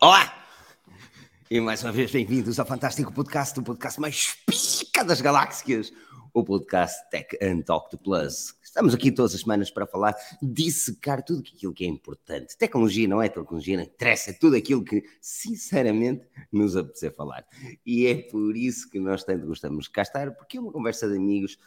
[0.00, 0.32] Olá!
[1.50, 5.92] E mais uma vez bem-vindos ao fantástico podcast, o podcast mais pica das galáxias,
[6.32, 8.54] o podcast Tech and Talk to Plus.
[8.62, 12.56] Estamos aqui todas as semanas para falar, dissecar tudo aquilo que é importante.
[12.56, 17.44] Tecnologia não é tecnologia, não interessa, é tudo aquilo que, sinceramente, nos apetecer falar.
[17.84, 21.08] E é por isso que nós tanto gostamos de cá estar, porque é uma conversa
[21.08, 21.58] de amigos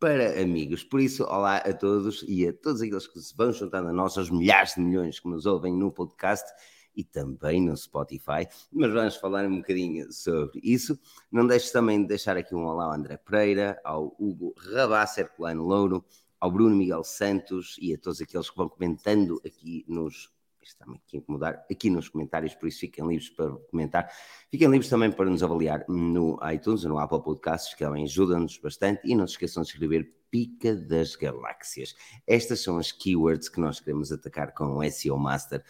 [0.00, 0.82] para amigos.
[0.82, 4.16] Por isso, olá a todos e a todos aqueles que se vão juntando a nós,
[4.16, 6.50] aos milhares de milhões que nos ouvem no podcast
[6.96, 10.98] e também no Spotify, mas vamos falar um bocadinho sobre isso.
[11.30, 15.64] Não deixes também de deixar aqui um olá ao André Pereira, ao Hugo Rabá Herculano
[15.64, 16.02] Louro,
[16.40, 20.32] ao Bruno Miguel Santos e a todos aqueles que vão comentando aqui nos
[20.64, 24.10] está-me aqui a incomodar, aqui nos comentários, por isso fiquem livres para comentar.
[24.50, 29.00] Fiquem livres também para nos avaliar no iTunes, no Apple Podcasts, que também ajudam-nos bastante.
[29.04, 31.94] E não se esqueçam de escrever Pica das Galáxias.
[32.26, 35.64] Estas são as keywords que nós queremos atacar com o SEO Master.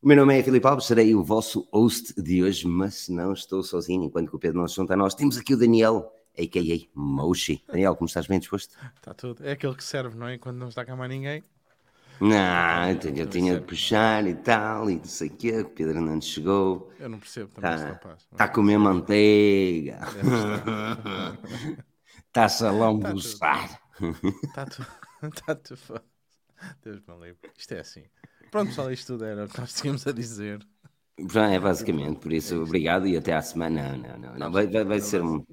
[0.00, 3.62] O meu nome é Filipe Alves, serei o vosso host de hoje, mas não estou
[3.62, 5.14] sozinho, enquanto que o Pedro não se junta a nós.
[5.14, 6.88] Temos aqui o Daniel, a.k.a.
[6.94, 7.64] Moshi.
[7.66, 8.76] Daniel, como estás bem disposto?
[8.94, 9.44] Está tudo.
[9.44, 10.38] É aquele que serve, não é?
[10.38, 11.42] Quando não está cá mais ninguém.
[12.20, 15.68] Não, eu tinha, eu tinha de puxar e tal, e não sei o quê, o
[15.68, 16.92] Pedro não chegou.
[16.98, 18.26] Eu não percebo também tá, rapaz.
[18.32, 20.00] Está a comer manteiga.
[22.26, 23.80] Está-se a lambuzar.
[24.44, 24.88] Está tudo.
[25.22, 26.02] Está tudo.
[26.82, 27.50] Deus me livre.
[27.56, 28.04] Isto é assim.
[28.50, 30.66] Pronto, pessoal, isto tudo era o que nós tínhamos a dizer.
[31.52, 33.96] É basicamente, por isso, obrigado e até à semana.
[33.96, 34.38] Não, não, não.
[34.38, 34.52] não.
[34.52, 35.44] Vai, vai, vai ser um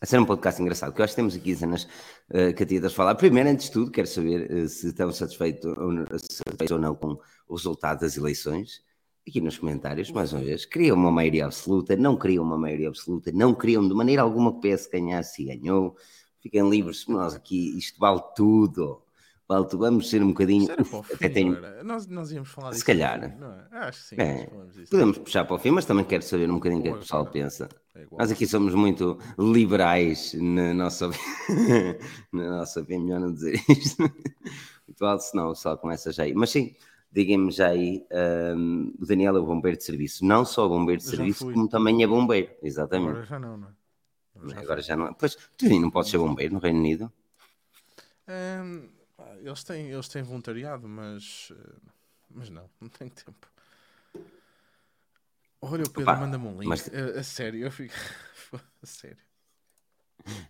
[0.00, 1.84] a ser um podcast engraçado, que eu acho que temos aqui cenas
[2.30, 3.14] uh, a falar.
[3.16, 7.18] Primeiro, antes de tudo, quero saber uh, se estão satisfeitos ou, satisfeitos ou não com
[7.48, 8.82] o resultado das eleições.
[9.26, 13.30] Aqui nos comentários, mais uma vez, queriam uma maioria absoluta, não queriam uma maioria absoluta,
[13.30, 15.96] não queriam de maneira alguma que o PS ganhasse e ganhou.
[16.40, 19.02] Fiquem livres, nós aqui, isto vale tudo.
[19.48, 20.68] Valto, vamos ser um bocadinho.
[20.78, 21.56] Uf, até tenho...
[21.82, 22.80] nós, nós íamos falar disso.
[22.80, 23.24] Se calhar.
[23.24, 23.78] É?
[23.78, 24.16] Acho que sim.
[24.18, 24.50] É.
[24.90, 26.98] Podemos puxar para o fim, mas também quero saber um bocadinho o que é que
[26.98, 27.66] o pessoal pensa.
[27.94, 31.08] É nós aqui somos muito liberais na nossa,
[32.30, 34.02] na nossa opinião, melhor não dizer isto.
[34.86, 36.34] Muito alto, senão o pessoal começa já aí.
[36.34, 36.76] Mas sim,
[37.10, 38.04] digam-me já aí,
[38.54, 40.26] um, o Daniel é o bombeiro de serviço.
[40.26, 42.50] Não só bombeiro de serviço, como também é bombeiro.
[42.62, 43.12] Exatamente.
[43.12, 44.58] Agora já não, não é?
[44.58, 45.14] Agora já não.
[45.14, 47.10] Pois, tu não podes ser bombeiro no Reino Unido?
[48.28, 48.97] Um
[49.42, 51.90] eles têm, eles têm voluntariado, mas, eh,
[52.30, 53.46] mas não, não tenho tempo.
[55.60, 56.68] Olha, o Pedro manda-me um link.
[56.68, 56.88] Mas...
[56.88, 57.94] A, a, sério, eu fico.
[58.82, 59.18] a sério.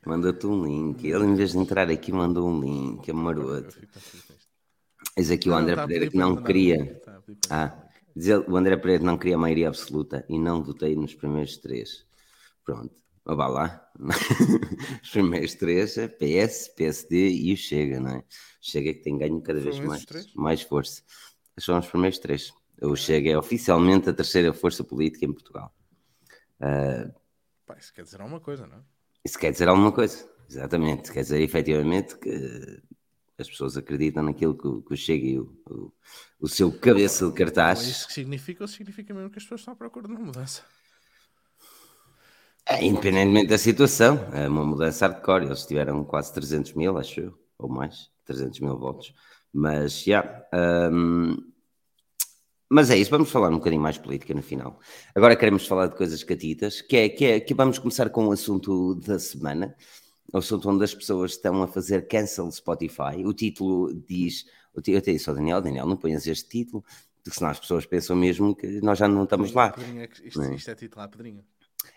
[0.05, 1.07] Manda-te um link.
[1.07, 3.09] Ele, em vez de entrar aqui, mandou um link.
[3.09, 3.77] É maroto.
[5.17, 7.03] Eis aqui o André não, Pereira que não queria.
[7.51, 7.77] Ah,
[8.15, 12.07] diz o André Pereira não queria a maioria absoluta e não votei nos primeiros três.
[12.65, 12.95] Pronto.
[13.35, 13.91] Vá lá.
[15.03, 18.25] Os primeiros três é PS, PSD e o Chega, não é?
[18.61, 21.03] Chega que tem ganho cada vez mais, mais força.
[21.59, 22.53] São os primeiros três.
[22.81, 25.75] O Chega é oficialmente a terceira força política em Portugal.
[26.61, 27.13] Uh,
[27.67, 28.81] Pá, isso quer dizer alguma coisa, não é?
[29.25, 31.13] Isso quer dizer alguma coisa, exatamente.
[31.13, 32.83] Quer dizer efetivamente que
[33.37, 35.93] as pessoas acreditam naquilo que, que o Chega e o, o,
[36.41, 37.83] o seu cabeça de cartaz.
[37.83, 40.63] Isso que significa ou significa mesmo que as pessoas estão à procura de uma mudança?
[42.69, 45.47] É, independentemente da situação, é uma mudança hardcore.
[45.47, 49.15] Eles tiveram quase 300 mil, acho eu, ou mais, 300 mil votos.
[49.53, 50.21] Mas, já.
[50.21, 51.37] Yeah, um,
[52.71, 54.79] mas é isso, vamos falar um bocadinho mais política no final.
[55.15, 58.33] Agora queremos falar de coisas catitas, que é que, é, que vamos começar com o
[58.33, 59.75] assunto da semana,
[60.31, 63.25] o assunto onde as pessoas estão a fazer cancel Spotify.
[63.25, 64.45] O título diz,
[64.87, 66.85] eu até disse ao Daniel, Daniel, não ponhas este título,
[67.25, 69.75] porque senão as pessoas pensam mesmo que nós já não estamos lá.
[70.23, 70.55] Isto, é?
[70.55, 71.43] isto é título à pedrinha.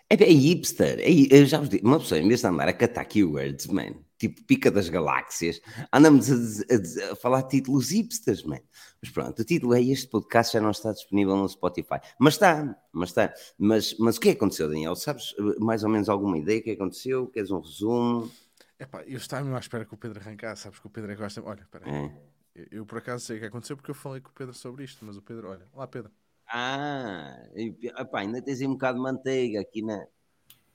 [0.08, 0.98] É, é hipster.
[1.00, 3.94] É, eu já vos digo, uma pessoa, em vez de andar a catar keywords, man,
[4.18, 5.60] tipo pica das galáxias,
[5.92, 8.60] andamos a, a, a, falar títulos hipsters, man.
[9.00, 11.98] Mas pronto, o título é este podcast já não está disponível no Spotify.
[12.18, 13.32] Mas está, mas está.
[13.58, 14.94] Mas, mas o que aconteceu, Daniel?
[14.94, 17.26] Sabes eh, mais ou menos alguma ideia do que aconteceu?
[17.28, 18.30] Queres um resumo?
[18.78, 21.16] Epá, eu estava mesmo à espera que o Pedro arrancasse, sabes que o Pedro é
[21.16, 21.42] gosta.
[21.42, 21.92] Olha, espera aí.
[21.92, 22.32] É.
[22.54, 24.84] Eu, eu, por acaso sei o que aconteceu porque eu falei com o Pedro sobre
[24.84, 26.12] isto, mas o Pedro, olha, lá Pedro.
[26.54, 30.06] Ah, e, opa, ainda tens aí um bocado de manteiga aqui na.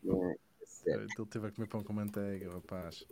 [0.03, 0.33] na
[0.87, 3.05] Ele teve a comer pão com manteiga, rapaz.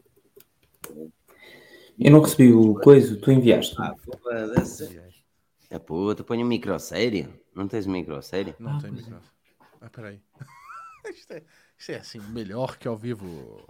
[2.00, 3.76] Eu não recebi o coisa, tu enviaste.
[3.78, 5.00] Ah, foda-se.
[5.70, 7.32] É puta, põe um micro sério.
[7.54, 8.56] Não tens um micro sério?
[8.58, 9.20] Não ah, tenho micro.
[9.80, 10.20] Ah, peraí.
[11.14, 11.44] isto, é,
[11.78, 13.64] isto é assim, melhor que ao vivo.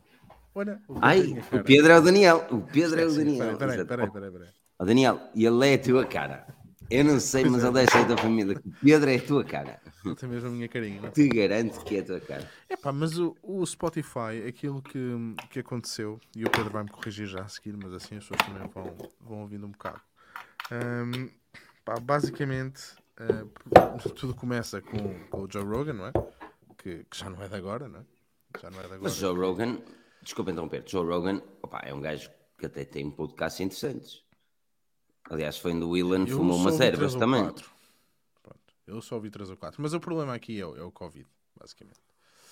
[0.54, 2.48] Olha, o Ai, o Pedro é o Daniel.
[2.50, 3.58] O Pedro é, é o Daniel.
[3.58, 4.32] Peraí, peraí, peraí.
[4.32, 4.50] peraí.
[4.80, 6.48] Daniel, e ele é a tua cara.
[6.90, 8.62] Eu não sei, mas ele é da família.
[8.84, 9.82] Pedro é a tua cara.
[10.06, 11.02] Ele tem mesmo a minha carinha.
[11.02, 11.08] Não?
[11.08, 11.12] é?
[11.12, 12.50] Te garanto que é a tua cara.
[12.70, 15.00] Epá, mas o, o Spotify, aquilo que,
[15.50, 18.68] que aconteceu, e o Pedro vai-me corrigir já a seguir, mas assim as pessoas também
[18.68, 20.02] vão, vão ouvindo um bocado.
[20.72, 21.30] Ahm,
[21.84, 22.82] pá, basicamente,
[23.18, 26.12] ah, tudo começa com, com o Joe Rogan, não é?
[26.78, 28.04] Que, que já não é de agora, não é?
[28.62, 29.02] Já não é de agora.
[29.02, 29.80] Mas Joe Rogan,
[30.22, 34.25] desculpa interromper, Joe Rogan opa, é um gajo que até tem podcasts interessantes.
[35.30, 37.44] Aliás, foi onde o Willan fumou umas ervas também.
[38.44, 39.82] Pronto, eu só ouvi 3 ou 4.
[39.82, 41.28] Mas o problema aqui é, o- é o Covid,
[41.60, 42.00] basicamente.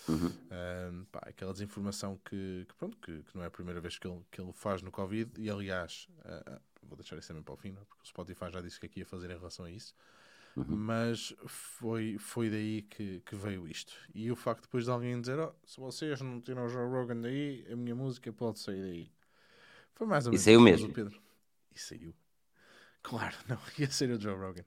[0.10, 0.32] Uhum.
[0.52, 4.08] Ahm, pá, aquela desinformação que, que, pronto, que, que não é a primeira vez que
[4.08, 5.32] ele, que ele faz no Covid.
[5.42, 7.86] E aliás, ah, vou deixar isso também para o fim, não é?
[7.86, 9.96] porque o Spotify já disse o que aqui ia fazer em relação a isso.
[10.68, 13.94] Mas foi, foi daí que, que veio isto.
[14.16, 17.22] E o facto depois de alguém dizer: oh, se vocês não tiram o Joe Rogan
[17.22, 19.12] daí, a minha música pode sair daí.
[19.96, 20.94] Foi mais ou E menos saiu isso, mesmo?
[20.94, 21.22] Pedro.
[21.76, 22.14] E saiu.
[23.04, 24.64] Claro, não, ia ser o Joe Rogan.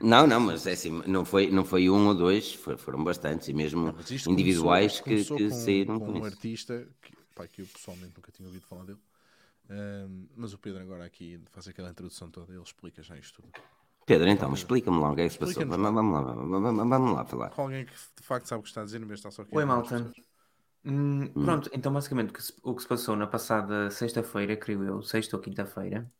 [0.00, 3.52] Não, não, mas é assim, não foi, não foi um ou dois, foram bastantes, e
[3.52, 6.26] mesmo isto individuais começou- que, começou que com, saíram com com um isso.
[6.36, 8.98] artista que, pá, que eu pessoalmente nunca tinha ouvido falar dele.
[9.70, 13.52] Ahm, mas o Pedro agora aqui faz aquela introdução toda, ele explica já isto tudo.
[14.06, 15.66] Pedro, então, explica-me lá o que é que se passou.
[15.66, 17.50] Vamos, vamos lá, vamos, vamos- vamos lá falar.
[17.50, 19.56] Com alguém que de facto sabe o que está a dizer, de estar só aqui.
[19.56, 19.96] Oi, malta.
[19.96, 20.16] pessoas.
[20.84, 24.84] Hum, pronto, então basicamente o que, se, o que se passou na passada sexta-feira, creio
[24.84, 26.10] eu, sexta ou quinta-feira,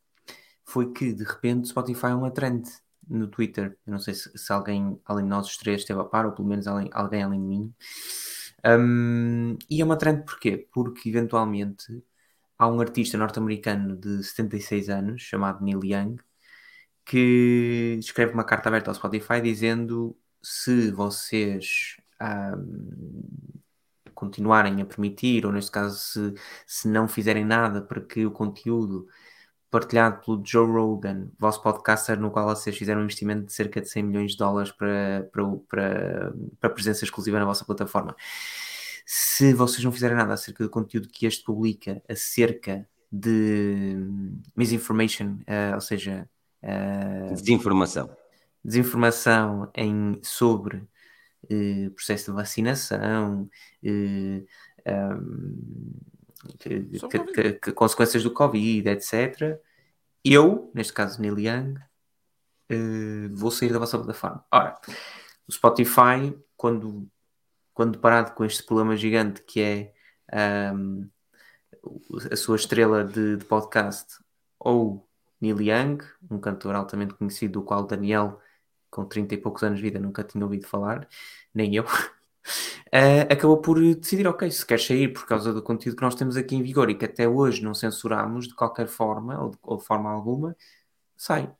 [0.69, 2.63] foi que de repente Spotify é uma trend
[3.07, 3.77] no Twitter.
[3.85, 6.31] Eu não sei se, se alguém além de nós os três esteve a par, ou
[6.31, 7.73] pelo menos além, alguém além de mim.
[8.65, 10.67] Hum, e é uma trend porquê?
[10.71, 12.03] Porque eventualmente
[12.57, 16.17] há um artista norte-americano de 76 anos chamado Neil Young
[17.05, 23.23] que escreve uma carta aberta ao Spotify dizendo se vocês hum,
[24.13, 26.33] continuarem a permitir, ou neste caso, se,
[26.67, 29.07] se não fizerem nada para que o conteúdo
[29.69, 33.89] partilhado pelo Joe Rogan, vosso podcaster, no qual vocês fizeram um investimento de cerca de
[33.89, 38.15] 100 milhões de dólares para, para, para, para presença exclusiva na vossa plataforma.
[39.05, 43.95] Se vocês não fizerem nada acerca do conteúdo que este publica acerca de
[44.55, 46.29] misinformation, eh, ou seja,
[46.61, 48.09] eh, Desinformação.
[48.63, 50.87] desinformação em, sobre
[51.49, 53.49] eh, processo de vacinação,
[53.83, 54.43] eh,
[54.85, 55.55] ahm,
[56.57, 56.79] que-
[57.33, 59.59] que- que- consequências do Covid, etc.
[60.23, 61.75] Eu, neste caso Neil Young,
[62.69, 64.45] eh, vou sair da vossa plataforma.
[64.51, 64.79] Ora,
[65.47, 67.07] o Spotify, quando,
[67.73, 69.93] quando deparado com este problema gigante que é
[70.31, 71.07] ahm,
[72.31, 74.17] a sua estrela de, de podcast,
[74.59, 75.07] ou
[75.41, 75.99] Neil Young,
[76.29, 78.39] um cantor altamente conhecido, do qual Daniel,
[78.91, 81.07] com 30 e poucos anos de vida, nunca tinha ouvido falar,
[81.53, 81.85] nem eu,
[82.91, 86.35] eh, acabou por decidir, ok, se quer sair por causa do conteúdo que nós temos
[86.37, 89.77] aqui em vigor e que até hoje não censuramos de qualquer forma, ou de, ou
[89.77, 90.55] de forma alguma,
[91.15, 91.51] sai.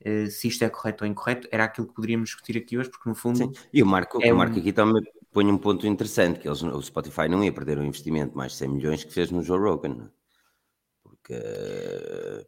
[0.00, 3.08] Eh, se isto é correto ou incorreto, era aquilo que poderíamos discutir aqui hoje, porque
[3.08, 3.52] no fundo Sim.
[3.72, 5.02] E o Marco, É o Marco um- aqui também
[5.32, 8.58] põe um ponto interessante, que eles, o Spotify não ia perder um investimento mais de
[8.58, 10.04] 100 milhões que fez no Joe Rogan.
[10.04, 10.18] é?
[11.02, 11.34] Porque,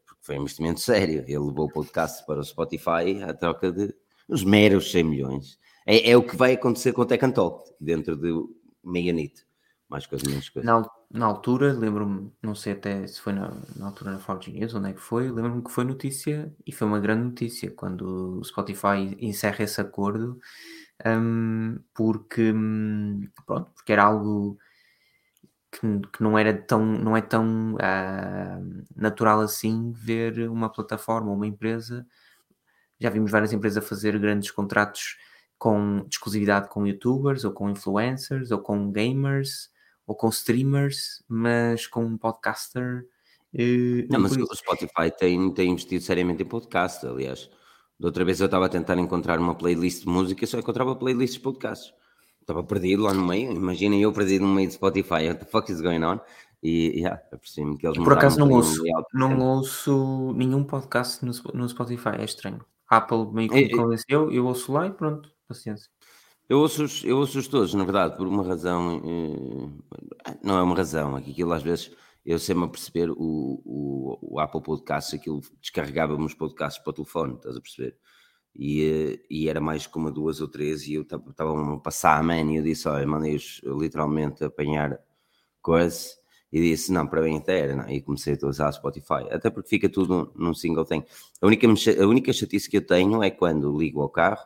[0.06, 1.20] porque foi um investimento sério.
[1.26, 3.94] Ele levou o podcast para o Spotify à troca de
[4.28, 5.58] os meros 100 milhões.
[5.86, 8.32] É, é o que vai acontecer com o and Talk, dentro de
[8.84, 9.46] meia nit.
[9.88, 10.64] Mais coisa, menos coisa.
[10.64, 14.72] Na, na altura, lembro-me, não sei até se foi na, na altura na Fox News,
[14.72, 18.44] onde é que foi, lembro-me que foi notícia, e foi uma grande notícia, quando o
[18.44, 20.38] Spotify encerra esse acordo,
[21.04, 24.56] hum, porque, hum, pronto, porque era algo
[25.72, 25.80] que,
[26.12, 28.60] que não era tão, não é tão ah,
[28.94, 32.06] natural assim ver uma plataforma, uma empresa,
[33.00, 35.16] já vimos várias empresas a fazer grandes contratos
[35.60, 39.68] com de exclusividade com youtubers, ou com influencers, ou com gamers,
[40.06, 43.04] ou com streamers, mas com um podcaster.
[43.54, 44.46] eh, Não, mas o.
[44.56, 47.50] Spotify tem, tem investido seriamente em podcast, aliás.
[47.98, 50.96] Da outra vez eu estava a tentar encontrar uma playlist de música e só encontrava
[50.96, 51.92] playlists de podcasts.
[52.40, 55.70] Estava perdido lá no meio, imaginem eu perdido no meio de Spotify, what the fuck
[55.70, 56.18] is going on?
[56.62, 61.68] E, yeah, apercebi-me que eles Por acaso não ouço, não ouço nenhum podcast no, no
[61.68, 62.64] Spotify, é estranho.
[62.88, 65.90] Apple meio que me É, é- convenceu, eu ouço lá e pronto, paciência.
[66.48, 69.00] Eu ouço-os eu ouço todos, na verdade, por uma razão.
[69.04, 71.90] eh, não é uma razão, é aquilo às vezes
[72.24, 73.16] eu sei-me a perceber o,
[73.64, 77.96] o, o Apple Podcasts, aquilo descarregava-me os podcasts para o telefone, estás a perceber?
[78.54, 82.22] E, eh, e era mais como duas ou três, e eu estava a passar a
[82.22, 84.98] man e eu disse: Olha, mandei-os literalmente apanhar
[85.62, 86.20] coisa.
[86.52, 87.88] E disse, não, para até era, não.
[87.88, 91.04] E comecei a usar Spotify, até porque fica tudo num single thing.
[91.40, 94.42] A única, a única chatice que eu tenho é quando ligo ao carro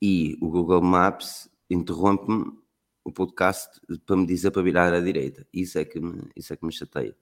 [0.00, 2.58] e o Google Maps interrompe-me
[3.04, 3.68] o podcast
[4.06, 5.46] para me dizer para virar à direita.
[5.52, 7.16] Isso é que me, isso é que me chateia.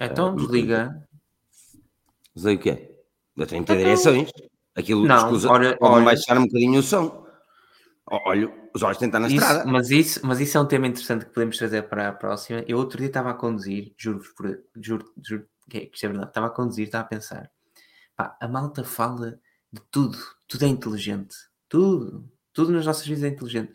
[0.00, 1.08] Então Ah, desliga.
[2.36, 2.94] Sei o que é.
[3.36, 4.30] Eu tenho que ter direções.
[4.74, 7.24] Aquilo Não, escusa, olha- pode olha- baixar um bocadinho o som.
[8.06, 9.64] Olha, os olhos têm estar na Isso- estrada.
[9.70, 12.62] mas, isso, mas isso é um tema interessante que podemos trazer para a próxima.
[12.68, 14.28] Eu outro dia estava a conduzir, juro-vos,
[14.76, 17.50] juro, juro que é- que isto é verdade, estava a conduzir, estava a pensar,
[18.14, 19.40] pá, a malta fala
[19.72, 21.34] de tudo, tudo é inteligente,
[21.74, 23.72] tudo, tudo nas nossas vidas é inteligente.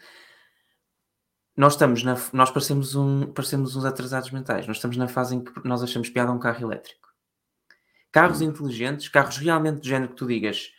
[1.58, 5.44] Nós estamos na, nós parecemos, um, parecemos uns atrasados mentais, nós estamos na fase em
[5.44, 7.10] que nós achamos piada a um carro elétrico.
[8.10, 10.72] Carros inteligentes, carros realmente do género que tu digas,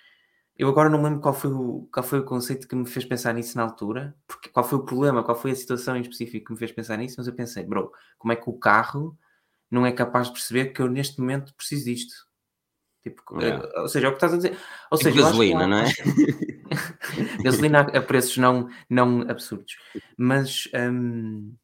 [0.56, 3.34] eu agora não lembro qual foi, o, qual foi o conceito que me fez pensar
[3.34, 6.52] nisso na altura, porque qual foi o problema, qual foi a situação em específico que
[6.54, 9.14] me fez pensar nisso, mas eu pensei, bro, como é que o carro
[9.70, 12.14] não é capaz de perceber que eu neste momento preciso disto?
[13.02, 13.80] Tipo, É.
[13.80, 14.58] ou seja, é o que estás a dizer.
[14.90, 15.84] Ou Tipo seja, gasolina, não é?
[17.42, 19.76] gasolina a a preços não, não absurdos.
[20.16, 21.54] Mas hum,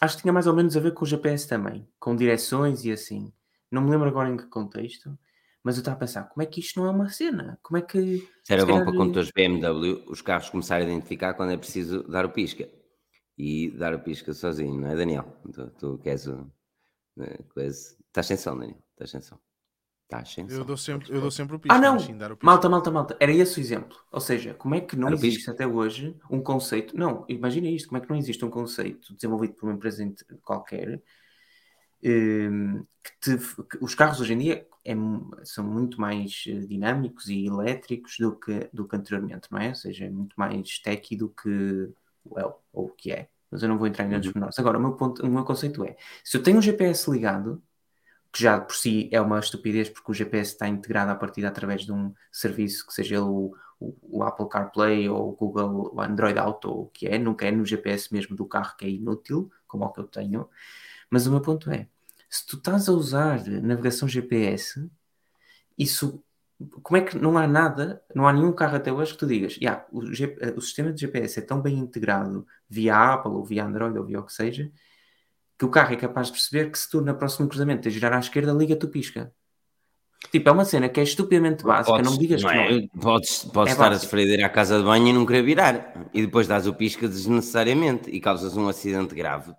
[0.00, 2.92] acho que tinha mais ou menos a ver com o GPS também, com direções e
[2.92, 3.32] assim.
[3.70, 5.18] Não me lembro agora em que contexto,
[5.64, 7.58] mas eu estava a pensar, como é que isto não é uma cena?
[7.62, 8.28] Como é que.
[8.48, 12.26] Era bom calhar- para condutores BMW os carros começarem a identificar quando é preciso dar
[12.26, 12.68] o pisca.
[13.38, 15.24] E dar o pisca sozinho, não é, Daniel?
[15.52, 16.46] Tu, tu queres o.
[17.18, 17.38] eh.
[17.56, 18.78] Estás sem som, Daniel.
[18.92, 19.38] Estás sem som.
[20.24, 20.46] Som.
[20.48, 21.76] Eu dou sempre, eu dou sempre o pisco.
[21.76, 21.94] Ah, não!
[21.94, 22.46] mas sim, dar o pisco.
[22.46, 23.16] Malta, malta, malta.
[23.20, 23.96] Era esse o exemplo.
[24.10, 25.52] Ou seja, como é que não Era existe pisco.
[25.52, 26.96] até hoje um conceito.
[26.96, 30.04] Não, imagina isto: como é que não existe um conceito desenvolvido por uma empresa
[30.42, 31.00] qualquer
[32.04, 34.94] hum, que, te- que os carros hoje em dia é
[35.44, 39.68] são muito mais eh, dinâmicos e elétricos do que, do que anteriormente, não é?
[39.68, 41.48] Ou seja, é muito mais techy do que
[42.26, 43.28] well, ou o que é.
[43.50, 44.32] Mas eu não vou entrar em grandes Uhum.
[44.34, 44.58] menores.
[44.58, 47.62] Agora, o meu, ponto, o meu conceito é: se eu tenho um GPS ligado,
[48.32, 51.82] que já por si é uma estupidez porque o GPS está integrado à partida através
[51.82, 56.00] de um serviço que seja ele o, o, o Apple CarPlay ou o Google o
[56.00, 58.88] Android Auto ou o que é, nunca é no GPS mesmo do carro que é
[58.88, 60.48] inútil, como o que eu tenho.
[61.10, 61.88] Mas o meu ponto é,
[62.30, 64.90] se tu estás a usar navegação GPS,
[65.78, 66.22] isso
[66.82, 69.58] como é que não há nada, não há nenhum carro até hoje que tu digas,
[69.60, 69.98] "Ya, o,
[70.56, 74.20] o sistema de GPS é tão bem integrado via Apple ou via Android ou via
[74.20, 74.70] o que seja,
[75.62, 78.12] que o carro é capaz de perceber que se tu na próximo cruzamento de girar
[78.12, 79.32] à esquerda, liga-te o pisca.
[80.32, 82.78] Tipo, é uma cena que é estupidamente básica, não me digas não que não é?
[82.78, 82.88] é.
[83.00, 84.06] Podes, podes É estar a básico.
[84.06, 86.08] sofrer de ir à casa de banho e não querer virar.
[86.12, 89.54] E depois dás o pisca desnecessariamente e causas um acidente grave.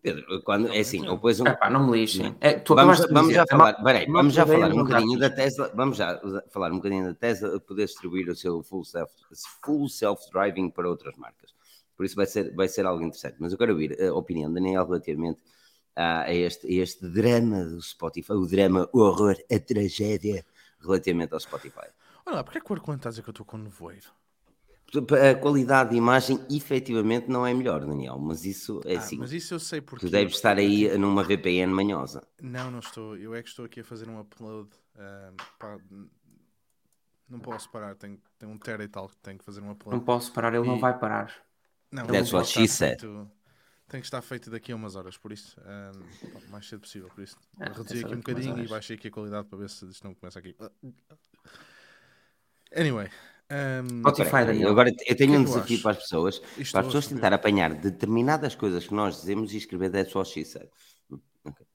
[0.00, 2.34] Pedro, quando, é assim, ou depois um, Epá, não me lixem.
[2.40, 5.18] É, vamos, acabaste de vamos já a falar, peraí, a vamos já falar um bocadinho
[5.18, 5.28] da.
[5.28, 9.12] Tesla, vamos já falar um bocadinho da Tesla a poder distribuir o seu full self
[9.62, 11.49] full self-driving para outras marcas.
[12.00, 13.36] Por isso vai ser, vai ser algo interessante.
[13.38, 15.42] Mas eu quero ouvir a opinião de Daniel relativamente
[15.94, 20.42] a, a este, a este drama do Spotify, o drama, o horror, a tragédia
[20.80, 21.88] relativamente ao Spotify.
[22.24, 24.08] Olha lá, porque é que o Arcoante está a dizer que eu estou com nevoeiro?
[25.30, 29.18] A qualidade de imagem efetivamente não é melhor, Daniel, mas isso é Ah, assim.
[29.18, 30.06] mas isso eu sei porque.
[30.06, 32.22] Tu deves estar aí numa VPN manhosa.
[32.42, 33.14] Não, não estou.
[33.18, 34.70] Eu é que estou aqui a fazer um upload.
[34.96, 35.78] ah, pá,
[37.30, 39.98] não posso parar, tenho, tenho um tera e tal que tenho que fazer um upload.
[39.98, 41.32] Não posso parar, ele não E- vai parar.
[41.92, 43.00] Não, That's tem what que she estar said.
[43.00, 43.30] feito-
[43.88, 45.56] Tem que estar feito daqui a umas horas, por isso.
[45.60, 47.36] o mais cedo possível, por isso.
[47.58, 50.04] Ah, Reduzi é aqui um bocadinho e baixei aqui a qualidade para ver se isto
[50.06, 50.54] não começa aqui.
[52.74, 53.08] Anyway.
[53.50, 54.70] um, Spotify, Daniel.
[54.70, 55.82] Agora eu tenho que um é que eu desafio acho?
[55.82, 59.56] para as pessoas, Isto para as pessoas tentar apanhar determinadas coisas que nós dizemos e
[59.56, 60.68] escrever that's what she said.
[61.44, 61.66] Ok,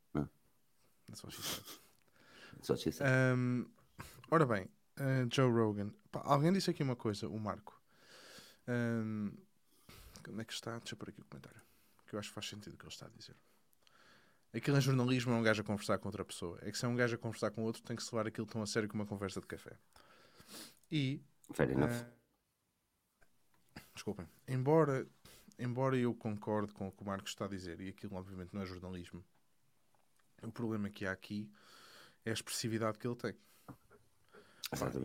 [1.08, 1.64] that's what she said.
[2.54, 3.08] that's what she said.
[3.36, 3.66] Um,
[4.32, 4.70] ora bem,
[5.00, 5.92] uh, Joe Rogan.
[6.12, 7.78] Pá, alguém disse aqui uma coisa, o Marco.
[8.70, 9.34] Um,
[10.30, 10.78] onde é que está?
[10.78, 11.62] Deixa eu pôr aqui o comentário.
[12.08, 13.36] Que eu acho que faz sentido o que ele está a dizer.
[14.54, 16.58] Aquilo em jornalismo é um gajo a conversar com outra pessoa.
[16.62, 18.48] É que se é um gajo a conversar com outro, tem que se levar aquilo
[18.48, 19.78] tão a sério como uma conversa de café.
[20.90, 21.90] E Fair enough.
[21.90, 24.28] ah, desculpem.
[24.48, 25.06] Embora,
[25.60, 28.62] embora eu concorde com o que o Marcos está a dizer, e aquilo obviamente não
[28.62, 29.26] é jornalismo,
[30.42, 31.52] o problema que há aqui
[32.24, 33.36] é a expressividade que ele tem.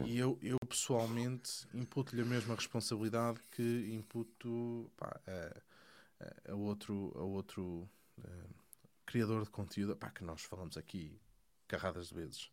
[0.07, 7.23] E eu, eu pessoalmente imputo-lhe a mesma responsabilidade que imputo pá, a, a- outro, a
[7.23, 7.89] outro
[8.23, 8.47] eh,
[9.07, 11.21] criador de conteúdo pá, que nós falamos aqui
[11.69, 12.51] carradas de vezes.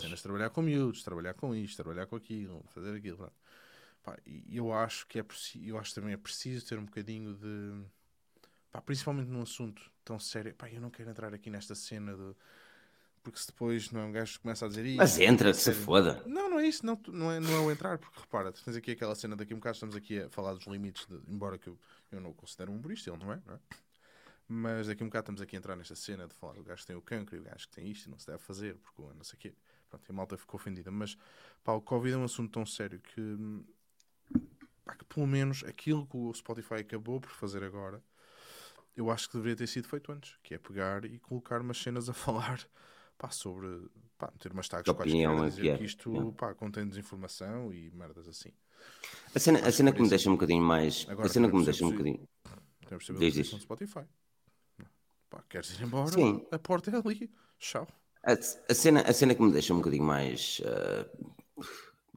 [0.00, 3.32] Cenas, trabalhar com miúdos, trabalhar com isto, trabalhar com aquilo, fazer aquilo.
[4.02, 5.24] Pá, e eu acho que é
[5.62, 7.84] eu acho também é preciso ter um bocadinho de
[8.72, 10.54] pá, principalmente num assunto tão sério.
[10.54, 12.34] Pá, eu não quero entrar aqui nesta cena de
[13.22, 14.96] porque se depois não é um gajo que começa a dizer isso.
[14.96, 16.22] Mas entra, se foda.
[16.26, 18.92] Não, não é isso, não, não, é, não é o entrar, porque repara, tens aqui
[18.92, 21.68] aquela cena daqui a um bocado, estamos aqui a falar dos limites, de- embora que
[21.68, 21.78] eu,
[22.10, 23.58] eu não o considero um humorista, ele não é, não é?
[24.48, 26.80] Mas daqui a um bocado estamos aqui a entrar nesta cena de falar o gajo
[26.80, 28.76] que tem o cancro e o gajo que tem isto e não se deve fazer,
[28.76, 29.54] porque não sei o quê.
[29.88, 30.90] Pronto, e a malta ficou ofendida.
[30.90, 31.16] Mas
[31.62, 33.36] pá, o Covid é um assunto tão sério que,
[34.84, 38.02] pá, que pelo menos aquilo que o Spotify acabou por fazer agora,
[38.96, 42.08] eu acho que deveria ter sido feito antes, que é pegar e colocar umas cenas
[42.08, 42.66] a falar
[43.20, 43.68] pá, sobre
[44.16, 46.32] pá, ter umas tags opinião quaisquer é dizer é, que isto yeah.
[46.32, 48.50] pá, contém desinformação e merdas assim.
[49.34, 51.06] A cena, a cena que que me deixa um bocadinho mais.
[51.06, 52.26] Agora a cena que me deixa um bocadinho.
[53.18, 54.04] Diz, a do Spotify.
[55.28, 56.10] Pá, queres ir embora?
[56.10, 56.44] Sim.
[56.50, 57.30] A porta é ali.
[57.58, 57.86] Tchau.
[58.24, 60.62] A, a cena, a cena que me deixa um bocadinho mais.
[60.64, 61.06] ah,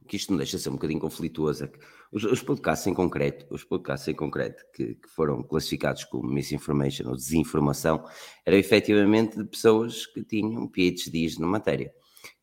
[0.08, 1.70] que isto me deixa ser um bocadinho conflituoso é
[2.12, 7.08] os, os podcasts em concreto, os podcasts em concreto que, que foram classificados como misinformation
[7.08, 8.04] ou desinformação,
[8.44, 11.92] eram efetivamente de pessoas que tinham PhDs na matéria,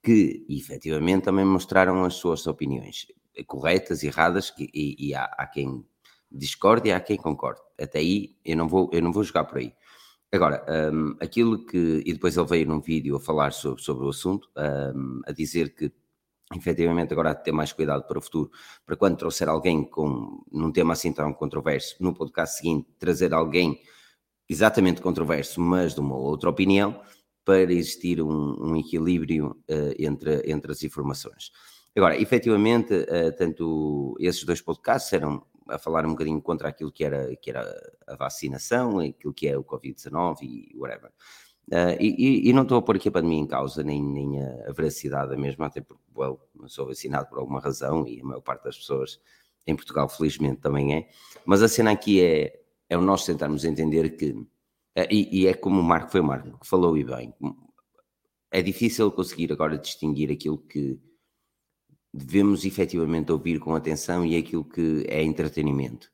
[0.03, 3.07] que efetivamente também mostraram as suas opiniões,
[3.47, 5.85] corretas, erradas, que- e, e há, há quem
[6.31, 7.61] discorde e há quem concorde.
[7.79, 9.73] Até aí eu não vou, eu não vou jogar por aí.
[10.31, 12.03] Agora, hum, aquilo que.
[12.05, 14.49] E depois ele veio num vídeo a falar sobre, sobre o assunto,
[14.95, 15.91] hum, a dizer que
[16.55, 18.51] efetivamente agora ter mais cuidado para o futuro,
[18.85, 23.81] para quando trouxer alguém com num tema assim tão controverso, no podcast seguinte, trazer alguém
[24.49, 27.01] exatamente controverso, mas de uma outra opinião,
[27.45, 31.51] para existir um, um equilíbrio eh, entre, entre as informações.
[31.95, 37.03] Agora, efetivamente, eh, tanto esses dois podcasts eram a falar um bocadinho contra aquilo que
[37.03, 37.65] era, que era
[38.07, 41.11] a vacinação, aquilo que é o Covid-19 e whatever.
[41.71, 44.73] Uh, e, e- não estou a pôr aqui a pandemia em causa, nem, nem a,
[44.73, 46.37] veracidade da mesma, até porque, well,
[46.67, 49.21] sou vacinado por alguma razão e a maior parte das pessoas
[49.65, 51.09] em Portugal, felizmente, também é.
[51.45, 54.35] Mas a cena aqui é, é o nós tentarmos entender que,
[54.95, 57.33] eh, e, e é como o Marco, foi o Marco que falou e bem,
[58.51, 60.99] é difícil conseguir agora distinguir aquilo que
[62.13, 66.11] devemos efetivamente ouvir com atenção e aquilo que é entretenimento.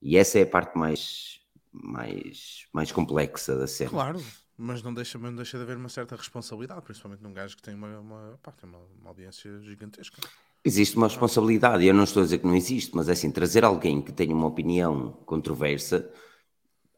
[0.00, 1.40] E essa é a parte mais,
[1.72, 3.90] mais, mais complexa da cena.
[3.90, 4.20] Claro,
[4.62, 7.74] mas não deixa, não deixa de haver uma certa responsabilidade, principalmente num gajo que tem
[7.74, 10.22] uma, uma, pá, tem uma, uma audiência gigantesca.
[10.64, 13.32] Existe uma responsabilidade, e eu não estou a dizer que não existe, mas é assim,
[13.32, 16.08] trazer alguém que tenha uma opinião controversa,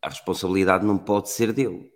[0.02, 1.90] a responsabilidade não pode ser dele.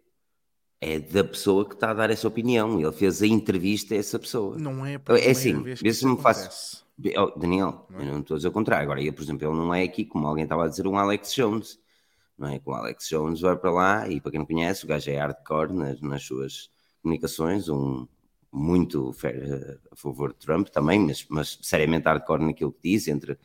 [0.81, 2.81] É da pessoa que está a dar essa opinião.
[2.81, 4.57] Ele fez a entrevista a essa pessoa.
[4.57, 6.87] Não é a É assim, vez que vê isso se me faço-.
[7.16, 8.85] Oh, Daniel, eu não estou a dizer o contrário.
[8.85, 11.35] Agora, eu, por exemplo, ele não é aqui, como alguém estava a dizer, um Alex
[11.35, 11.78] Jones.
[12.38, 12.59] Não é?
[12.61, 15.16] Com o Alex Jones vai para lá, e para quem não conhece, o gajo é
[15.18, 16.70] hardcore nas, nas suas
[17.03, 18.07] comunicações, um
[18.53, 23.38] muito fer- a favor de Trump também, mas, mas seriamente hardcore naquilo que diz, entre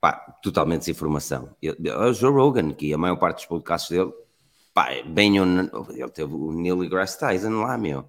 [0.00, 1.54] pá, totalmente desinformação.
[1.60, 4.12] Eu- eu- O Joe Rogan, que a maior parte dos podcasts dele,
[4.72, 8.06] pá, é bem, ele teve o Neil deGrasse Tyson lá, meu.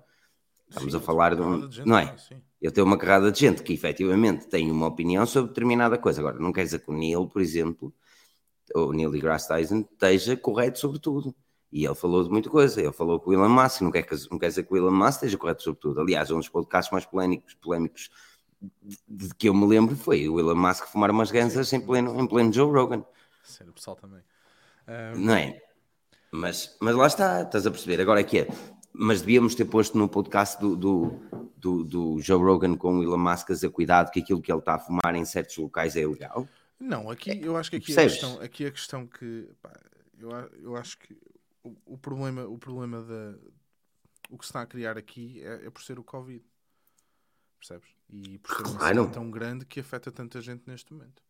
[0.69, 2.15] Estamos Sim, a falar de um, gente não é?
[2.17, 2.41] sim.
[2.61, 6.21] Ele tem uma carrada de gente que efetivamente tem uma opinião sobre determinada coisa.
[6.21, 7.93] Agora, não quer dizer que o Neil, por exemplo,
[8.75, 11.35] o Neil deGrasse Tyson, esteja correto sobre tudo.
[11.71, 12.81] E ele falou de muita coisa.
[12.81, 14.91] Ele falou com o Elon Musk, não quer, que- não quer dizer que o Elon
[14.91, 16.01] Musk esteja correto sobre tudo.
[16.01, 18.09] Aliás, um dos podcasts mais polémicos, polémicos
[19.07, 22.27] de, que eu me lembro foi o Elon Musk fumar umas ganzas em pleno, em
[22.27, 23.03] pleno Joe Rogan.
[23.43, 24.21] Sério, o pessoal também.
[24.85, 25.61] Ah, Não é?
[26.31, 28.01] Mas, mas lá está, estás a perceber.
[28.01, 28.47] Agora é que é.
[28.93, 31.19] Mas devíamos ter posto no podcast do, do,
[31.57, 34.59] do, do Joe Rogan com o Elon Musk a dizer cuidado que aquilo que ele
[34.59, 36.45] está a fumar em certos locais é ilegal.
[36.81, 39.71] Não, aqui eu acho que aqui a questão, aqui a questão que pá,
[40.17, 41.15] eu, eu acho que
[41.63, 43.37] o, o problema, o problema da
[44.31, 46.43] o que se está a criar aqui é, é por ser o Covid.
[47.59, 47.89] Percebes?
[48.09, 49.03] E por ser uma Claro.
[49.03, 51.21] cena tão grande que afeta tanta gente neste momento.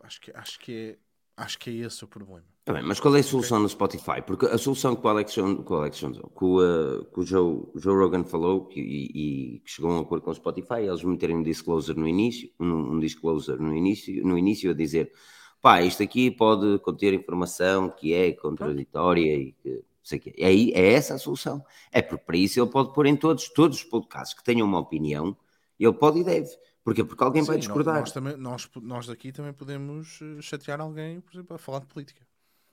[0.00, 0.98] Acho que, acho que é
[1.36, 2.46] acho que é esse o problema.
[2.64, 4.22] Tá bem, mas qual é a solução no Spotify?
[4.24, 7.66] Porque a solução que o Alex que o, Alex que o, uh, que o Joe,
[7.74, 11.36] Joe Rogan falou que- e, que chegou a um acordo com o Spotify, eles meterem
[11.36, 15.12] um disclosure no início, um, um disclosure no início, no início a dizer
[15.60, 20.20] pá, isto aqui pode conter informação que é contraditória e que sei.
[20.38, 21.64] É, aí, é essa a solução.
[21.90, 24.78] É porque para isso ele pode pôr em todos, todos os podcasts que tenham uma
[24.78, 25.36] opinião,
[25.80, 26.48] ele pode e deve.
[26.84, 27.02] Porquê?
[27.04, 28.02] Porque alguém vai Sim, discordar.
[28.02, 31.86] Nós, também, nós, nós daqui também podemos eh, chatear alguém, por exemplo, a falar de
[31.86, 32.26] política.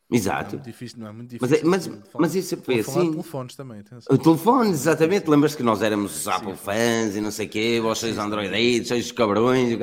[0.10, 0.56] Não é Exato.
[0.56, 1.70] muito difícil, não é muito Mas, é- difícil.
[1.70, 3.12] mas, falar- mas isso foi falar assim.
[3.12, 4.16] telefones também, atenção.
[4.16, 5.30] O telefone, exatamente.
[5.30, 9.12] Lembras-te que nós éramos os Apple fãs e não sei o quê, vocês Android, vocês
[9.12, 9.72] cabrões.
[9.76, 9.78] o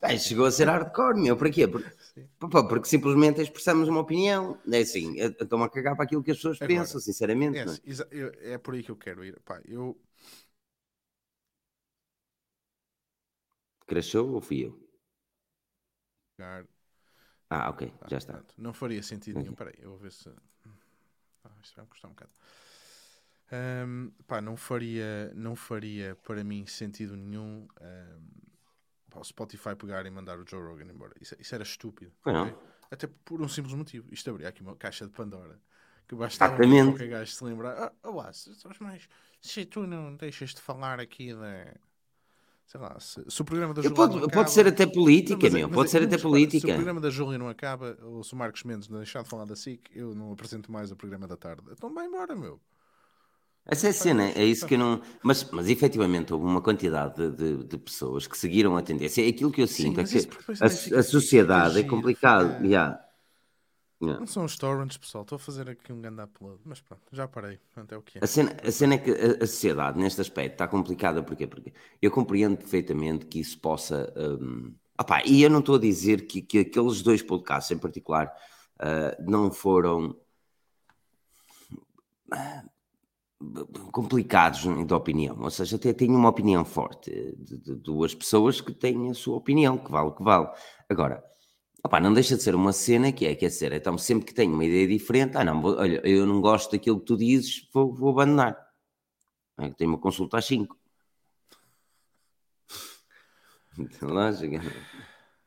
[0.00, 1.36] Bem, chegou a ser hardcore, meu.
[1.36, 1.68] Para quê?
[1.68, 1.90] Porque,
[2.68, 4.58] porque simplesmente expressamos uma opinião.
[4.70, 7.58] É assim, estou-me a cagar para aquilo que as pessoas Agora, pensam, sinceramente.
[7.58, 8.06] É, é?
[8.10, 9.38] eu- é por aí que eu quero ir.
[9.44, 9.98] Pá, eu,
[13.86, 14.72] Crashou ou fui eu?
[16.38, 16.66] jogar-
[17.48, 18.32] Ah, ok, ah, já está.
[18.34, 19.52] pronto, não faria sentido nenhum.
[19.52, 19.66] Ok.
[19.66, 20.28] Peraí, eu vou ver se.
[21.44, 22.32] Ah, isto vai me custar um bocado.
[23.52, 27.68] Ahm, pá, não faria, não faria para mim sentido nenhum
[29.08, 31.14] pá, o Spotify pegar e mandar o Joe Rogan embora.
[31.20, 32.12] Isso, isso era estúpido.
[32.20, 32.48] Foi não?
[32.48, 32.56] ok?
[32.90, 34.12] Até por um simples motivo.
[34.12, 35.60] Isto abria aqui uma caixa de Pandora.
[36.06, 37.76] Que bastava qualquer gajo se lembrar.
[37.76, 39.08] Ah, oh, lá, se, mas
[39.40, 41.74] se tu não deixas de falar aqui da.
[42.66, 45.48] Sei lá, se, se o programa da Júlia pode, não pode acaba- ser até política,
[45.48, 45.68] Não, é- meu.
[45.70, 46.74] Pode é- ser até mas repara, Se o política.
[46.74, 49.54] programa da Júlia não acaba, ou se o Marcos Mendes não deixar de falar da
[49.54, 51.62] SIC, eu não apresento mais o programa da tarde.
[51.70, 52.60] Então vai embora, meu.
[53.64, 55.00] Essa é a cena, é isso que eu não.
[55.22, 59.24] Mas, mas efetivamente houve uma quantidade de, de, de pessoas que seguiram a tendência.
[59.24, 62.64] É aquilo que eu sinto, Sim, é que a, a, sociedade é complicado.
[62.64, 63.00] Yeah.
[64.02, 64.20] Yeah.
[64.20, 65.22] Não são os torrents, pessoal.
[65.22, 67.58] Estou a fazer aqui um grande upload, mas pronto, já parei.
[67.72, 68.24] Pronto, é o que é.
[68.24, 71.22] A cena, a cena é que a, a, sociedade, neste aspecto, está complicada.
[71.22, 71.46] Porquê?
[71.46, 74.12] Porque eu compreendo perfeitamente que isso possa.
[74.16, 74.74] Um...
[75.00, 78.32] Opá, e eu não estou a dizer que, que aqueles dois podcasts em particular
[78.80, 80.16] uh, não foram
[83.92, 88.72] complicados de opinião, ou seja, até tenho uma opinião forte de, de, duas pessoas que
[88.72, 90.48] têm a sua opinião, que vale o que vale.
[90.88, 91.22] Agora,
[91.86, 94.52] opa, não deixa de ser uma cena que é, quer dizer, então sempre que tenho
[94.52, 97.94] uma ideia diferente, ah não, vou, olha, eu não gosto daquilo que tu dizes, vou,
[97.94, 98.56] vou abandonar.
[99.58, 100.76] É, tenho uma consulta às 5.
[104.02, 104.60] Lógica.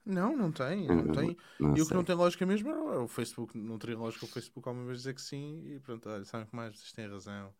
[0.06, 1.38] Não, não tem, não, não tem.
[1.60, 3.56] Não e o que não tem lógica mesmo é o Facebook.
[3.56, 6.56] Não teria lógica o Facebook alguma vez dizer que sim e pronto, olha, sabem que
[6.56, 6.76] mais?
[6.80, 7.54] Vocês têm razão.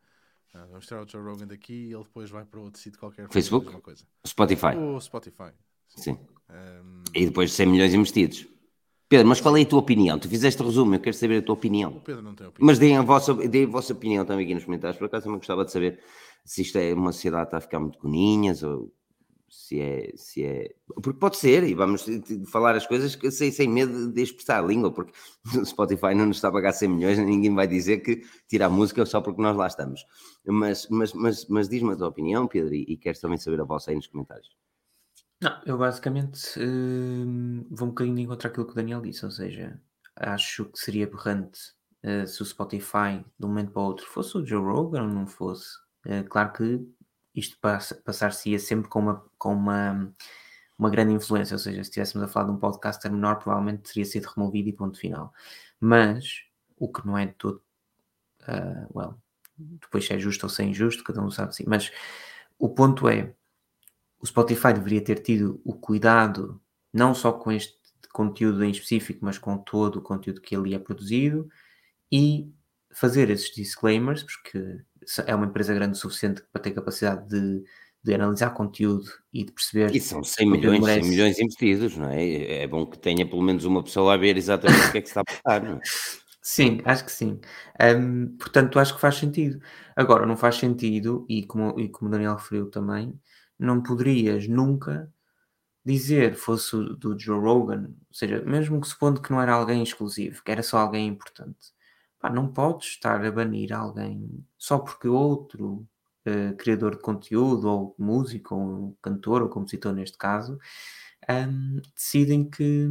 [0.52, 3.28] Ah, vamos tirar o Joe Rogan daqui e ele depois vai para outro sítio qualquer.
[3.30, 3.70] Facebook?
[3.80, 4.04] Coisa.
[4.26, 4.76] Spotify.
[4.76, 5.52] O Spotify.
[5.86, 6.02] Sim.
[6.02, 6.18] sim.
[6.50, 7.04] Um...
[7.14, 8.48] E depois 100 milhões investidos.
[9.10, 10.20] Pedro, mas qual é a tua opinião?
[10.20, 11.96] Tu fizeste resumo, eu quero saber a tua opinião.
[11.96, 12.64] O Pedro não tem opinião.
[12.64, 14.96] Mas deem a vossa, deem a vossa opinião também aqui nos comentários.
[14.96, 15.98] Por acaso eu gostava de saber
[16.44, 18.92] se isto é uma sociedade que está a ficar muito coninhas ou
[19.48, 20.72] se é, se é.
[21.02, 22.06] Porque pode ser, e vamos
[22.52, 25.12] falar as coisas sem, sem medo de expressar a língua, porque
[25.56, 28.70] o Spotify não nos está a pagar 100 milhões, ninguém vai dizer que tira a
[28.70, 30.06] música só porque nós lá estamos.
[30.46, 33.64] Mas, mas, mas, mas diz-me a tua opinião, Pedro, e, e queres também saber a
[33.64, 34.50] vossa aí nos comentários.
[35.42, 39.30] Não, eu basicamente uh, vou um bocadinho de encontrar aquilo que o Daniel disse, ou
[39.30, 39.80] seja,
[40.16, 41.58] acho que seria aberrante
[42.04, 45.08] uh, se o Spotify de um momento para o outro fosse o Joe Rogan ou
[45.08, 45.78] não fosse.
[46.06, 46.86] Uh, claro que
[47.34, 47.58] isto
[48.04, 50.12] passar-se-ia sempre com uma, com uma,
[50.78, 54.04] uma grande influência, ou seja, se estivéssemos a falar de um podcaster menor, provavelmente teria
[54.04, 55.32] sido removido e ponto final.
[55.80, 56.42] Mas,
[56.76, 57.62] o que não é de todo,
[58.42, 59.18] uh, well,
[59.56, 61.90] depois se é justo ou se é injusto, cada um sabe sim, mas
[62.58, 63.34] o ponto é,
[64.20, 66.60] o Spotify deveria ter tido o cuidado,
[66.92, 67.78] não só com este
[68.12, 71.48] conteúdo em específico, mas com todo o conteúdo que ali é produzido,
[72.12, 72.52] e
[72.92, 74.80] fazer esses disclaimers, porque
[75.26, 77.64] é uma empresa grande o suficiente para ter capacidade de,
[78.02, 79.94] de analisar conteúdo e de perceber.
[79.94, 82.62] E são 100 milhões, 100 milhões investidos, não é?
[82.62, 85.08] É bom que tenha pelo menos uma pessoa a ver exatamente o que é que
[85.08, 85.80] se está a passar, não é?
[86.42, 87.38] Sim, acho que sim.
[87.80, 89.60] Um, portanto, acho que faz sentido.
[89.94, 93.12] Agora, não faz sentido, e como, e como o Daniel referiu também,
[93.60, 95.12] não poderias nunca
[95.84, 100.42] dizer fosse do Joe Rogan, ou seja, mesmo que supondo que não era alguém exclusivo,
[100.44, 101.72] que era só alguém importante,
[102.20, 105.88] Pá, não podes estar a banir alguém só porque outro
[106.26, 110.58] uh, criador de conteúdo, ou músico, ou cantor, ou compositor neste caso,
[111.30, 112.88] um, decidem que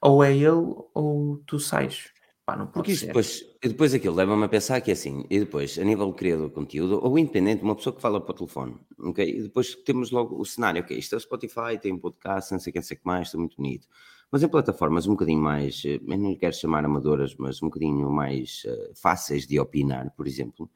[0.00, 2.10] ou é ele ou tu sais.
[2.50, 5.78] Pá, não Porque isto depois, depois aquilo leva-me a pensar que é assim, e depois,
[5.78, 8.76] a nível de criador de conteúdo, ou independente, uma pessoa que fala para o telefone,
[8.98, 9.28] ok?
[9.28, 10.98] E depois temos logo o cenário, ok?
[10.98, 13.56] Isto é o Spotify, tem um podcast, não sei quem sei que mais, está muito
[13.56, 13.86] bonito.
[14.32, 18.10] Mas em plataformas um bocadinho mais, eh, eu não quero chamar amadoras, mas um bocadinho
[18.10, 20.68] mais uh, fáceis de opinar, por exemplo,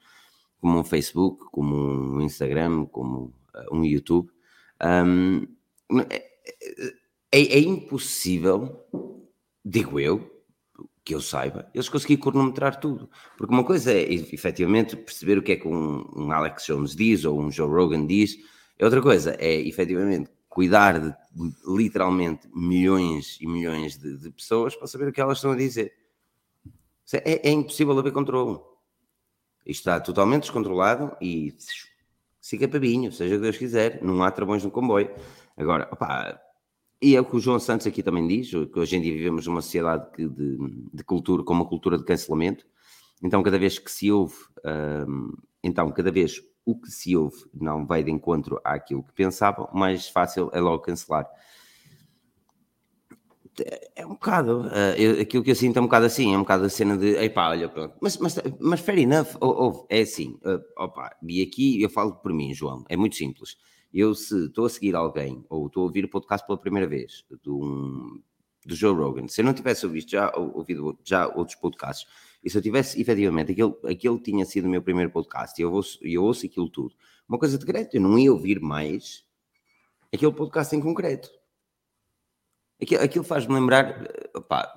[0.60, 4.28] como um Facebook, como um Instagram, como uh, um YouTube,
[4.80, 5.46] um,
[6.10, 6.16] é,
[7.32, 8.84] é, é, impossível,
[9.64, 10.33] digo eu,
[11.04, 13.10] que eu saiba, eles conseguirem cronometrar tudo.
[13.36, 17.24] Porque uma coisa é, efetivamente, perceber o que é que um, um, Alex Jones diz
[17.24, 18.38] ou um Joe Rogan diz,
[18.80, 21.14] outra coisa é, efetivamente, cuidar de
[21.66, 25.92] literalmente milhões e milhões de, de pessoas para saber o que elas estão a dizer.
[27.12, 28.58] É, é impossível haver controle.
[29.66, 31.54] Isto está totalmente descontrolado e
[32.40, 35.10] siga pabinho, seja o que Deus quiser, não há travões no comboio.
[35.56, 36.40] Agora, opa,
[37.04, 39.46] e é o que o João Santos aqui também diz, que hoje em dia vivemos
[39.46, 40.56] numa sociedade de,
[40.90, 42.64] de cultura, com uma cultura de cancelamento,
[43.22, 44.34] então cada vez que se ouve,
[45.06, 49.68] hum, então cada vez o que se ouve não vai de encontro àquilo que pensavam,
[49.74, 51.28] mais fácil é logo cancelar.
[53.94, 56.64] É um bocado, uh, aquilo que eu sinto é um bocado assim, é um bocado
[56.64, 60.82] a cena de, epá, olha, pronto, mas, mas, mas fair enough, ou, é assim, uh,
[60.82, 63.58] opa, e aqui eu falo por mim, João, é muito simples.
[63.94, 67.24] Eu, se estou a seguir alguém, ou estou a ouvir o podcast pela primeira vez,
[67.44, 68.20] do,
[68.66, 72.10] do Joe Rogan, se eu não tivesse ouvido já, ouvido já outros podcasts,
[72.42, 75.72] e se eu tivesse, efetivamente, aquele, aquele tinha sido o meu primeiro podcast e eu
[75.72, 76.92] ouço, eu ouço aquilo tudo,
[77.28, 79.24] uma coisa de crédito, eu não ia ouvir mais
[80.12, 81.30] aquele podcast em concreto.
[82.82, 84.08] Aquilo, aquilo faz-me lembrar,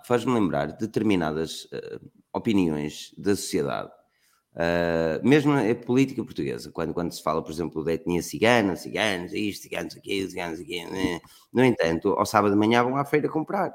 [0.05, 3.91] faz-me lembrar determinadas uh, opiniões da sociedade,
[4.57, 9.33] uh, mesmo a política portuguesa, quando, quando se fala, por exemplo, da etnia cigana, ciganos,
[9.33, 10.83] isto, ciganos aqui, ciganos aqui.
[10.85, 11.21] Né?
[11.53, 13.73] No entanto, ao sábado de manhã vão à feira comprar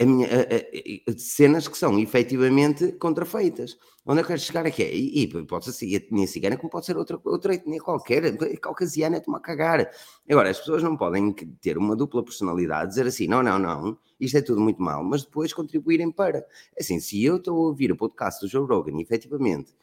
[0.00, 3.76] a minha, a, a, cenas que são efetivamente contrafeitas.
[4.06, 6.96] Onde eu quero chegar aqui é, e, e pode ser etnia cigana, como pode ser
[6.96, 9.90] outra, outra etnia qualquer, caucasiana é-te-me a cagar.
[10.28, 14.36] Agora, as pessoas não podem ter uma dupla personalidade, dizer assim, não, não, não, isto
[14.36, 16.38] é tudo muito mal, mas depois contribuírem para.
[16.76, 19.74] É assim, se eu estou a ouvir o podcast do Joe Rogan e efetivamente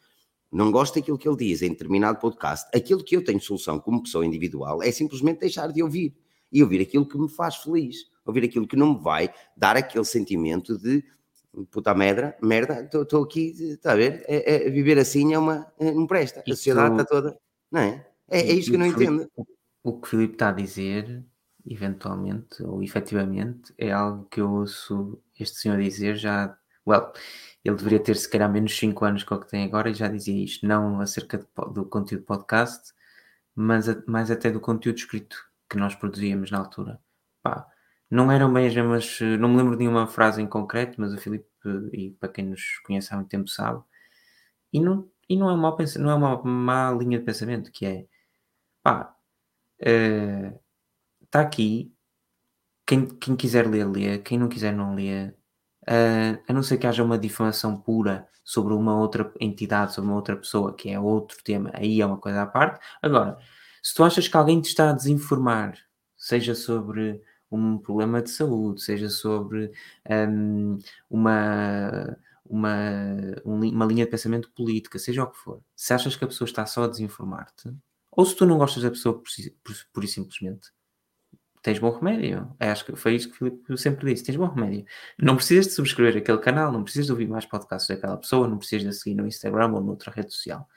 [0.52, 4.02] não gosto daquilo que ele diz em determinado podcast, aquilo que eu tenho solução como
[4.02, 6.14] pessoa individual é simplesmente deixar de ouvir
[6.52, 10.04] e ouvir aquilo que me faz feliz, ouvir aquilo que não me vai dar aquele
[10.04, 11.04] sentimento de
[11.70, 14.24] puta merda, merda, estou aqui, está a ver?
[14.26, 15.70] É, é, viver assim é uma.
[15.78, 16.40] É, não presta.
[16.40, 17.38] A sociedade está toda.
[17.70, 18.06] Não é?
[18.28, 19.30] É, é isto que eu não entendo.
[19.82, 21.24] O que o Filipe está a dizer,
[21.66, 26.56] eventualmente, ou efetivamente, é algo que eu ouço este senhor dizer já.
[26.86, 27.12] Well,
[27.64, 30.08] ele deveria ter se calhar menos 5 anos que o que tem agora e já
[30.08, 32.92] dizia isto, não acerca de, do conteúdo podcast,
[33.54, 35.36] mas mais até do conteúdo escrito
[35.70, 37.00] que nós produzíamos na altura.
[37.42, 37.71] Pá,
[38.12, 41.18] não eram bem as mesmas, não me lembro de nenhuma frase em concreto, mas o
[41.18, 41.48] Filipe,
[41.94, 43.82] e para quem nos conhece há muito tempo sabe,
[44.70, 48.06] e não, e não, é, uma, não é uma má linha de pensamento, que é,
[48.82, 49.16] pá,
[49.80, 51.90] está uh, aqui,
[52.86, 56.86] quem, quem quiser ler, lê, quem não quiser não lê, uh, a não ser que
[56.86, 61.42] haja uma difamação pura sobre uma outra entidade, sobre uma outra pessoa, que é outro
[61.42, 62.78] tema, aí é uma coisa à parte.
[63.00, 63.38] Agora,
[63.82, 65.78] se tu achas que alguém te está a desinformar,
[66.14, 67.22] seja sobre
[67.56, 69.72] um problema de saúde, seja sobre
[70.08, 70.78] um,
[71.10, 72.74] uma, uma,
[73.44, 76.66] uma linha de pensamento política, seja o que for, se achas que a pessoa está
[76.66, 77.72] só a desinformar-te,
[78.10, 79.24] ou se tu não gostas da pessoa por,
[79.64, 80.70] por, por e simplesmente,
[81.62, 82.54] tens bom remédio.
[82.58, 84.84] É, acho que foi isso que o Filipe sempre disse: tens bom remédio.
[85.18, 88.58] Não precisas de subscrever aquele canal, não precisas de ouvir mais podcasts daquela pessoa, não
[88.58, 90.68] precisas de seguir no Instagram ou noutra rede social.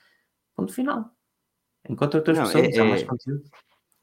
[0.56, 1.12] Ponto final.
[1.90, 3.44] Enquanto outras não, pessoas é, há mais conteúdo.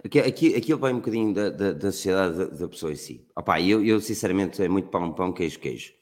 [0.05, 3.25] Aqui, aqui, aquilo vai um bocadinho da, da, da sociedade da, da, pessoa em si.
[3.37, 5.93] Opa, eu, eu sinceramente é muito pão, pão, queijo, queijo.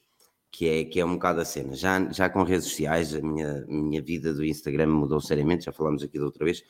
[0.51, 1.75] Que é, que é um bocado a cena.
[1.75, 6.03] Já, já com redes sociais, a minha, minha vida do Instagram mudou seriamente, já falámos
[6.03, 6.63] aqui da outra vez,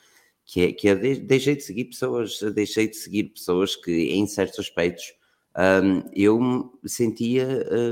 [0.44, 4.60] que é, que é deixei de seguir pessoas, deixei de seguir pessoas que em certos
[4.60, 5.14] aspectos
[5.56, 7.46] um, eu me sentia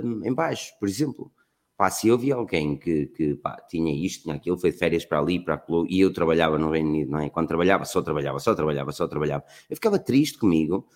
[0.05, 1.33] um, em baixo, por exemplo.
[1.81, 5.03] Pá, se eu vi alguém que, que pá, tinha isto, tinha aquilo, foi de férias
[5.07, 7.31] para ali, para aquilo, e eu trabalhava no Reino Unido, não é?
[7.31, 9.45] Quando trabalhava, só trabalhava, só trabalhava, só trabalhava.
[9.71, 10.87] Eu ficava triste comigo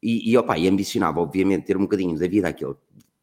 [0.00, 2.76] e, e, opa, e ambicionava, obviamente, ter um bocadinho da vida aquele,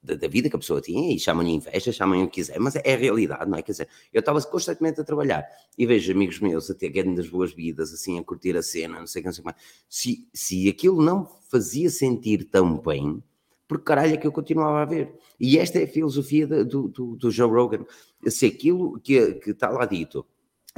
[0.04, 2.76] da, da vida que a pessoa tinha, e chamam-lhe inveja, chamam-lhe o que quiser, mas
[2.76, 3.62] é, a realidade, não é?
[3.62, 5.46] Quer dizer, eu estava constantemente a trabalhar
[5.78, 9.08] e vejo amigos meus a ter grandes boas vidas, assim, a curtir a cena, não
[9.08, 9.58] sei o que, não sei o que mais.
[9.88, 13.24] Se, se aquilo não fazia sentir tão bem,
[13.68, 15.14] porque caralho é que eu continuava a ver.
[15.40, 17.86] E esta é a filosofia do, do, do, Joe Rogan.
[18.28, 20.26] Se aquilo que, que está lá dito,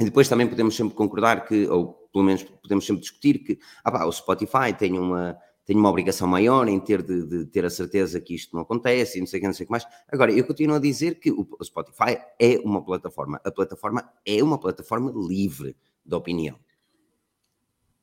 [0.00, 3.90] e depois também podemos sempre concordar que, ou pelo menos podemos sempre discutir que ah,
[3.90, 7.70] pá, o Spotify tem uma, tem uma obrigação maior em ter de, de, ter a
[7.70, 9.86] certeza que isto não acontece e não sei o que, não sei o que mais.
[10.10, 14.58] Agora, eu continuo a dizer que o Spotify é uma plataforma, a plataforma é uma
[14.58, 16.58] plataforma livre de opinião.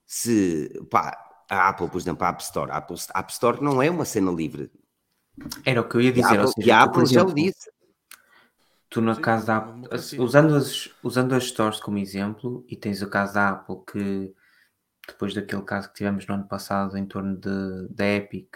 [0.06, 2.72] Se, pá, a Apple, por exemplo, a App Store.
[2.72, 4.72] A Apple, a App Store não é uma cena livre.
[5.66, 6.36] Era o que eu ia dizer.
[6.36, 7.70] E a Apple, seja, a Apple já o disse.
[8.90, 13.02] Tu, no Sim, caso da Apple, usando as, usando as stores como exemplo, e tens
[13.02, 14.34] o caso da Apple que,
[15.08, 17.38] depois daquele caso que tivemos no ano passado em torno
[17.90, 18.56] da Epic,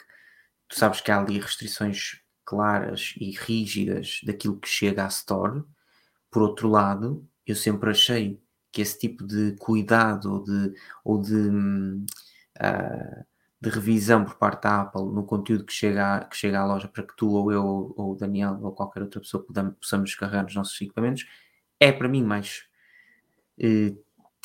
[0.67, 5.63] tu sabes que há ali restrições claras e rígidas daquilo que chega à Store.
[6.31, 10.73] Por outro lado, eu sempre achei que esse tipo de cuidado ou de,
[11.03, 12.05] ou de hum,
[12.61, 13.25] uh,
[13.61, 16.87] de revisão por parte da Apple no conteúdo que chega, à, que chega à loja
[16.87, 20.43] para que tu ou eu ou o Daniel ou qualquer outra pessoa podamos, possamos descarregar
[20.43, 21.27] nos nossos equipamentos,
[21.79, 22.63] é para mim mais
[23.59, 23.97] uh,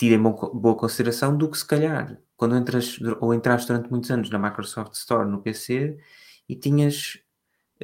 [0.03, 4.39] em boa consideração do que se calhar quando entras ou entraste durante muitos anos na
[4.39, 5.97] Microsoft Store no PC
[6.49, 7.23] e tinhas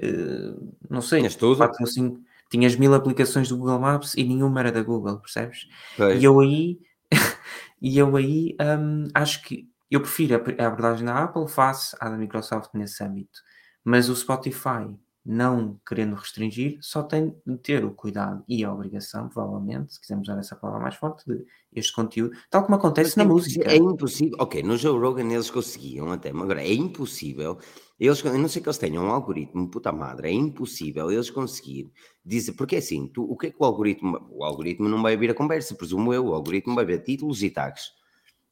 [0.02, 1.56] uh, não sei, tinhas tudo.
[1.56, 5.68] 4 ou 5, tinhas mil aplicações do Google Maps e nenhuma era da Google, percebes?
[5.96, 6.20] Pois.
[6.20, 6.80] E eu aí
[7.80, 12.16] e eu aí um, acho que eu prefiro a abordagem da Apple face à da
[12.16, 13.40] Microsoft nesse âmbito.
[13.82, 19.28] Mas o Spotify, não querendo restringir, só tem de ter o cuidado e a obrigação,
[19.28, 23.16] provavelmente, se quisermos usar essa palavra mais forte, de este conteúdo, tal como acontece Mas
[23.16, 23.70] na é música.
[23.70, 24.36] É impossível.
[24.38, 27.58] Ok, no Joe Rogan eles conseguiam até, mas agora é impossível.
[27.98, 31.92] Eles, eu não sei que eles tenham um algoritmo, puta madre, é impossível eles conseguirem
[32.24, 35.16] dizer, porque é assim, tu, o que é que o algoritmo, o algoritmo não vai
[35.16, 37.99] vir a conversa, presumo eu, o algoritmo vai ver títulos e tags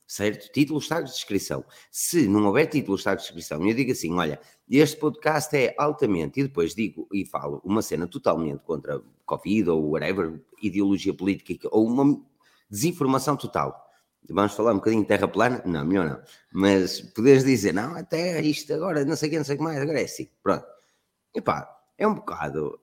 [0.09, 0.51] certo?
[0.51, 1.63] Título, estado de descrição.
[1.93, 6.41] Se não houver título, estado de descrição, eu digo assim: olha, este podcast é altamente,
[6.41, 11.87] e depois digo e falo uma cena totalmente contra Covid ou whatever, ideologia política ou
[11.87, 12.19] uma
[12.71, 13.85] desinformação total.
[14.31, 15.63] Vamos falar um bocadinho de terra plana?
[15.65, 16.21] Não, melhor não.
[16.53, 19.65] Mas poderes dizer, não, até isto agora, não sei o que, não sei o que
[19.65, 20.29] mais, agora é assim.
[20.43, 20.67] Pronto.
[21.35, 21.67] Epá,
[21.97, 22.79] é um bocado.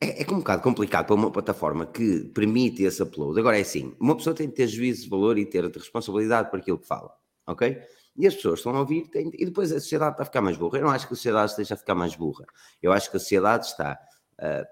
[0.00, 3.38] É, é um bocado complicado para uma plataforma que permite esse upload.
[3.38, 6.60] Agora é assim: uma pessoa tem que ter juízo de valor e ter responsabilidade por
[6.60, 7.12] aquilo que fala,
[7.46, 7.80] ok?
[8.18, 10.56] E as pessoas estão a ouvir têm, e depois a sociedade está a ficar mais
[10.56, 10.78] burra.
[10.78, 12.46] Eu não acho que a sociedade esteja a ficar mais burra.
[12.82, 13.98] Eu acho que a sociedade está,
[14.40, 14.66] uh,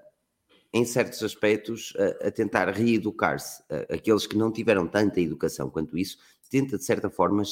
[0.73, 3.63] em certos aspectos, uh, a tentar reeducar-se.
[3.63, 6.17] Uh, aqueles que não tiveram tanta educação quanto isso,
[6.51, 7.43] tenta de certa forma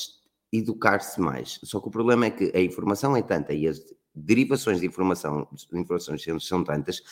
[0.51, 1.61] educar-se mais.
[1.63, 3.79] Só que o problema é que a informação é tanta e as
[4.15, 7.03] derivações de informação, de informações são tantas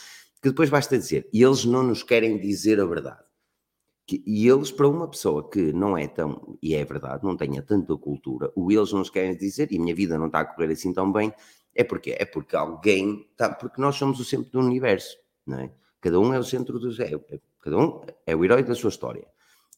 [0.42, 3.22] que depois basta dizer, e eles não nos querem dizer a verdade.
[4.26, 7.96] E eles, para uma pessoa que não é tão, e é verdade, não tenha tanta
[7.96, 10.72] cultura, o eles não nos querem dizer, e a minha vida não está a correr
[10.72, 11.32] assim tão bem,
[11.74, 15.70] é porque é porque alguém está, porque nós somos o centro do universo, não é?
[16.00, 17.10] Cada um é o centro do é,
[17.60, 19.28] cada um é o herói da sua história.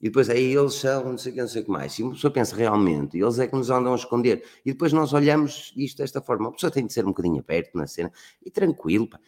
[0.01, 1.97] E depois aí eles são, não sei o que, não sei o que mais.
[1.99, 4.45] E uma pessoa pensa realmente, eles é que nos andam a esconder.
[4.65, 6.49] E depois nós olhamos isto desta forma.
[6.49, 8.11] A pessoa tem de ser um bocadinho aberto na cena
[8.45, 9.21] e tranquilo, pá.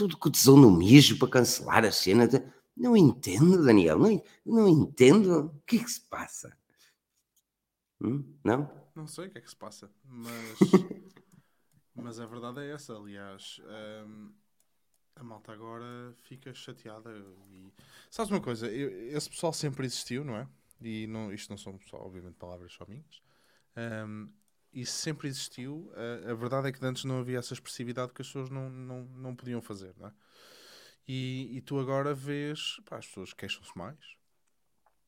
[0.00, 2.26] Tudo que tesou no mijo para cancelar a cena.
[2.74, 5.48] Não entendo, Daniel, não, não entendo.
[5.48, 6.56] O que é que se passa?
[8.00, 8.24] Hum?
[8.42, 8.88] Não?
[8.94, 10.32] Não sei o que é que se passa, mas,
[11.94, 12.94] mas a verdade é essa.
[12.94, 13.60] Aliás,
[14.06, 14.32] hum,
[15.16, 17.10] a malta agora fica chateada.
[17.50, 17.70] E...
[18.10, 18.72] Sabes uma coisa?
[18.72, 20.48] Eu, esse pessoal sempre existiu, não é?
[20.80, 23.20] E não, isto não são só, obviamente, palavras só minhas.
[23.76, 24.32] Um,
[24.72, 25.90] isso sempre existiu.
[25.94, 29.04] A, a, verdade é que antes não havia essa expressividade que as pessoas não, não,
[29.04, 30.12] não podiam fazer, não é?
[31.06, 33.98] E, e tu agora vês, pá, as pessoas queixam-se mais.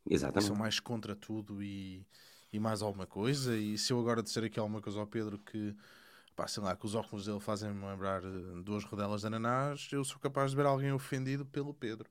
[0.08, 0.48] Exatamente.
[0.48, 2.04] São mais contra tudo e,
[2.52, 3.56] e mais alguma coisa.
[3.56, 5.76] E se eu agora disser aqui alguma coisa ao Pedro que,
[6.34, 10.04] pá, sei lá, que os óculos dele fazem-me lembrar eh, duas rodelas de ananás, eu
[10.04, 12.10] sou capaz de ver alguém ofendido pelo Pedro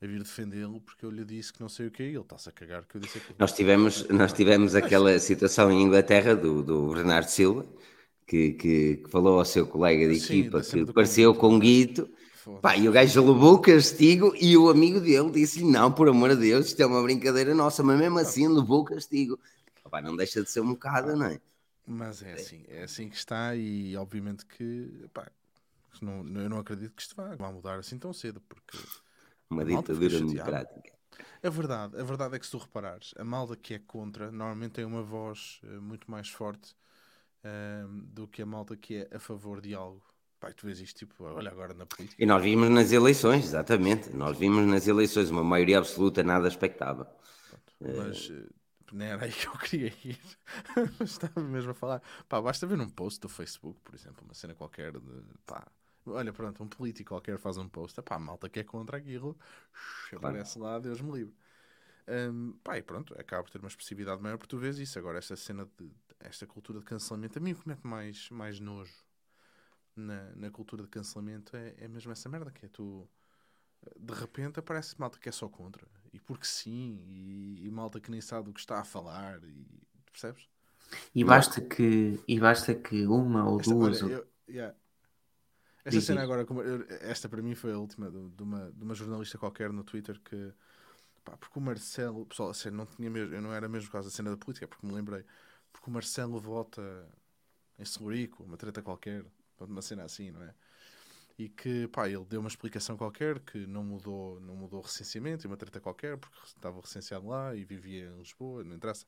[0.00, 2.52] a vir defendê-lo porque eu lhe disse que não sei o que ele está-se a
[2.52, 3.36] cagar que eu disse aquilo.
[3.38, 7.66] Nós tivemos, nós tivemos aquela situação em Inglaterra do, do Bernardo Silva
[8.26, 12.08] que, que, que falou ao seu colega de Sim, equipa que pareceu com um guito
[12.62, 16.30] Pá, e o gajo levou o castigo e o amigo dele disse não, por amor
[16.30, 19.38] de Deus, isto é uma brincadeira nossa, mas mesmo assim levou o castigo.
[19.90, 21.40] Pá, não deixa de ser um bocado, não é?
[21.86, 25.30] Mas é assim, é assim que está e obviamente que pá,
[26.00, 28.78] não, eu não acredito que isto vá, vá mudar assim tão cedo, porque
[29.50, 30.98] uma ditadura democrática.
[31.42, 34.72] A verdade, a verdade é que se tu reparares, a malda que é contra normalmente
[34.72, 36.74] tem uma voz uh, muito mais forte
[37.44, 40.02] uh, do que a malda que é a favor de algo.
[40.40, 42.22] Pai, tu vês isto, tipo, olha agora na política.
[42.22, 44.10] E nós vimos nas eleições, exatamente.
[44.10, 47.06] Nós vimos nas eleições uma maioria absoluta, nada expectável.
[47.80, 48.48] Mas uh...
[48.92, 50.20] não era aí que eu queria ir.
[51.02, 52.02] Estava mesmo a falar.
[52.28, 55.22] Pá, basta ver num post do Facebook, por exemplo, uma cena qualquer de.
[55.44, 55.66] Pá,
[56.12, 58.00] olha, pronto, um político qualquer faz um post.
[58.02, 59.38] Pá, a malta que é contra aquilo,
[60.14, 61.34] aparece lá, Deus me livre.
[62.08, 64.98] Um, pá, e pronto, acaba por ter uma expressividade maior porque tu vês isso.
[64.98, 65.90] Agora, esta cena de.
[66.20, 68.92] Esta cultura de cancelamento, a mim o que mete mais, mais nojo
[69.94, 73.08] na, na cultura de cancelamento é, é mesmo essa merda que é tu
[73.96, 78.10] de repente aparece malta que é só contra e porque sim e, e malta que
[78.10, 79.66] nem sabe o que está a falar e
[80.10, 80.48] percebes?
[81.14, 84.74] E basta que e basta que uma ou duas eu, yeah.
[85.84, 86.46] Esta cena agora
[87.00, 90.20] esta para mim foi a última de, de, uma, de uma jornalista qualquer no Twitter
[90.20, 90.52] que
[91.24, 94.08] pá, porque o Marcelo pessoal, assim, não tinha mesmo, eu não era mesmo por causa
[94.10, 95.24] da cena da política porque me lembrei
[95.72, 97.08] porque o Marcelo vota
[97.78, 99.24] em Segurico uma treta qualquer
[99.66, 100.54] uma cena assim, não é?
[101.38, 105.46] E que, pá, ele deu uma explicação qualquer que não mudou, não mudou o recenseamento,
[105.46, 109.06] e uma treta qualquer, porque estava recenseado lá e vivia em Lisboa, não interessa.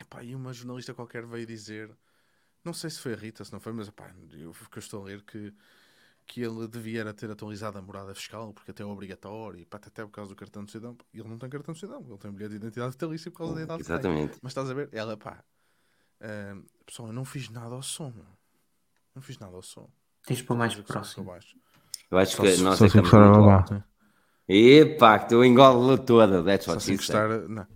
[0.00, 1.96] E, pá, e uma jornalista qualquer veio dizer,
[2.64, 5.02] não sei se foi a Rita, se não foi, mas, pá, eu, que eu estou
[5.02, 5.52] a ler que
[6.26, 10.02] que ele devia ter atualizado a morada fiscal, porque até é obrigatório, e pá, até
[10.04, 10.96] por causa do cartão de cidadão.
[11.12, 13.62] Ele não tem cartão de cidadão, ele tem bilhete de identidade vitalícia por causa da
[13.62, 14.38] idade Exatamente.
[14.42, 14.88] Mas estás a ver?
[14.92, 15.44] Ela, pá,
[16.20, 18.12] uh, pessoal, eu não fiz nada ao som.
[19.14, 19.88] Não fiz nada ao som.
[20.26, 21.30] Tens para mais próximo.
[22.10, 23.84] Eu acho que nós é que estamos
[24.46, 26.42] Epá, que tu engole toda.
[26.42, 27.66] That's what she gostar, não.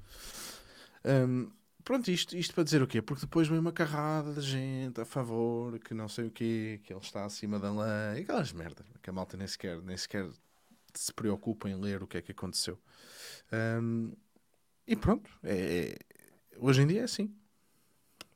[1.05, 1.51] Um,
[1.89, 3.01] pronto, isto, isto para dizer o quê?
[3.01, 6.93] Porque depois vem uma carrada de gente a favor, que não sei o quê, que
[6.93, 10.29] ele está acima da lei, aquelas merdas, que a malta nem sequer, nem sequer
[10.93, 12.79] se preocupa em ler o que é que aconteceu.
[13.81, 14.13] Um,
[14.87, 17.35] e pronto, é, é, hoje em dia é assim.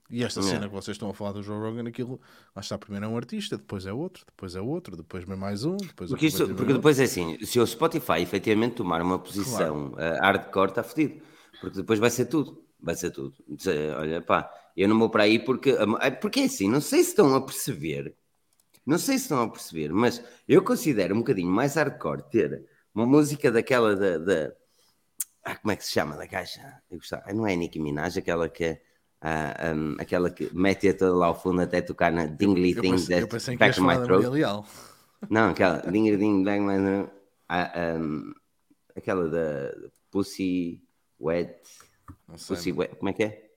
[0.09, 2.19] E esta cena que vocês estão a falar do Joe Rogan, aquilo,
[2.57, 5.63] lá está, primeiro é um artista, depois é outro, depois é outro, depois vem mais
[5.65, 9.91] um, depois Porque, isso, porque depois é assim, se o Spotify efetivamente tomar uma posição
[9.91, 10.17] claro.
[10.17, 11.21] uh, hardcore, está fodido.
[11.61, 12.63] Porque depois vai ser tudo.
[12.83, 13.35] Vai ser tudo.
[13.99, 15.71] Olha, pá, eu não vou para aí porque.
[16.01, 18.15] Eh, porque é assim, não sei se estão a perceber.
[18.85, 23.07] Não sei se estão a perceber, mas eu considero um bocadinho mais hardcore ter uma
[23.07, 24.19] música daquela da.
[24.19, 24.53] da
[25.45, 26.61] ah, como é que se chama da caixa?
[26.91, 28.83] Eu gostava, não é Nicki Minaj, aquela que é
[29.21, 32.91] Ah, um, aquela que mete toda lá ao fundo até tocar na Dingly Eu Thing
[32.91, 34.27] pensei, eu pensei que Back in My Throat.
[34.27, 34.67] Leal.
[35.31, 37.09] Não, aquela Ding Ding Bang Man.
[37.49, 38.33] ah, um,
[38.97, 39.73] aquela da
[40.11, 40.83] Pussy
[41.21, 41.55] Wet.
[42.29, 42.97] Não sei, Pussy Wet.
[42.97, 43.49] Como é que é?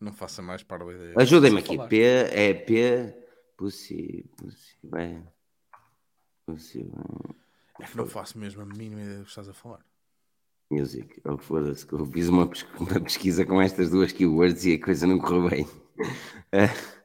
[0.00, 1.14] não faça mais para a ideia.
[1.16, 1.76] Ajudem-me aqui.
[1.76, 1.88] falar.
[1.88, 3.14] P é P.
[3.56, 4.24] Pussy.
[4.36, 4.76] Pussy.
[6.46, 6.90] Pussy.
[7.80, 9.84] É que não faço mesmo a mínima ideia do que estás a falar.
[10.70, 11.20] Music.
[11.24, 14.80] Oh, foda-se, que eu fiz uma, pes- uma pesquisa com estas duas keywords e a
[14.84, 15.66] coisa não correu bem.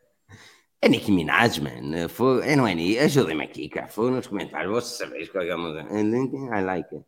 [0.82, 2.08] É Nicki Minaj, man.
[2.10, 3.00] Foi, é, não é Nicki?
[3.00, 3.88] Ajudem-me aqui, cara.
[3.88, 4.72] Foi nos comentários.
[4.72, 6.00] Vocês sabem qual é a música.
[6.00, 7.06] I like it.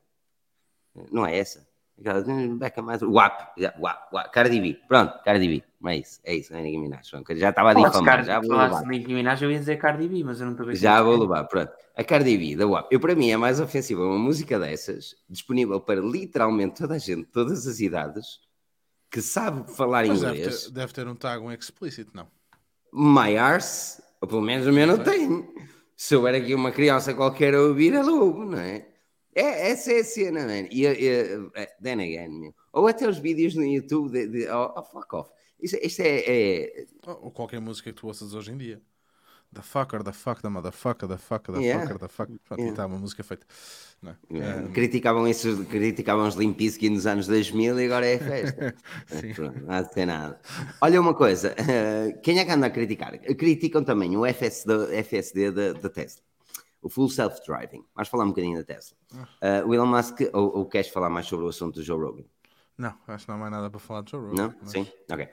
[1.11, 1.67] Não é essa?
[1.99, 2.23] Aquela,
[2.55, 3.01] Back mais.
[3.01, 3.53] WAP.
[3.57, 4.13] já, WAP.
[4.13, 4.31] WAP.
[4.31, 4.79] Cardi B.
[4.87, 5.63] Pronto, Cardi B.
[5.81, 6.19] Não é isso.
[6.23, 7.09] É isso, não é Nicki Minaj.
[7.09, 8.03] Pronto, Já estava a difamar.
[8.03, 8.85] Cardi- Já vou levar.
[8.85, 11.15] Nicki Minaj, eu ia dizer Cardi B, mas eu não estou a ver Já vou
[11.15, 11.19] é.
[11.19, 11.71] levar, pronto.
[11.95, 12.87] A Cardi B, da WAP.
[12.91, 17.25] Eu, para mim, é mais ofensiva uma música dessas, disponível para literalmente toda a gente,
[17.25, 18.39] todas as idades,
[19.09, 20.63] que sabe falar Mas deve inglês.
[20.65, 22.27] ter, deve ter um tag, um explicit, não.
[22.93, 25.47] My arse, ou pelo menos o meu não tem.
[25.95, 28.87] Se houver aqui uma criança qualquer a ouvir, ela ouve, não é?
[29.41, 30.67] É essa é a cena, man.
[30.71, 32.53] E, e, e, then again, meu.
[32.73, 34.27] Ou até os vídeos no YouTube de.
[34.27, 35.31] de oh, oh, fuck off.
[35.59, 38.81] Isto, isto é, é- Ou ou qualquer música que tu ouças hoje em dia.
[39.53, 41.81] The fucker, the fuck, the motherfucker, the fucker, the Yeah.
[41.81, 42.31] fucker, the fuck.
[42.43, 42.71] Pronto, Yeah.
[42.71, 43.47] está uma música feita.
[44.05, 44.09] É?
[44.38, 48.75] É, Um, criticavam, isso, criticavam os Limp Bizkit nos anos 2000 e agora é festa.
[49.35, 50.39] Pronto, não há de ter nada.
[50.81, 53.17] Olha uma coisa, eh, quem é que anda a criticar?
[53.19, 56.21] Criticam também o FSD, FSD da, da Tesla,
[56.88, 57.83] o Full Self-Driving.
[57.93, 58.97] Vamos falar um bocadinho da Tesla.
[59.41, 62.23] Eh, o Elon Musk, ou, ou queres falar mais sobre o assunto do Joe Rogan?
[62.77, 64.35] Não, acho que não há mais nada para falar de Joe Rogan.
[64.43, 64.55] Não?
[64.61, 64.88] mas- Sim?
[65.11, 65.27] Ok.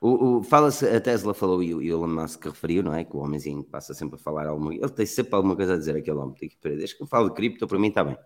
[0.00, 3.04] O, o- Fala-se, a Tesla falou e o Elon Musk referiu, não é?
[3.04, 5.96] Que o homenzinho passa sempre a falar alguma Ele tem sempre alguma coisa a dizer,
[5.96, 6.34] aquele homem.
[6.36, 8.16] Tem que- Desde que eu falo de cripto, para mim está bem.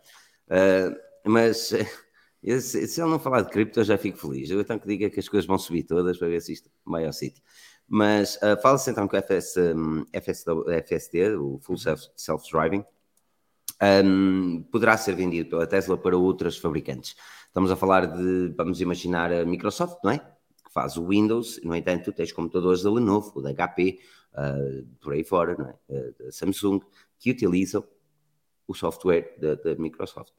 [0.51, 0.95] Ah,
[1.27, 1.57] mas
[2.61, 4.51] se, se ele não falar de cripto, eu já fico feliz.
[4.51, 7.07] Eu então que diga que as coisas vão subir todas para ver se isto vai
[7.07, 7.43] ao sítio.
[7.95, 12.83] Mas ah, fala-se então que o FS, um, FSD, o Full Self- Self-Driving,
[14.03, 17.15] um, poderá ser vendido pela Tesla para outras fabricantes.
[17.49, 20.21] Estamos a falar de, vamos imaginar, a Microsoft, não é?
[20.21, 24.01] Que faz o Windows, no entanto, tens computadores da Lenovo, da HP,
[24.33, 25.75] uh, por aí fora, não é?
[25.91, 26.81] Uh, da Samsung,
[27.19, 27.85] que utilizam
[28.67, 30.33] o software da Microsoft.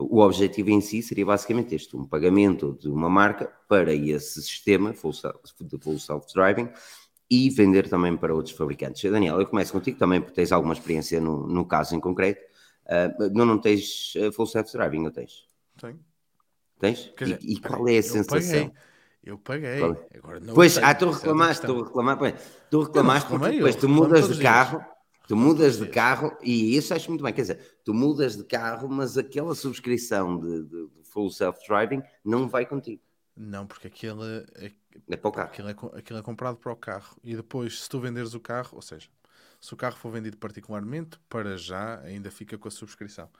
[0.00, 4.92] O objetivo em si seria basicamente este: um pagamento de uma marca para esse sistema
[4.94, 6.70] full self- de full self-driving
[7.30, 9.08] e vender também para outros fabricantes.
[9.10, 12.40] Daniel, eu começo contigo também, porque tens alguma experiência no, no caso em concreto.
[12.86, 15.46] Uh, não, não tens uh, full self-driving, não tens?
[15.78, 16.00] Tenho.
[16.78, 17.12] Tens?
[17.20, 18.40] E, dizer, e espera qual é a sensação?
[18.40, 18.72] paguei.
[19.22, 19.82] Eu paguei.
[19.82, 20.18] É?
[20.18, 22.34] Agora não Pois, tenho, ah, tu reclamaste, tu reclamaste, pois,
[22.70, 24.82] tu reclamaste porque depois tu mudas de carro,
[25.30, 28.88] tu mudas de carro e isso acho muito bem, quer dizer, tu mudas de carro,
[28.88, 33.02] mas aquela subscrição de, de- de full self-driving não vai contigo,
[33.36, 34.72] Não, porque aquilo é,
[35.08, 35.52] é para o carro.
[35.52, 37.16] aquilo, é, aquilo é comprado para o carro.
[37.22, 39.08] E depois, se tu venderes o carro, ou seja,
[39.60, 43.30] se o carro for vendido particularmente, para já ainda fica com a subscrição.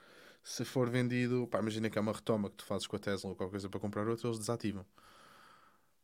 [0.43, 3.29] Se for vendido, pá, imagina que é uma retoma que tu fazes com a Tesla
[3.31, 4.85] ou qualquer coisa para comprar outro, eles desativam.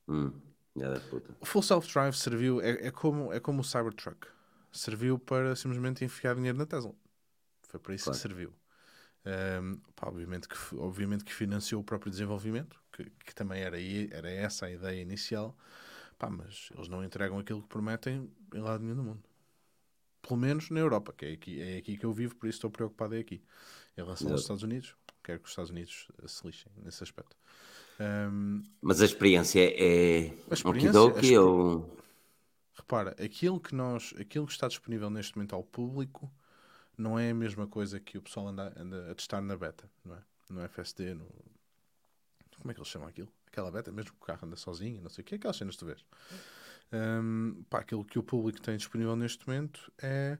[0.08, 0.42] Hum,
[0.76, 1.34] já da puta.
[1.40, 4.28] O Full Self-Drive serviu, é, é como, é como o Cybertruck.
[4.72, 6.93] Serviu para simplesmente enfiar dinheiro na Tesla.
[7.63, 8.18] Foi para isso Claro.
[8.18, 8.53] que serviu.
[9.26, 13.78] Ahm, pá, obviamente, que, obviamente que financiou o próprio desenvolvimento, que, que também era,
[14.11, 15.57] era essa a ideia inicial.
[16.18, 19.24] Pá, mas eles não entregam aquilo que prometem em lado nenhum do mundo.
[20.22, 22.70] Pelo menos na Europa, que é aqui, é aqui que eu vivo, por isso estou
[22.72, 23.41] preocupado é aqui.
[23.97, 24.41] Em relação aos.
[24.41, 27.36] Estados Unidos, quero que os Estados Unidos se lixem nesse aspecto.
[27.99, 31.97] Ahm, Mas a experiência é A experiência- okidoki a exper- ou...
[32.90, 36.32] Repara, aquilo que nós, aquilo que está disponível neste momento ao público
[36.98, 40.16] não é a mesma coisa que o pessoal anda, anda a testar na beta, não
[40.16, 40.24] é?
[40.50, 41.28] No FSD, no
[42.62, 43.28] como é que eles chamam aquilo?
[43.46, 45.80] Aquela beta, mesmo que o carro anda sozinho, não sei o que, aquelas cenas que
[45.80, 46.06] tu vês.
[46.94, 50.40] Hum, pá, aquilo que o público tem disponível neste momento é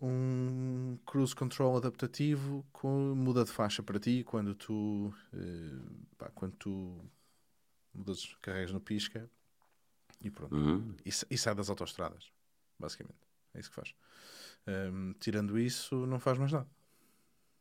[0.00, 6.56] um cruise control adaptativo com muda de faixa para ti quando tu eh, pá, quando
[6.56, 6.98] tu
[7.92, 9.30] mudas, carregas no pisca
[10.20, 10.94] e pronto Uhum.
[11.04, 12.30] e, e sai das autoestradas,
[12.78, 13.18] basicamente.
[13.54, 13.94] É isso que faz.
[14.66, 16.68] Hum, tirando isso, não faz mais nada.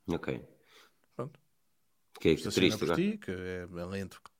[0.07, 0.41] Ok.
[1.15, 1.39] Pronto.
[2.19, 4.21] Que é triste por ti, que é, é lento.
[4.23, 4.31] que-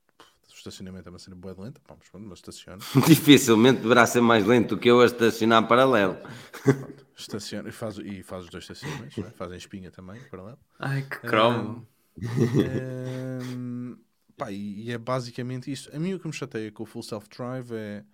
[0.50, 1.80] O estacionamento é uma cena boa de lenta.
[1.86, 2.78] Pá, mas pronto, mas estaciona.
[3.06, 6.16] Dificilmente deverá ser mais lento do que eu a estacionar paralelo.
[6.62, 9.16] Pronto, estaciona e faz, e faz os dois estacionamentos.
[9.18, 9.30] não é?
[9.32, 10.58] Fazem espinha também, paralelo.
[10.78, 11.86] Ai, que cromo.
[12.18, 13.98] Hum,
[14.36, 15.94] pá, e, e é basicamente isso.
[15.94, 18.04] A mim o que me chateia com o Full Self Drive é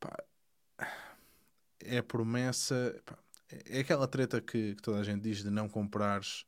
[0.00, 0.16] pá,
[1.80, 3.18] é a promessa, pá,
[3.48, 6.44] é aquela treta que, que toda a gente diz de não comprares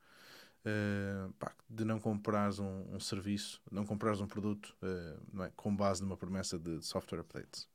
[0.65, 5.53] eh, pá, de não comprares um, um serviço, não comprares um produto eh, não é,
[5.57, 7.69] com base numa promessa de software updates.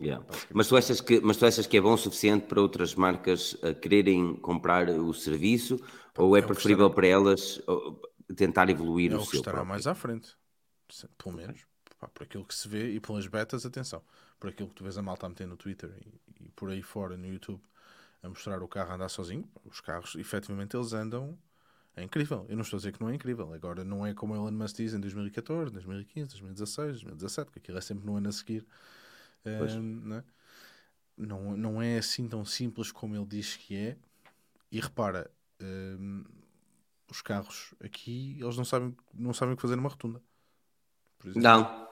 [0.00, 0.24] Yeah.
[0.52, 3.52] Mas, tu achas que, mas tu achas que é bom o suficiente para outras marcas
[3.54, 5.78] uh, quererem comprar o serviço
[6.16, 8.00] ou é, é preferível para elas uh,
[8.34, 9.68] tentar evoluir é o, o seu estará próprio?
[9.68, 10.34] mais à frente,
[11.18, 11.66] pelo menos
[11.98, 14.02] pá, por aquilo que se vê e pelas betas, atenção,
[14.38, 16.82] por aquilo que tu vês a malta a meter no Twitter e, e por aí
[16.82, 17.62] fora no YouTube
[18.22, 21.38] a mostrar o carro a andar sozinho, os carros efetivamente eles andam
[21.94, 22.46] é incrível.
[22.48, 23.52] Eu não estou a dizer que não é incrível.
[23.52, 27.80] Agora não é como Elon Musk diz em 2014, 2015, 2016, 2017, porque aquilo é
[27.80, 28.66] sempre no ano a seguir.
[29.44, 30.24] não, é?
[31.16, 33.96] não, não é assim tão simples como ele diz que é.
[34.70, 35.30] E repara,
[35.60, 36.24] um,
[37.10, 40.22] os carros aqui eles não sabem, não sabem o que fazer numa rotunda.
[41.24, 41.88] Não.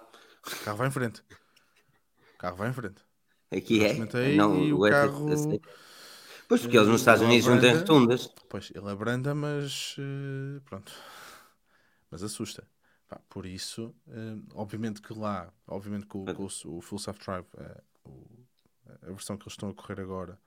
[0.47, 1.23] O carro vai em frente.
[2.35, 3.03] O carro vai em frente.
[3.51, 3.95] Aqui é.
[4.35, 5.27] Não, e o carro.
[6.49, 8.29] Pois, porque eles nos Estados Unidos não têm rotundas.
[8.49, 10.93] Pois, ele abranda, mas uh, pronto.
[12.11, 12.67] Mas assusta.
[13.09, 17.47] Pá, por isso, uh, obviamente que lá, obviamente que o, o, o Full Self Drive,
[17.55, 18.47] uh,
[19.03, 20.41] a versão que eles estão a correr agora,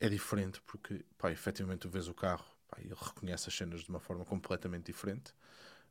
[0.00, 3.90] é diferente, porque, pá, efetivamente tu vês o carro, pá, ele reconhece as cenas de
[3.90, 5.34] uma forma completamente diferente,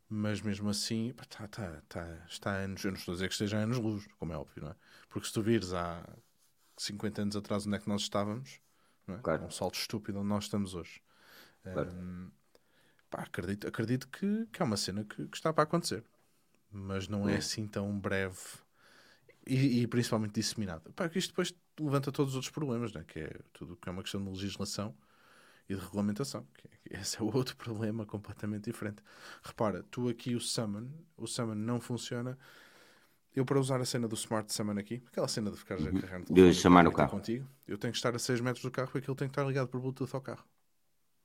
[0.09, 3.33] mas mesmo assim, tá, tá, tá, está a anos, eu não estou a dizer que
[3.33, 4.75] esteja a anos luz, como é óbvio, não é?
[5.07, 6.03] Porque se tu vires há
[6.77, 8.59] 50 anos atrás onde é que nós estávamos,
[9.07, 9.17] é?
[9.21, 9.45] Claro.
[9.45, 11.01] um salto estúpido onde nós estamos hoje.
[11.63, 11.91] Claro.
[11.91, 12.31] Um,
[13.09, 16.03] pá, acredito, acredito que, que é uma cena que, que está para acontecer,
[16.71, 17.37] mas não é hum.
[17.37, 18.39] assim tão breve
[19.45, 20.91] e, e principalmente disseminado.
[20.93, 23.03] Pá, que isto depois levanta todos os outros problemas, né?
[23.07, 24.95] que é tudo que é uma questão de legislação
[25.69, 26.45] e de regulamentação.
[26.55, 29.03] Que esse é outro problema completamente diferente.
[29.43, 32.37] Repara, tu aqui o Summon, o Summon não funciona
[33.35, 35.93] eu para usar a cena do Smart Summon aqui, aquela cena de ficar a uhum.
[35.93, 38.71] carregar no de chamar o carro contigo, eu tenho que estar a 6 metros do
[38.71, 40.43] carro porque ele tem que estar ligado por Bluetooth ao carro.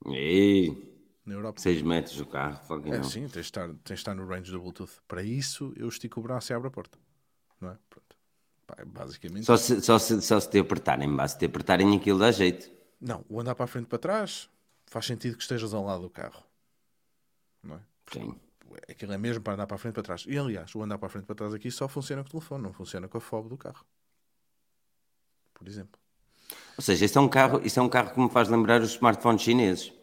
[0.07, 0.93] E...
[1.25, 1.59] Na Europa.
[1.59, 2.61] 6 metros do carro,
[2.93, 5.01] é, sim, tens de, estar, tens de estar no range do Bluetooth.
[5.07, 6.99] Para isso, eu estico o braço e abro a porta.
[7.59, 7.77] Não é?
[7.89, 8.15] Pronto.
[8.67, 9.45] Pá, é basicamente.
[9.45, 12.69] Só se, só, se, só se te apertarem, se te apertarem aquilo dá jeito.
[12.99, 14.49] Não, o andar para a frente para trás
[14.85, 16.43] faz sentido que estejas ao lado do carro.
[17.63, 17.79] Não é?
[18.11, 18.39] Sim
[18.89, 20.25] aquilo é mesmo para andar para a frente para trás.
[20.27, 22.63] E aliás, o andar para a frente para trás aqui só funciona com o telefone,
[22.63, 23.85] não funciona com a fob do carro.
[25.53, 25.99] Por exemplo.
[26.77, 28.91] Ou seja, isto é um carro, isto é um carro que me faz lembrar os
[28.91, 29.93] smartphones chineses.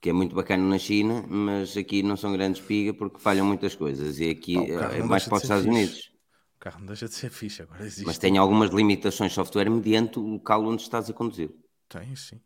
[0.00, 3.74] Que é muito bacana na China, mas aqui não são grandes piga porque falham muitas
[3.74, 4.18] coisas.
[4.18, 5.76] E aqui é mais para os Estados fixe.
[5.76, 6.12] Unidos.
[6.56, 8.06] O carro não deixa de ser fixe, agora existe.
[8.06, 11.50] Mas tem algumas limitações de software mediante o local onde estás a conduzir.
[11.90, 12.40] Tem, sim.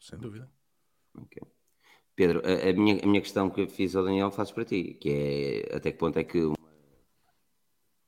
[0.00, 0.50] Sem dúvida.
[1.14, 1.40] Ok.
[2.16, 4.94] Pedro, a, a, minha, a minha questão que eu fiz ao Daniel faço para ti,
[4.94, 6.56] que é até que ponto é que uma,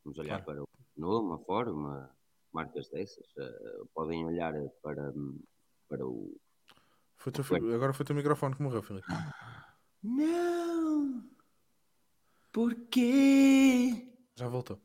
[0.04, 0.66] vamos olhar claro.
[0.66, 2.12] para uma Ford, uma,
[2.52, 5.12] marcas dessas, uh, podem olhar para,
[5.88, 6.36] para o.
[7.16, 9.06] Foi teu, agora foi o teu microfone que morreu, Filipe.
[10.02, 11.30] Não!
[12.50, 14.12] Porquê?
[14.34, 14.82] Já voltou.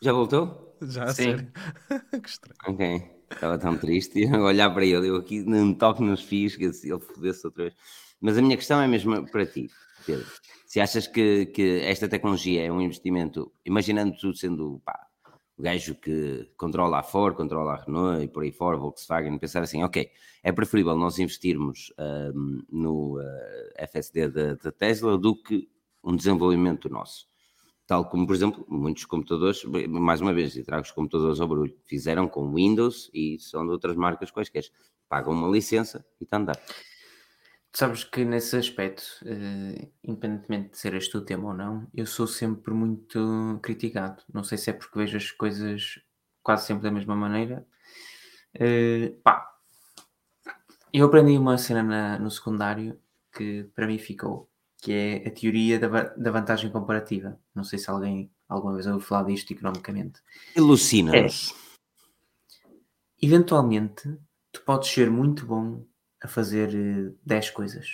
[0.00, 0.76] Já voltou?
[0.82, 1.22] Já, Sim.
[1.22, 1.52] sério.
[2.22, 2.56] que estranho.
[2.68, 3.21] Ok.
[3.32, 7.00] Estava tão triste e olhar para ele, eu aqui não toco nos fios, que ele
[7.00, 7.74] fodesse outra vez.
[8.20, 9.68] Mas a minha questão é mesmo para ti,
[10.06, 10.26] Pedro.
[10.66, 15.06] Se achas que, que esta tecnologia é um investimento, imaginando tu sendo pá,
[15.58, 19.62] o gajo que controla a Ford, controla a Renault e por aí fora, Volkswagen, pensar
[19.62, 20.10] assim, ok,
[20.42, 21.92] é preferível nós investirmos
[22.70, 25.68] no uh, FSD da Tesla do que
[26.02, 27.31] um desenvolvimento nosso.
[27.86, 31.76] Tal como, por exemplo, muitos computadores, mais uma vez, e trago os computadores ao barulho,
[31.84, 34.64] fizeram com Windows e são de outras marcas quaisquer.
[35.08, 36.60] Pagam uma licença e está a andar.
[37.74, 42.26] Sabes que nesse aspecto, uh, independentemente de ser este o tema ou não, eu sou
[42.26, 44.22] sempre muito criticado.
[44.32, 45.98] Não sei se é porque vejo as coisas
[46.42, 47.66] quase sempre da mesma maneira.
[48.54, 49.50] Uh, pá,
[50.92, 53.00] eu aprendi uma cena na, no secundário
[53.34, 54.50] que para mim ficou,
[54.82, 57.38] que é a teoria da, da vantagem comparativa.
[57.54, 60.20] Não sei se alguém alguma vez ouviu falar disto economicamente.
[60.56, 61.54] Elucina-nos.
[62.66, 62.68] É,
[63.24, 64.18] eventualmente,
[64.50, 65.86] tu podes ser muito bom
[66.20, 67.88] a fazer 10 eh, coisas.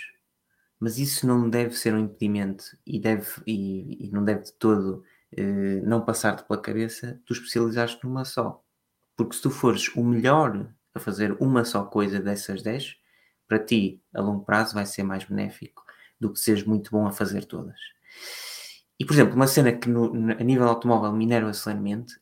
[0.79, 5.03] Mas isso não deve ser um impedimento e, deve, e, e não deve de todo
[5.31, 8.63] eh, não passar-te pela cabeça tu especializaste numa só.
[9.15, 12.97] Porque se tu fores o melhor a fazer uma só coisa dessas 10,
[13.47, 15.83] para ti, a longo prazo, vai ser mais benéfico
[16.19, 17.79] do que seres muito bom a fazer todas.
[18.99, 21.51] E, por exemplo, uma cena que no, a nível automóvel me enerva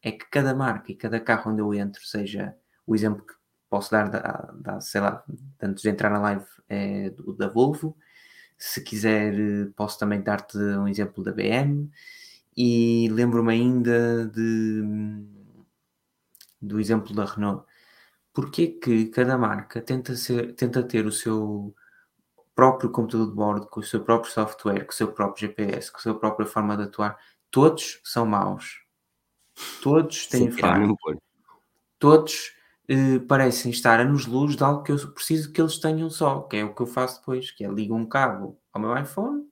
[0.04, 3.34] é que cada marca e cada carro onde eu entro, seja o exemplo que
[3.70, 5.24] posso dar, da, da, sei lá,
[5.62, 7.98] antes de entrar na live, é da Volvo.
[8.58, 9.34] Se quiser,
[9.76, 11.89] posso também dar-te um exemplo da BM.
[12.56, 14.84] E lembro-me ainda de,
[16.62, 17.66] do exemplo da Renault.
[18.34, 21.76] Porquê que cada marca tenta, ser, tenta ter o seu
[22.58, 25.99] próprio computador de bordo, com o seu próprio software, com o seu próprio GPS, com
[25.99, 27.16] a sua própria forma de atuar?
[27.51, 28.82] Todos são maus.
[29.84, 30.89] todos têm falhas.
[31.99, 32.55] Todos
[32.89, 36.41] uh, parecem estar a nos luz de algo que eu preciso que eles tenham só,
[36.41, 39.47] que é o que eu faço depois, que é ligo um cabo ao meu iPhone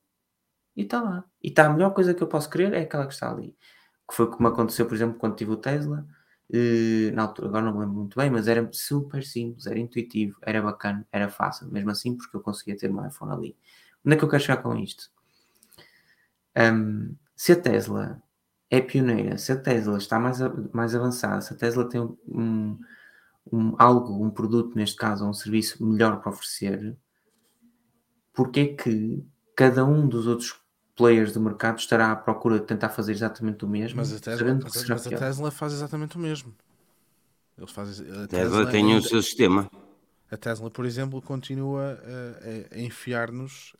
[0.75, 1.23] e está lá.
[1.43, 3.55] E está a melhor coisa que eu posso querer é aquela que está ali.
[4.09, 6.07] Que foi como aconteceu, por exemplo, quando tive o Tesla.
[6.47, 10.37] Uh, na altura, agora não me lembro muito bem, mas era super simples, era intuitivo,
[10.43, 13.57] era bacana, era fácil, mesmo assim, porque eu conseguia ter meu iPhone ali.
[14.05, 15.09] Onde é que eu quero chegar com isto?
[16.55, 18.21] Um, se a Tesla
[18.69, 20.37] é pioneira, se a Tesla está mais,
[20.71, 22.79] mais avançada, se a Tesla tem um,
[23.51, 26.95] um, algo, um produto, neste caso, um serviço melhor para oferecer,
[28.33, 29.25] porque é que
[29.55, 30.53] cada um dos outros
[30.95, 33.97] players do mercado estará à procura de tentar fazer exatamente o mesmo.
[33.97, 36.55] Mas a Tesla, mas, mas a Tesla faz exatamente o mesmo.
[37.57, 39.69] Eles fazem, a, Tesla, Tesla tem o seu sistema.
[40.29, 41.99] A Tesla, por exemplo, continua
[42.71, 43.73] a, a enfiar-nos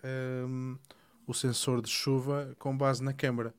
[0.48, 0.78] um,
[1.26, 3.54] o sensor de chuva com base na câmara,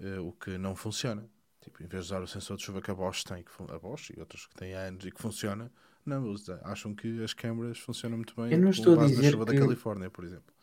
[0.00, 1.28] uh, o que não funciona.
[1.60, 3.78] Tipo, em vez de usar o sensor de chuva que a Bosch tem, que a
[3.78, 5.70] Bosch e outros que têm há anos e que funciona,
[6.04, 9.16] não, eles acham que as câmaras funcionam muito bem Eu não estou com base a
[9.16, 9.52] dizer na chuva que...
[9.52, 10.54] da Califórnia, por exemplo.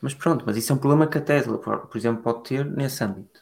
[0.00, 3.04] Mas pronto, mas isso é um problema que a Tesla, por, exemplo, pode ter nesse
[3.04, 3.40] âmbito.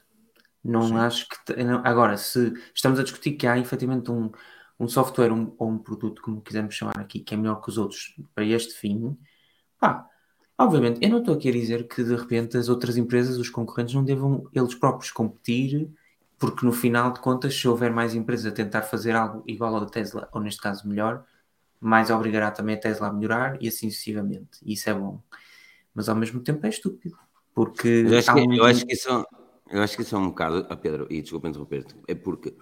[0.65, 0.97] Não Sim.
[0.97, 1.37] acho que.
[1.85, 4.31] Agora, se estamos a discutir que há efetivamente um,
[4.79, 7.79] um software um, ou um produto, como quisermos chamar aqui, que é melhor que os
[7.79, 9.17] outros para este fim,
[9.79, 10.07] pá,
[10.59, 13.95] obviamente, eu não estou aqui a dizer que de repente as outras empresas, os concorrentes,
[13.95, 15.89] não devam eles próprios competir,
[16.39, 19.81] porque no final de contas, se houver mais empresas a tentar fazer algo igual ao
[19.81, 21.25] da Tesla, ou neste caso melhor,
[21.81, 24.59] mais obrigará também a Tesla a melhorar e assim sucessivamente.
[24.65, 25.23] E isso é bom
[25.99, 27.19] mas ao mesmo tempo é estúpido.
[27.53, 28.55] Porque eu acho, que, um...
[28.55, 29.27] eu acho que, isso,
[29.69, 32.57] eu acho que isso é um bocado, a Pedro, e desculpa interromper-te, é porque,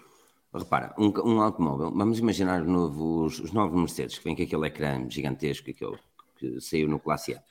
[0.55, 4.67] repara, um, um, automóvel, vamos imaginar os novos, os novos Mercedes, que vem com aquele
[4.67, 5.99] ecrã gigantesco, aquele
[6.39, 7.43] que saiu no Classe A.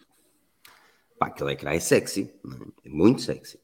[1.19, 2.33] Pá, aquele ecrã é sexy,
[2.83, 3.59] é muito sexy.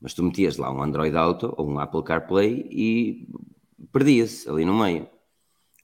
[0.00, 3.28] Mas tu metias lá um Android Auto ou um Apple CarPlay e
[3.92, 5.06] perdia-se ali no meio.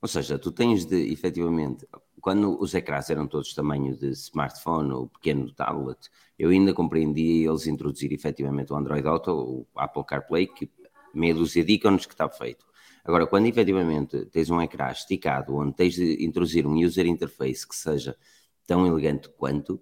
[0.01, 1.87] Ou seja, tu tens de, efetivamente,
[2.23, 5.99] quando os ecrãs eram todos tamanho de smartphone ou pequeno tablet,
[6.39, 10.71] eu ainda compreendia eles introduzir efetivamente o Android Auto, o Apple CarPlay, que
[11.13, 12.65] meia dúzia de ícones que está feito.
[13.05, 17.75] Agora, quando efetivamente tens um ecrã esticado, onde tens de introduzir um user interface que
[17.75, 18.17] seja
[18.69, 19.75] tão elegante quanto,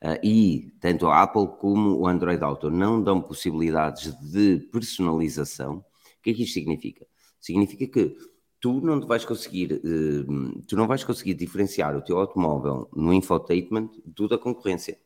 [0.00, 6.22] uh, e tanto a Apple como o Android Auto não dão possibilidades de personalização, o
[6.22, 7.04] que é que isto significa?
[7.40, 8.16] Significa que
[8.60, 13.90] tu não vais conseguir, uh, tu não vais conseguir diferenciar o teu automóvel no infotainment
[14.04, 14.98] do da concorrência.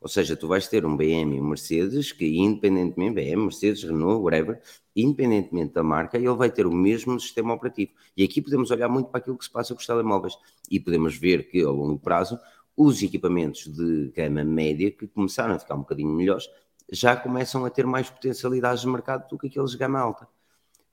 [0.00, 4.22] Ou seja, tu vais ter um BM e um Mercedes que, independentemente, BM, Mercedes, Renault,
[4.22, 4.60] whatever,
[4.96, 7.92] independentemente da marca, ele vai ter o mesmo sistema operativo.
[8.16, 10.34] E aqui podemos olhar muito para aquilo que se passa com os telemóveis
[10.70, 12.38] e podemos ver que, ao longo prazo,
[12.76, 16.48] os equipamentos de gama média, que começaram a ficar um bocadinho melhores,
[16.90, 20.26] já começam a ter mais potencialidades de mercado do que aqueles de gama alta.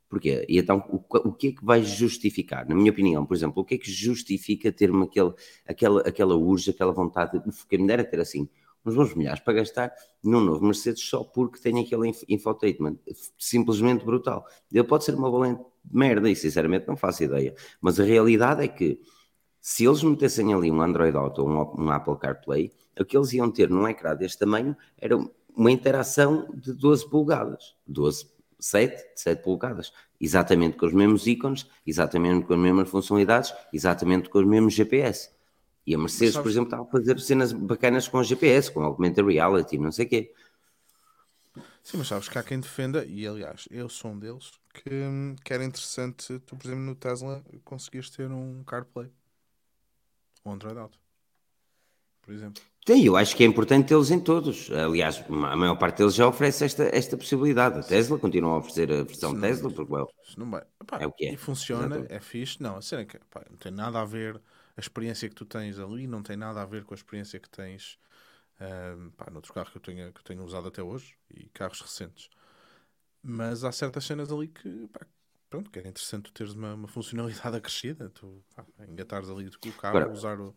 [0.10, 0.46] Porquê?
[0.48, 2.68] E então, o, o, que é que vai justificar?
[2.68, 5.34] Na minha opinião, por exemplo, o que é que justifica ter-me aquele,
[5.68, 8.48] aquela, aquela urge, aquela vontade, quem me dera ter assim,
[8.86, 9.94] uns bons milhares para gastar
[10.24, 12.98] num novo Mercedes só porque tem aquele infotainment
[13.38, 14.46] simplesmente brutal.
[14.72, 18.68] Ele pode ser uma valente merda e sinceramente não faço ideia, mas a realidade é
[18.68, 19.02] que
[19.60, 23.34] se eles metessem ali um Android Auto ou um, um Apple CarPlay, o que eles
[23.34, 25.18] iam ter num ecrã deste tamanho era
[25.54, 32.46] uma interação de 12 polegadas, 12 7, 7 polegadas, exatamente com os mesmos ícones, exatamente
[32.46, 35.30] com as mesmas funcionalidades, exatamente com os mesmos GPS.
[35.86, 39.78] E a Mercedes, por exemplo, está a fazer cenas bacanas com GPS, com augmented reality,
[39.78, 40.34] não sei o quê.
[41.82, 44.90] Sim, mas sabes que há quem defenda, e aliás, eu sou um deles, que,
[45.46, 49.10] que era interessante tu, por exemplo, no Tesla conseguires ter um CarPlay.
[50.44, 51.07] Um Android Auto.
[52.28, 52.62] Por exemplo.
[52.86, 54.70] Sim, eu acho que é importante tê-los em todos.
[54.70, 57.80] Aliás, a maior parte deles já oferece esta, esta possibilidade.
[57.80, 60.62] A Tesla continua a oferecer a versão não, Tesla, porque well, não vai.
[61.00, 61.34] é o que é.
[61.34, 62.62] E funciona, é fixe.
[62.62, 64.42] Não, a cena é que pá, não tem nada a ver
[64.76, 67.50] a experiência que tu tens ali, não tem nada a ver com a experiência que
[67.50, 67.98] tens
[68.60, 71.80] um, pá, noutros carros que eu, tenho, que eu tenho usado até hoje e carros
[71.80, 72.30] recentes.
[73.24, 75.08] Mas há certas cenas ali que, pá,
[75.50, 79.74] pronto, que era interessante tu teres uma, uma funcionalidade acrescida, tu pá, engatares ali o
[79.78, 80.54] carro, Agora, usar o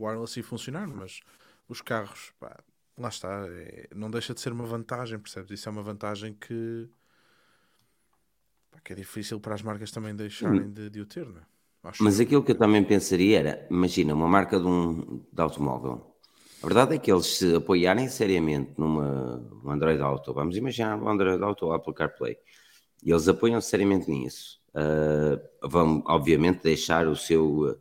[0.00, 1.20] wireless e funcionar, mas
[1.68, 2.58] os carros, pá,
[2.96, 5.50] lá está, é, não deixa de ser uma vantagem, percebes?
[5.50, 6.88] Isso é uma vantagem que,
[8.70, 11.50] pá, que é difícil para as marcas também deixarem de, de o ter, não é?
[11.82, 12.24] Acho Mas que...
[12.24, 16.14] aquilo que eu também pensaria era, imagina, uma marca de um de automóvel.
[16.62, 21.08] A verdade é que eles se apoiarem seriamente numa um Android Auto, vamos imaginar um
[21.08, 22.36] Android Auto ou Apple CarPlay,
[23.02, 27.80] e eles apoiam seriamente nisso, uh, vão obviamente deixar o seu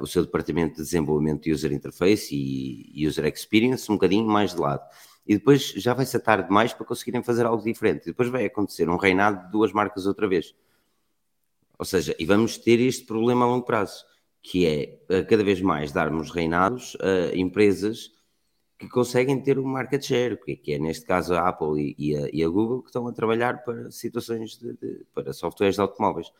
[0.00, 4.60] o seu departamento de desenvolvimento de user interface e user experience um bocadinho mais de
[4.60, 4.82] lado.
[5.26, 8.02] E depois já vai ser tarde demais para conseguirem fazer algo diferente.
[8.02, 10.54] E depois vai acontecer um reinado de duas marcas outra vez.
[11.78, 14.04] Ou seja, e vamos ter este problema a longo prazo,
[14.42, 18.12] que é cada vez mais darmos reinados a empresas
[18.78, 22.42] que conseguem ter um market share, que é neste caso a Apple e, a, e
[22.42, 26.32] a, Google, que estão a trabalhar para situações de, de, para softwares de automóveis.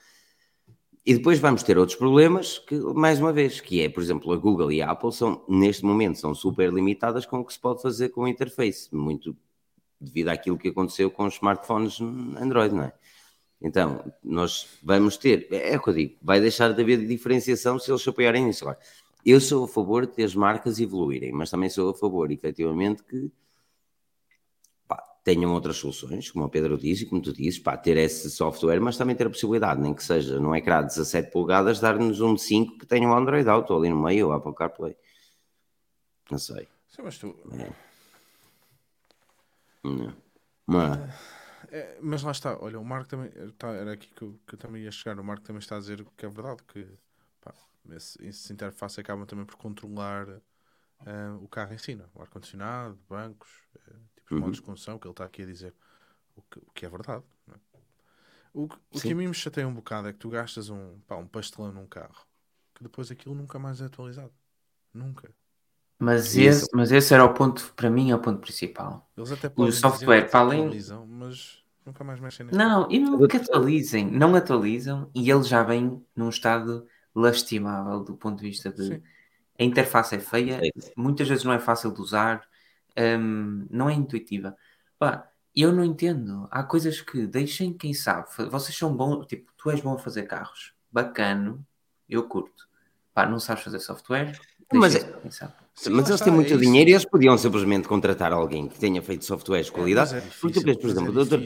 [1.05, 4.37] E depois vamos ter outros problemas, que, mais uma vez, que é, por exemplo, a
[4.37, 7.81] Google e a Apple são, neste momento, são super limitadas com o que se pode
[7.81, 9.35] fazer com a interface, muito
[9.99, 12.01] devido àquilo que aconteceu com os smartphones
[12.39, 12.93] Android, não é?
[13.63, 17.91] Então, nós vamos ter, é o que eu digo, vai deixar de haver diferenciação se
[17.91, 18.65] eles se apoiarem nisso.
[18.65, 18.79] Agora,
[19.25, 23.31] eu sou a favor de as marcas evoluírem, mas também sou a favor, efetivamente, que
[25.23, 28.81] tenham outras soluções, como o Pedro disse e como tu dizes, pá, ter esse software,
[28.81, 32.35] mas também ter a possibilidade, nem que seja num ecrã de 17 polegadas, dar-nos um
[32.35, 34.97] de 5 que tenha o um Android Auto ali no meio, ou Apple CarPlay.
[36.31, 36.69] Não sei.
[36.89, 37.37] Sim, mas tu...
[37.53, 37.71] É.
[39.85, 40.15] Não.
[40.67, 41.41] Mas...
[41.73, 44.59] É, mas lá está, olha, o Marco também tá, era aqui que eu, que eu,
[44.59, 45.19] também ia chegar.
[45.21, 46.87] O Marco também está a dizer que é verdade, que
[47.41, 47.55] pá,
[47.91, 52.05] esse, esse interface acaba também por controlar uh, o carro em si, não?
[52.05, 52.09] É?
[52.15, 53.51] o ar-condicionado, bancos,
[53.89, 54.41] uh, uhum.
[54.41, 55.75] modos de condução, que ele está aqui a dizer,
[56.37, 57.25] o que, o que é verdade.
[57.49, 57.55] É?
[58.53, 61.17] O, o que a mim me chateia um bocado é que tu gastas um, pá,
[61.17, 62.27] um pastelão num carro
[62.75, 64.33] que depois aquilo nunca mais é atualizado.
[64.93, 65.31] Nunca.
[65.99, 69.09] Mas esse, mas esse era o ponto, para mim, é o ponto principal.
[69.15, 70.71] Eles até o software, para além.
[71.07, 72.59] Mas Nunca mais mexem nisso.
[72.59, 78.15] Não, e não que atualizem, não atualizam e ele já vem num estado lastimável do
[78.15, 79.03] ponto de vista de Sim.
[79.59, 80.61] a interface é feia,
[80.97, 82.47] muitas vezes não é fácil de usar,
[82.99, 84.57] um, não é intuitiva.
[84.99, 86.47] Pá, eu não entendo.
[86.51, 88.29] Há coisas que deixem quem sabe.
[88.51, 91.65] Vocês são bons, tipo, tu és bom a fazer carros, bacano,
[92.09, 92.69] eu curto.
[93.13, 94.39] Pá, não sabes fazer software,
[94.73, 95.01] mas, é,
[95.75, 99.03] Sim, mas eles têm muito é dinheiro e eles podiam simplesmente contratar alguém que tenha
[99.03, 100.15] feito softwares de é, qualidade.
[100.15, 101.41] É, difícil, Porque, por exemplo, é outra,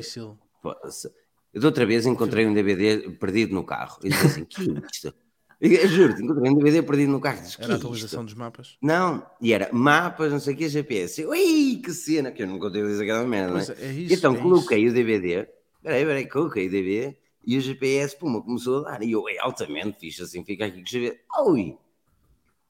[1.54, 4.82] eu de outra vez encontrei um DVD perdido no carro e disse assim: que é
[4.92, 5.14] isto?
[5.60, 7.42] Juro-te, encontrei um DVD perdido no carro.
[7.42, 8.76] Disse, era a atualização dos mapas?
[8.82, 11.24] Não, e era mapas, não sei o que, GPS.
[11.24, 13.54] Ui, que cena, que eu não contei dizer aquela merda.
[13.54, 13.64] Né?
[13.80, 14.92] É isso, então coloquei isso.
[14.92, 15.48] o DVD,
[15.82, 19.02] peraí, peraí, coloquei o DVD e o GPS, puma, começou a dar.
[19.02, 21.20] E eu, é altamente fixe, assim, fica aqui com o GPS.
[21.46, 21.78] Ui!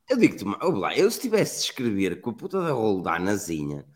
[0.08, 3.86] Eu digo-te, lá, eu se tivesse de escrever com a puta da roldanazinha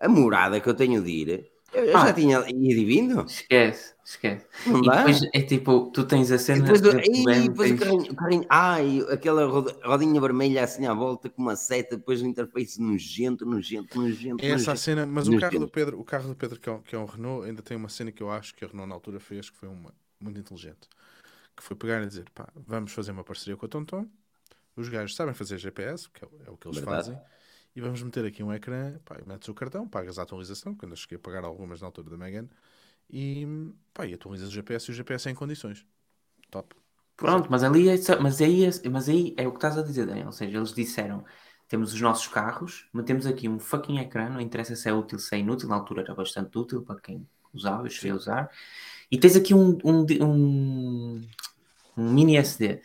[0.00, 3.20] a morada que eu tenho de ir, eu, ah, já tinha ido e vindo.
[3.24, 4.46] Esquece, esquece.
[4.66, 4.96] Não e dá?
[4.98, 6.58] depois é tipo, tu tens a cena.
[6.58, 7.80] E depois, do, e depois tens...
[7.80, 9.46] o, carrinho, o carrinho, ai, aquela
[9.84, 14.44] rodinha vermelha assim à volta com uma seta, depois o interface nojento, nojento, nojento.
[14.44, 15.46] É essa a cena, mas nojento.
[15.46, 17.62] o carro do Pedro, o carro do Pedro que é, que é um Renault, ainda
[17.62, 19.92] tem uma cena que eu acho que a Renault na altura fez, que foi uma
[20.20, 20.88] muito inteligente.
[21.56, 24.08] Que foi pegar e dizer, pá, vamos fazer uma parceria com a Tonton
[24.76, 27.06] os gajos sabem fazer GPS, que é, é o que eles Verdade.
[27.06, 27.20] fazem,
[27.74, 30.96] e vamos meter aqui um ecrã, pá, metes o cartão, pagas a atualização, quando eu
[30.96, 32.48] cheguei a pagar algumas na altura da Megan,
[33.10, 33.46] e,
[33.92, 35.84] pá, e atualizas o GPS e o GPS é em condições.
[36.50, 36.74] Top.
[37.16, 40.06] Pronto, mas ali é, mas aí é, mas aí é o que estás a dizer,
[40.06, 40.26] Daniel.
[40.26, 41.24] Ou seja, eles disseram:
[41.68, 45.34] temos os nossos carros, metemos aqui um fucking ecrã, não interessa se é útil, se
[45.34, 48.50] é inútil, na altura era bastante útil para quem usava, eu cheguei a usar,
[49.10, 51.20] e tens aqui um, um, um,
[51.96, 52.82] um mini SD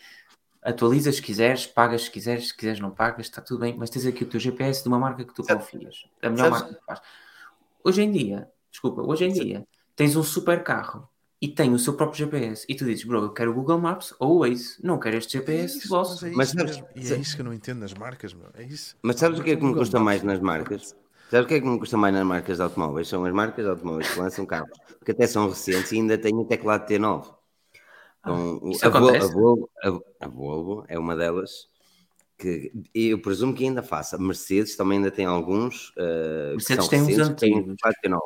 [0.61, 4.05] atualizas se quiseres, pagas se quiseres, se quiseres não pagas, está tudo bem, mas tens
[4.05, 7.01] aqui o teu GPS de uma marca que tu confias, a melhor marca que faz.
[7.83, 11.07] Hoje em dia, desculpa, hoje em dia tens um super carro
[11.41, 14.13] e tem o seu próprio GPS e tu dizes, bro, eu quero o Google Maps
[14.19, 15.93] ou o Waze, não quero este GPS é isso.
[16.35, 18.49] Mas, é isso, mas, e é isso que eu não entendo nas marcas, meu.
[18.53, 18.97] é isso.
[19.01, 20.95] Mas sabes o que é que me custa mais nas marcas?
[21.29, 23.07] Sabes o que é que me custa mais nas marcas de automóveis?
[23.07, 26.35] São as marcas de automóveis que lançam carros que até são recentes e ainda têm
[26.35, 27.38] o teclado T9.
[28.19, 31.67] Então, ah, a, Volvo, a, a, a, Volvo, é uma delas
[32.37, 34.17] que eu presumo que ainda faça.
[34.17, 35.89] Mercedes também ainda tem alguns.
[35.91, 37.75] Uh, Mercedes tem uns antigos.
[38.01, 38.19] Tem T9.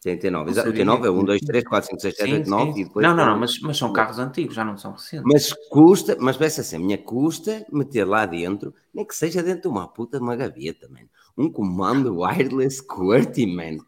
[0.00, 0.70] Tem T9, exato.
[0.70, 3.04] O T9 é 1, 2, 3, 4, 5, 6, 7, 8, 9 e depois.
[3.04, 5.24] Não, não, não, mas, mas são carros antigos, já não são recentes.
[5.24, 9.62] Mas custa, mas peça assim, a minha custa meter lá dentro, nem que seja dentro
[9.62, 11.08] de uma puta de uma gaveta, man.
[11.36, 13.78] Um comando wireless QWERTY, man.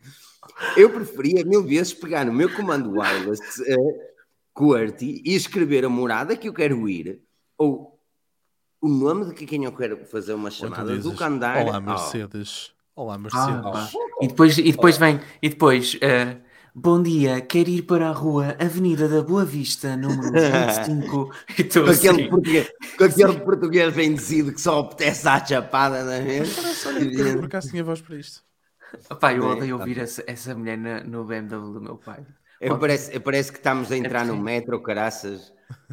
[0.77, 3.41] Eu preferia mil vezes pegar no meu comando wireless.
[3.63, 4.10] Uh,
[4.61, 7.23] QWERTY e escrever a morada que eu quero ir,
[7.57, 7.99] ou
[8.83, 11.67] o nome de quem eu quero fazer uma chamada do Candar.
[11.67, 12.73] Olá, Mercedes.
[12.95, 13.03] Oh.
[13.03, 13.95] Olá, Mercedes.
[13.95, 14.25] Oh.
[14.25, 16.39] E depois, e depois vem, e depois, uh,
[16.75, 21.09] bom dia, quero ir para a rua Avenida da Boa Vista, número 25.
[21.09, 22.29] com, aquele assim.
[22.29, 26.63] português, com aquele português que só apetece à chapada, não é mesmo?
[27.39, 28.43] Por acaso tinha voz para isto.
[29.21, 32.27] Pai, eu odeio ouvir essa, essa mulher na, no BMW do meu pai.
[32.61, 35.53] Eu parece, parece que estamos a entrar no metro, caraças.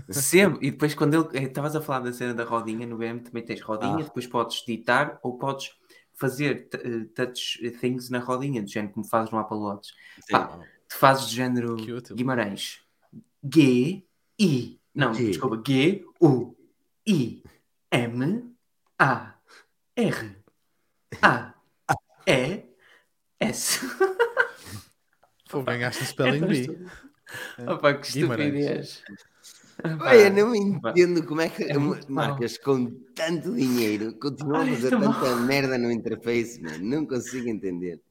[0.10, 0.68] Sempre.
[0.68, 3.44] E depois, quando ele eh, estavas a falar da cena da rodinha no BM, também
[3.44, 4.04] tens rodinha, ah.
[4.04, 5.72] depois podes digitar ou podes
[6.14, 9.94] fazer eh, touch things na rodinha, do género como fazes no Apple Watch.
[10.30, 10.60] Pá,
[10.90, 11.78] tu fazes de género
[12.12, 12.82] Guimarães.
[13.44, 14.04] G,
[14.40, 14.82] I.
[14.94, 15.28] Não, G.
[15.28, 15.62] desculpa.
[15.66, 16.56] G, U,
[17.08, 17.44] I,
[17.92, 18.56] M,
[19.00, 19.36] A,
[19.96, 20.36] R,
[21.22, 21.54] A,
[22.26, 22.64] E,
[23.40, 23.80] S.
[25.50, 26.78] Pô, ganhaste o Spelling Bee.
[27.68, 29.04] Opa, que estupidez.
[30.02, 31.76] Olha, não entendo como é que É
[32.10, 35.36] marcas com tanto dinheiro continuam a Ai, fazer tanta mal.
[35.42, 36.78] merda no interface, man.
[36.80, 38.02] Não consigo entender.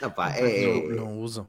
[0.00, 1.48] Opa, Não, é, não usam.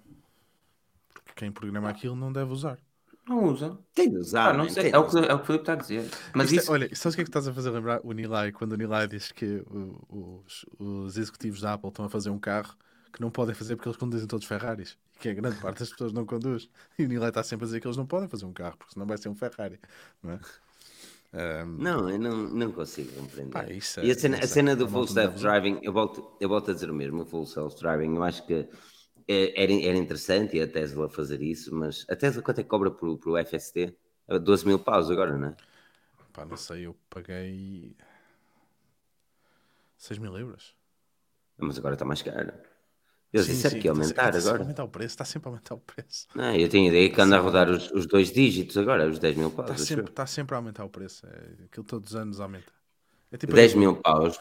[1.14, 2.80] Porque quem programa aquilo não deve usar.
[3.28, 3.78] Não usa.
[3.94, 4.50] tem de usar.
[4.50, 4.90] Ah, não sei.
[4.92, 6.10] É o, que, é o que o Filipe está a dizer.
[6.34, 6.72] Mas Isto é- isso.
[6.72, 9.08] olha, sabes o que é que estás a fazer lembrar o Nilay quando o Nilay
[9.08, 12.76] diz que o- os, os executivos da Apple estão a fazer um carro
[13.14, 15.92] que não podem fazer porque eles conduzem todos Ferraris e que a grande parte das
[15.92, 16.70] pessoas não conduz.
[17.00, 18.94] E o Nilay está sempre a dizer que eles não podem fazer um carro porque
[18.94, 19.80] senão vai ser um Ferrari.
[20.24, 20.40] Não é?
[21.34, 23.52] Ahm, Não, eu não, não consigo compreender.
[23.52, 26.38] Pá, isso é- e a cena, a sei, cena do a full self-driving, eu volto,
[26.40, 28.54] eu volto a dizer o mesmo, o full self-driving, eu acho que
[29.28, 32.70] é- era, era interessante e a Tesla fazer isso, mas a Tesla quanto é que
[32.70, 33.96] cobra por, por FST?
[34.28, 35.56] É 12 mil paus agora, não é?
[36.34, 37.96] pá, não sei, eu paguei
[39.98, 40.76] 6 mil euros.
[41.58, 42.54] Mas agora está mais caro.
[43.34, 44.64] Eles Sim, disseram sim, que ia está aumentar está agora.
[44.64, 46.28] aumentar o preço, está sempre a aumentar o preço.
[46.36, 49.36] Não, eu tenho ideia que anda a rodar os, os dois dígitos agora, os 10
[49.36, 49.70] mil paus.
[49.72, 50.10] Está sempre, eu.
[50.12, 51.26] está sempre a aumentar o preço.
[51.28, 52.72] É, aquilo todos os anos aumenta.
[53.32, 54.40] É tipo 10 mil paus.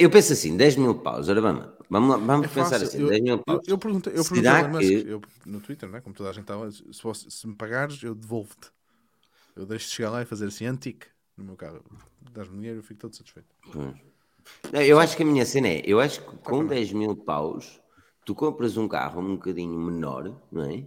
[0.00, 1.28] Eu penso assim, 10 mil paus.
[1.28, 3.66] Ora, vamos, vamos, lá, vamos É pensar assim, Eu, 10 mil eu, paus.
[3.66, 6.30] eu perguntei, eu Será perguntei ao Elon Musk, que- eu, no Twitter, né, como toda
[6.30, 8.70] a gente estava, se, você- se me pagares, eu devolvo-te.
[9.56, 11.06] Eu deixo de chegar lá e fazer assim, antique,
[11.36, 11.82] no meu carro.
[12.32, 13.48] Dás-me dinheiro, eu fico todo satisfeito.
[14.72, 17.80] Não, Eu acho que a minha cena é, eu acho que com 10 mil paus,
[18.26, 20.84] tu compras um carro um bocadinho menor, não é?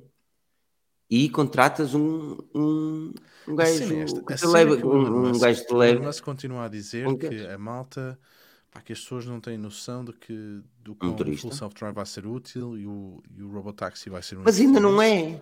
[1.10, 3.12] E contratas um, um,
[3.48, 6.06] um gajo é esta, que a te leva, é que um, um gajo te leva.
[6.06, 8.20] Musk continua a dizer um que a malta,
[8.70, 12.06] pá, que as pessoas não têm noção de que do quão o full self-drive vai
[12.06, 15.42] ser útil e o, e o robotaxi vai ser um Mas ainda não é.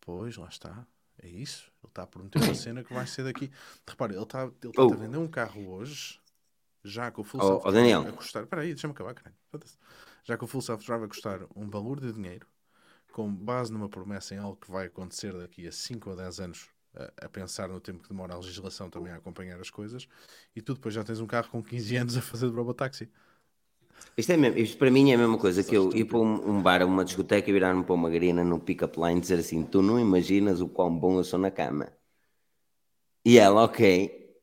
[0.00, 0.84] Pois, lá está.
[1.22, 1.70] É isso.
[1.84, 3.50] Ele está a prometer uma cena que vai ser daqui.
[3.86, 4.92] Repara, ele está ele está Oh.
[4.92, 6.18] a vender um carro hoje,
[6.84, 8.08] já com o full Oh, self-drive oh, Daniel.
[8.08, 8.42] a custar.
[8.44, 9.36] Espera aí, deixa-me acabar, caralho.
[10.24, 12.46] Já o full self-drive a custar um valor de dinheiro,
[13.12, 16.68] com base numa promessa em algo que vai acontecer daqui a 5 ou 10 anos,
[16.94, 20.06] a, a pensar no tempo que demora a legislação também a acompanhar as coisas,
[20.54, 23.10] e tu depois já tens um carro com 15 anos a fazer de robotaxi.
[24.16, 26.50] Isto, é mesmo, isto para mim é a mesma coisa que eu ir para um,
[26.56, 29.64] um bar, uma discoteca e virar-me para uma garina no pick-up line e dizer assim:
[29.64, 31.92] Tu não imaginas o quão bom eu sou na cama.
[33.24, 34.34] E ela, ok.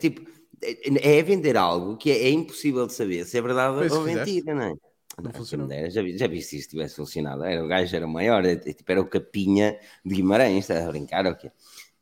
[0.00, 0.30] Tipo,
[0.62, 4.02] é é vender algo que é, é impossível de saber se é verdade isso ou
[4.02, 4.42] fizeste?
[4.42, 4.74] mentira, não é?
[5.56, 7.44] Não dera, já, vi, já vi se isso tivesse funcionado.
[7.44, 11.24] Era, o gajo era maior, é, tipo, era o capinha de Guimarães, está a brincar
[11.26, 11.52] ou quê?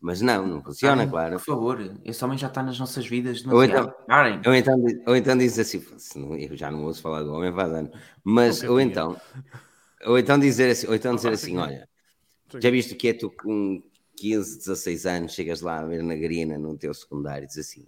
[0.00, 1.36] Mas não, não funciona, Parem, claro.
[1.36, 3.92] Por favor, esse homem já está nas nossas vidas Ou então-.
[4.46, 4.74] Ou então,
[5.06, 7.90] ou então diz assim, "Foda-se, não- eu já não ouço falar do homem faz ano,
[8.24, 9.16] mas, Não ou então,
[10.06, 11.58] ou então dizer assim, ou então dizer Ah, assim, sim.
[11.58, 11.88] olha,
[12.60, 13.82] já viste que é tu com
[14.16, 17.86] 15, 16 anos, chegas lá a ver na garina no teu secundário e diz assim,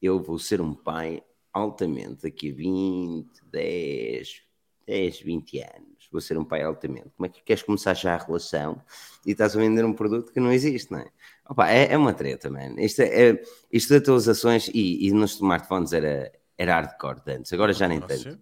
[0.00, 1.22] eu vou ser um pai
[1.52, 4.42] altamente daqui a 20, 10,
[4.86, 7.10] 10, 20 anos, vou ser um pai altamente.
[7.16, 8.80] Como é que queres começar já a relação
[9.26, 11.10] e estás a vender um produto que não existe, não é?
[11.48, 12.78] Opa, é, é uma treta, mano.
[12.80, 13.42] Isto, é, é-
[13.72, 18.00] isto de atualizações e, e nos smartphones era, era hardcore de antes, agora já nem
[18.00, 18.38] tanto.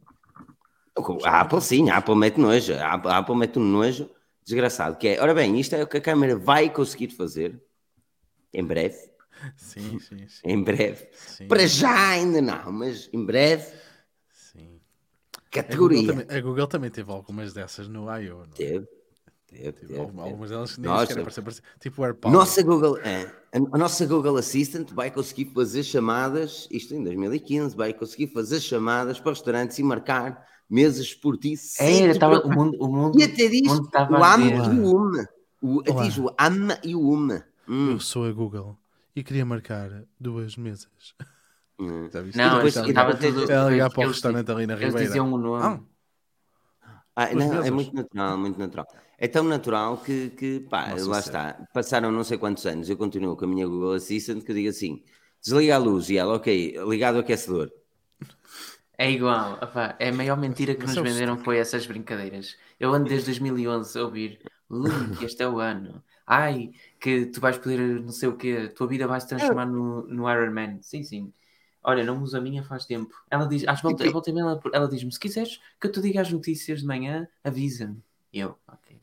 [1.25, 4.11] A Apple sim, a Apple mete nojo, a Apple, a Apple mete um nojo
[4.45, 7.61] desgraçado, que é, ora bem, isto é o que a câmera vai conseguir fazer
[8.55, 8.97] em breve,
[9.57, 10.41] Sim, sim, sim.
[10.45, 13.73] em breve, sim, para já ainda não, mas em breve,
[14.33, 14.81] sim.
[15.35, 16.07] A Google, categoria.
[16.07, 18.39] também, a Google também teve algumas dessas no I.O.
[18.39, 18.87] não é?
[19.47, 21.07] Teve, teve, algumas, delas que nem Nossa.
[21.07, 21.65] sequer apareciam.
[21.79, 22.37] Tipo o AirPower.
[22.37, 23.23] Nossa Google, é,
[23.53, 28.61] a a nossa Google Assistant vai conseguir fazer chamadas, isto em 2015, vai conseguir fazer
[28.61, 31.55] chamadas para restaurantes e marcar mesas por ti.
[31.57, 35.27] tu estava, o mundo, o mundo, E até diz o o AM e o UM.
[35.63, 37.41] O, diz o AM e o UM.
[37.69, 38.77] Hum, Eu sou a Google
[39.17, 41.15] e queria marcar duas mesas.
[41.79, 42.09] hum.
[42.35, 43.51] Não, depois- estava tudo.
[43.51, 45.07] Ela ligar para o eles- restaurante ali na Eles Ribeira.
[45.07, 45.65] diziam o nome.
[45.65, 45.81] Ah,
[47.19, 48.87] Ah, não, é muito natural, muito natural.
[49.19, 51.49] É tão natural que, que pá, Nossa, lá sério.
[51.51, 51.67] está.
[51.73, 54.69] Passaram não sei quantos anos, eu continuo com a minha Google Assistant que eu digo
[54.69, 55.03] assim:
[55.43, 57.71] desliga a luz e ela, ok, ligado o aquecedor.
[58.99, 62.57] É igual, opá, é a maior mentira que Mas nos é venderam foi essas brincadeiras.
[62.79, 64.39] Eu ando desde 2011 a ouvir,
[64.71, 66.03] Link, este é o ano.
[66.27, 69.67] Ai, que tu vais poder não sei o quê, a tua vida vai se transformar
[69.67, 70.79] no, no Iron Man.
[70.83, 71.33] Sim, sim.
[71.83, 73.15] Olha, não uso a minha faz tempo.
[73.31, 76.21] Ela diz, às volta, a volta ela, ela diz-me, se quiseres que eu te diga
[76.21, 78.03] as notícias de manhã, avisa-me.
[78.33, 79.01] Eu, ok.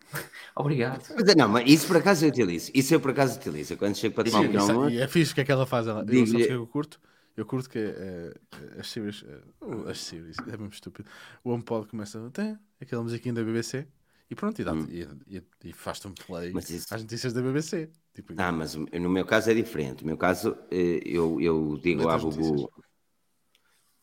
[0.56, 1.04] Obrigado.
[1.14, 2.70] Mas, é, não, mas isso por acaso eu utilizo.
[2.74, 3.76] Isso eu por acaso utilizo.
[3.76, 5.52] Quando chego para tomar um Sim, pequeno almoço, e é fixe o que é que
[5.52, 5.86] ela faz.
[5.86, 7.00] Ela, eu, sabes o que eu curto?
[7.36, 8.34] Eu curto que eh,
[8.78, 11.08] as series, eh, oh, as series, é mesmo estúpido.
[11.42, 13.86] O HomePod começa, tem aquela musiquinha da BBC,
[14.32, 14.86] e pronto, e, hum.
[14.88, 16.94] e, e, e faz-te um play isso...
[16.94, 17.90] às notícias da BBC.
[18.14, 18.32] Tipo...
[18.38, 20.00] Ah, mas no meu caso é diferente.
[20.00, 22.72] No meu caso, eh, eu, eu digo à Bubu.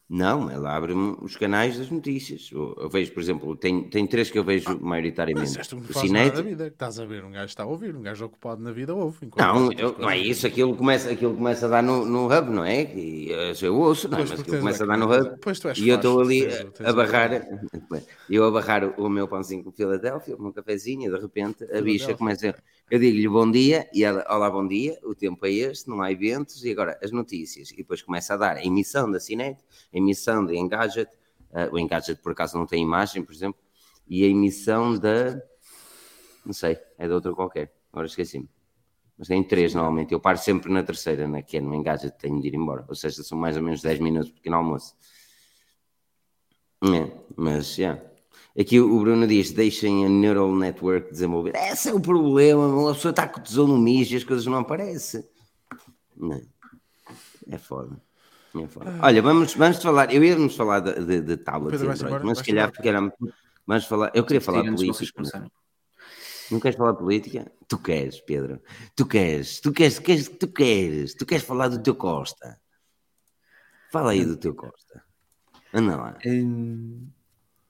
[0.09, 2.49] Não, ela abre-me os canais das notícias.
[2.51, 5.55] Eu, eu, vejo, por exemplo, tem, tem três que eu vejo ah, maioritariamente.
[5.55, 6.41] Mas o Cinete...
[6.41, 6.65] vida.
[6.65, 9.29] Estás a ver, um gajo está a ouvir, um gajo ocupado na vida ouve.
[9.37, 12.65] Não, eu, não é isso, aquilo começa, aquilo começa a dar no, no hub, não
[12.65, 12.91] é?
[12.95, 13.29] E,
[13.61, 14.21] eu ouço, não é?
[14.21, 15.37] mas aquilo começa a dar no hub.
[15.77, 17.47] e eu estou ali a, a barrar,
[18.27, 21.81] eu a barrar o meu pãozinho com Filadélfia, o meu cafezinho, e de repente a
[21.81, 22.55] bicha começa...
[22.89, 26.11] Eu digo-lhe bom dia, e ela, olá, bom dia, o tempo é este, não há
[26.11, 27.69] eventos, e agora as notícias.
[27.69, 31.09] E depois começa a dar a emissão da Cinete, a emissão da Engadget,
[31.51, 33.59] uh, o Engadget por acaso não tem imagem, por exemplo,
[34.07, 35.41] e a emissão da.
[36.45, 38.49] Não sei, é de outra qualquer, agora esqueci-me.
[39.17, 42.41] Mas tem três normalmente, eu paro sempre na terceira, na que é no Engadget, tenho
[42.41, 44.95] de ir embora, ou seja, são mais ou menos 10 minutos pequeno almoço.
[46.81, 47.77] É, mas.
[47.77, 48.01] Yeah.
[48.57, 51.55] Aqui o Bruno diz: deixem a neural network desenvolver.
[51.55, 54.45] Esse é o problema, a pessoa está com o tesouro no mijo e as coisas
[54.45, 55.23] não aparecem.
[56.15, 56.41] Não.
[57.49, 58.01] É foda.
[58.55, 58.59] É.
[58.81, 58.99] Ah.
[59.03, 60.13] Olha, vamos, vamos falar.
[60.13, 63.13] Eu íamos falar de, de, de tablets, Pedro, Android, mas se calhar porque era.
[63.67, 64.11] Vamos falar.
[64.13, 65.23] Eu queria falar de política.
[66.49, 67.51] Não queres falar de política?
[67.67, 68.59] Tu queres, Pedro.
[68.95, 72.59] Tu queres, tu queres, tu queres, tu queres, tu queres falar do teu Costa.
[73.91, 75.03] Fala aí do teu Costa.
[75.73, 76.17] Anda lá.
[76.25, 77.07] Hum...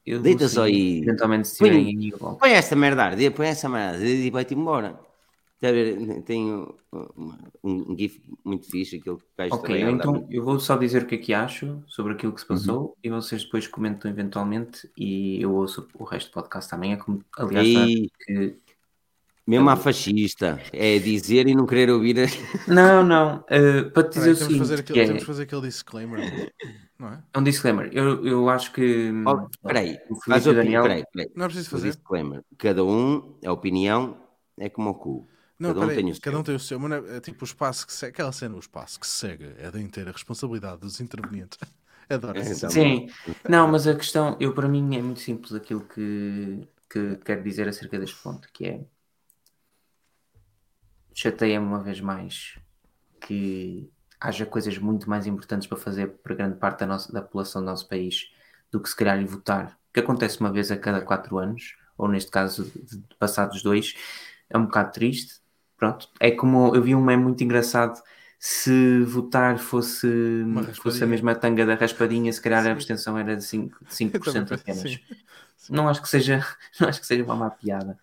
[0.05, 1.01] Deita só aí.
[1.01, 4.99] Eventualmente, se põe, põe esta merda, põe essa merda e vai-te embora.
[6.25, 6.73] Tenho
[7.63, 11.17] um, GIF muito fixe, aquele que Ok, então eu vou só dizer o que é
[11.17, 12.93] que acho sobre aquilo que se passou uhum.
[13.03, 16.93] e vocês depois comentam eventualmente e eu ouço o resto do podcast também.
[16.93, 18.09] É como, aliás, e...
[18.25, 18.55] que
[19.49, 22.15] mesmo a fascista, é dizer e não querer ouvir.
[22.67, 23.37] Não, não.
[23.37, 24.59] Uh, para te dizer Peraí, o seguinte.
[24.59, 25.05] Fazer aquele, é...
[25.05, 26.53] Temos que fazer aquele disclaimer.
[26.99, 27.23] Não é?
[27.33, 27.89] é um disclaimer.
[27.91, 29.11] Eu, eu acho que.
[29.25, 30.83] Oh, peraí, faz o Daniel...
[30.83, 31.31] peraí, peraí.
[31.35, 31.89] Não é preciso fazer.
[31.89, 32.43] disclaimer.
[32.59, 34.21] Cada um, a opinião
[34.59, 35.27] é como o cu.
[35.59, 37.45] Não, cada, um tem, o cada um tem o seu, mas é, é, tipo o
[37.45, 41.59] espaço que segue, aquela cena, o espaço que segue é da inteira responsabilidade dos intervenientes.
[42.09, 43.07] Adoro é, essa Sim,
[43.47, 47.67] não, mas a questão, eu para mim é muito simples aquilo que, que quero dizer
[47.67, 48.81] acerca deste ponto, que é
[51.13, 52.57] chateia-me uma vez mais
[53.19, 57.61] que haja coisas muito mais importantes para fazer para grande parte da, nossa, da população
[57.61, 58.31] do nosso país
[58.71, 62.07] do que se calhar ir votar, que acontece uma vez a cada quatro anos, ou
[62.07, 63.95] neste caso, de, passados dois,
[64.49, 65.38] é um bocado triste.
[65.79, 67.99] Pronto, é como eu vi um meme muito engraçado.
[68.37, 70.07] Se votar fosse,
[70.81, 72.69] fosse a mesma tanga da raspadinha, se calhar sim.
[72.69, 74.17] a abstenção era de 5%, 5
[74.53, 74.81] apenas.
[74.81, 74.99] Sim.
[75.57, 75.73] Sim.
[75.73, 76.45] Não acho que seja,
[76.79, 77.99] não acho que seja uma má piada.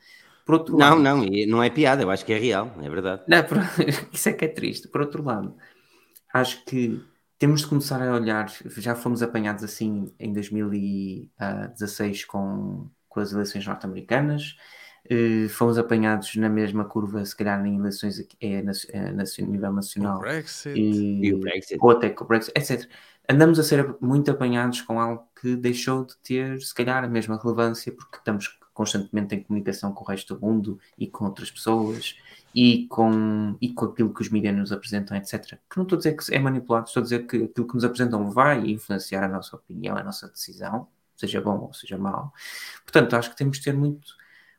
[0.47, 3.23] não, lado, não, não é piada, eu acho que é real, é verdade.
[3.27, 3.59] Não, por,
[4.13, 4.89] isso é que é triste.
[4.89, 5.57] Por outro lado,
[6.33, 7.03] acho que
[7.39, 13.67] temos de começar a olhar, já fomos apanhados assim em 2016 com, com as eleições
[13.67, 14.57] norte-americanas,
[15.11, 19.25] uh, fomos apanhados na mesma curva, se calhar em eleições aqui, é, na, é, na,
[19.47, 20.19] nível nacional.
[20.19, 20.79] O Brexit.
[20.79, 21.79] E, e o Brexit.
[21.81, 22.89] Ou até com o Brexit, etc.
[23.29, 27.41] Andamos a ser muito apanhados com algo que deixou de ter, se calhar, a mesma
[27.43, 32.15] relevância, porque estamos constantemente em comunicação com o resto do mundo e com outras pessoas
[32.55, 35.59] e com, e com aquilo que os mídias nos apresentam, etc.
[35.69, 37.85] Que não estou a dizer que é manipulado, estou a dizer que aquilo que nos
[37.85, 40.87] apresentam vai influenciar a nossa opinião, a nossa decisão,
[41.17, 42.33] seja bom ou seja mau.
[42.85, 44.07] Portanto, acho que temos de ter muito,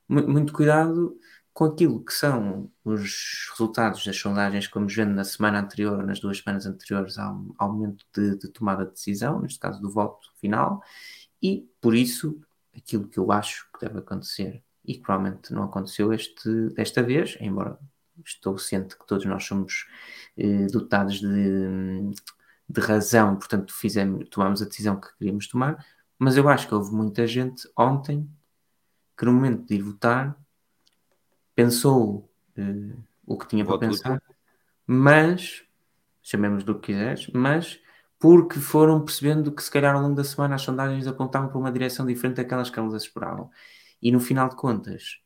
[0.07, 1.17] muito cuidado
[1.53, 6.37] com aquilo que são os resultados das sondagens vamos vendo na semana anterior, nas duas
[6.37, 10.83] semanas anteriores ao, ao momento de, de tomada de decisão, neste caso do voto final,
[11.41, 12.39] e por isso
[12.75, 17.35] aquilo que eu acho que deve acontecer e que provavelmente não aconteceu este, desta vez,
[17.41, 17.79] embora
[18.23, 19.87] estou ciente que todos nós somos
[20.37, 22.11] eh, dotados de,
[22.69, 25.83] de razão, portanto fizemos, tomamos a decisão que queríamos tomar,
[26.19, 28.29] mas eu acho que houve muita gente ontem
[29.17, 30.37] que no momento de ir votar
[31.55, 32.93] pensou eh,
[33.25, 34.21] o que tinha para pensar,
[34.85, 35.63] mas
[36.21, 37.79] chamemos do que quiseres, mas
[38.19, 41.71] porque foram percebendo que se calhar ao longo da semana as sondagens apontavam para uma
[41.71, 43.49] direção diferente daquelas que elas esperavam.
[44.01, 45.19] E no final de contas,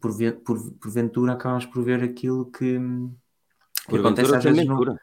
[0.00, 0.12] por,
[0.44, 2.78] por, porventura acabas por ver aquilo que,
[3.88, 4.98] que acontece às vezes no,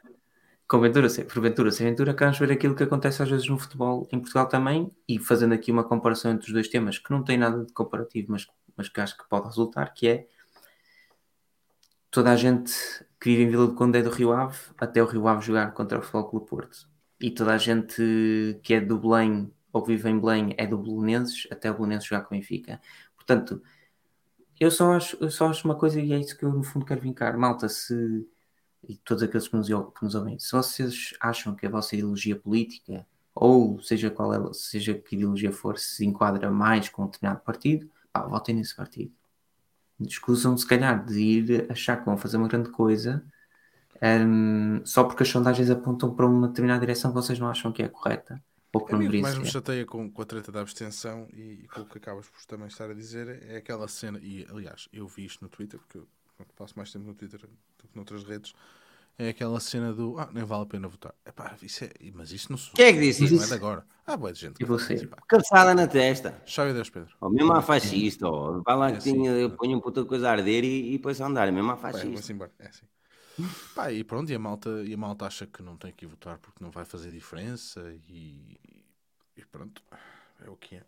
[0.72, 4.47] Ventura, porventura, sem Ventura, acabamos ver aquilo que acontece às vezes no futebol em Portugal
[4.47, 7.72] também, e fazendo aqui uma comparação entre os dois temas, que não tem nada de
[7.72, 10.28] comparativo, mas, mas que acho que pode resultar, que é
[12.09, 12.74] toda a gente
[13.20, 15.72] que vive em Vila do Conde é do Rio Ave, até o Rio Ave jogar
[15.74, 16.89] contra o Futebol Clube Porto.
[17.20, 20.78] E toda a gente que é do Belém ou que vive em Belém é do
[20.78, 22.82] Belenenses, até o Belenenses jogar com o Benfica.
[23.16, 23.61] Portanto,
[24.59, 26.86] eu só acho, eu só acho uma coisa e é isso que eu no fundo
[26.86, 27.38] quero vincar.
[27.38, 28.26] Malta, se
[28.88, 32.36] e todos aqueles que nos, que nos ouvem, se vocês acham que a vossa ideologia
[32.36, 37.44] política, ou seja qual é, seja que ideologia for, se enquadra mais com um determinado
[37.44, 39.12] partido, pá, votem nesse partido.
[40.00, 43.24] Escusam, se calhar, de ir achar que vão fazer uma grande coisa
[44.02, 47.82] um, só porque as sondagens apontam para uma determinada direção que vocês não acham que
[47.82, 48.44] é correta.
[48.74, 50.52] Ou que A não mim o que deveria mais me chateia com, com a treta
[50.52, 53.88] da abstenção e, e com o que acabas por também estar a dizer é aquela
[53.88, 56.08] cena, e aliás, eu vi isto no Twitter, porque eu
[56.56, 58.54] passo mais tempo no Twitter do que noutras redes,
[59.18, 61.14] é aquela cena do ah, nem vale a pena votar.
[61.26, 63.86] Epá, isso é, mas isso não, Quem é que disse isso não é de agora.
[64.06, 64.62] Ah, boa de gente.
[64.62, 65.08] E você?
[65.28, 66.42] Cabeçada na testa.
[66.46, 67.16] Chave Deus, Pedro.
[67.22, 68.62] Ó, mesmo a fascista, ó.
[68.62, 69.14] vai lá É que assim.
[69.14, 71.76] tinha, eu ponho um puta coisa a arder e, e depois a andar, mesmo a
[71.76, 72.08] Pá, fascista.
[72.10, 72.52] vamos embora.
[72.60, 72.86] É assim.
[73.74, 76.08] Pá, e pronto, e a, malta, e a malta acha que não tem que ir
[76.08, 78.58] votar porque não vai fazer diferença e,
[79.36, 79.82] e pronto,
[80.46, 80.84] é o que é.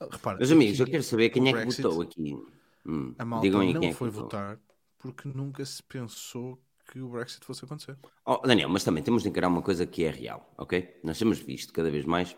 [0.00, 2.36] Ah, Repara, Meus amigos, eu quero saber quem é que Brexit, votou aqui.
[2.84, 4.58] Hum, A malta não quem é foi votar
[5.02, 6.58] porque nunca se pensou
[6.90, 7.96] que o Brexit fosse acontecer.
[8.24, 11.00] Oh, Daniel, mas também temos de encarar uma coisa que é real, ok?
[11.02, 12.36] Nós temos visto cada vez mais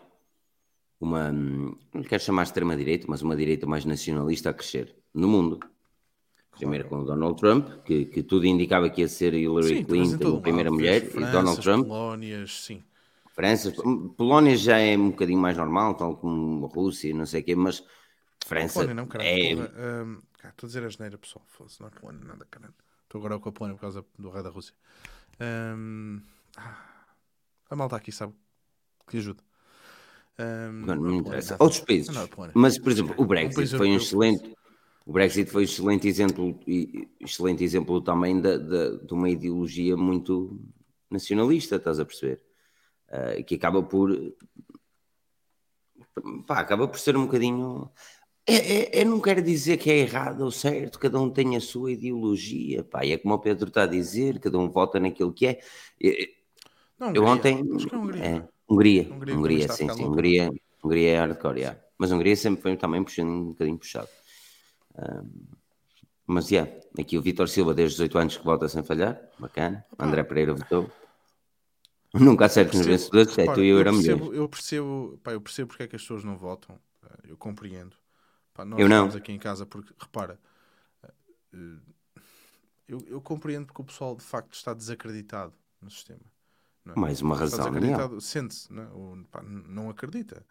[0.99, 5.59] uma, hum, não quero chamar extrema-direita, mas uma direita mais nacionalista a crescer no mundo.
[6.57, 10.37] Primeiro com o Donald Trump, que, que tudo indicava que ia ser Hillary Sim, Clinton,
[10.37, 11.87] a primeira lado, mulher, vês e Donald Trump.
[11.87, 12.81] Polónias, sim.
[13.33, 13.73] França,
[14.15, 17.55] Polónia já é um bocadinho mais normal, tal como a Rússia, não sei o quê,
[17.55, 17.83] mas
[18.45, 19.29] França Polónia não, caralho.
[19.29, 19.55] é...
[19.55, 21.45] porra, hum, Estou a dizer a geneira, pessoal.
[21.47, 22.73] foda-se, Não é Polónia, nada, caralho.
[23.03, 24.73] Estou agora com a Polónia por causa do rei da Rússia.
[25.39, 26.21] Hum,
[26.57, 26.77] ah,
[27.69, 28.33] a malta aqui sabe
[29.07, 29.43] que ajuda.
[30.39, 31.57] Hum, Não, não é não Polónia, interessa.
[31.59, 32.15] Outros países.
[32.15, 32.53] Não é Polónia.
[32.55, 34.55] Mas, por exemplo, o Um Brexit país foi um excelente.
[35.05, 36.59] O Brexit foi um excelente exemplo,
[37.19, 40.59] excelente exemplo também da, da- de uma ideologia muito
[41.11, 42.41] nacionalista, estás a perceber?
[43.09, 44.11] Ah, que acaba por.
[46.47, 47.89] Pá, acaba por ser um bocadinho.
[48.47, 48.53] É,
[48.99, 51.91] é- eu não quero dizer que é errado ou certo, cada um tem a sua
[51.91, 55.47] ideologia, pá, e é como o Pedro está a dizer, cada um vota naquilo que
[55.47, 55.59] é.
[55.99, 56.13] Eu-
[56.99, 57.27] Não, eu Hungria.
[57.33, 57.69] ontem.
[57.75, 58.23] Acho que é Hungria.
[58.23, 60.03] É, Hungria, Hungria Hungria, sim, sim.
[60.05, 60.51] Hungria,
[60.83, 61.79] Hungria é hardcore, yeah.
[61.97, 64.09] mas Hungria sempre foi também puxando um bocadinho puxado.
[64.95, 65.27] Ahm,
[66.27, 69.83] mas, yeah, aqui o Vitor Silva, desde os 18 anos, que vota sem falhar, bacana.
[69.97, 70.89] André Pereira votou.
[72.13, 74.35] Nunca acertes nos percebo- vencedores, é tu e eu era percebo, melhor.
[74.35, 76.79] eu percebo, pá, eu percebo porque é que as pessoas não votam.
[77.03, 77.95] eh, Eu compreendo.
[78.55, 79.05] Pá, nós Eu não.
[79.05, 80.39] estamos aqui em casa porque, repara,
[81.53, 81.95] eh,
[82.87, 86.21] eu, eu compreendo porque o pessoal de facto está desacreditado no sistema.
[86.87, 86.91] é?
[86.95, 88.87] Mais uma Está razão, desacreditado, sente-se, não, é?
[88.93, 90.45] Ou, pá, não acredita.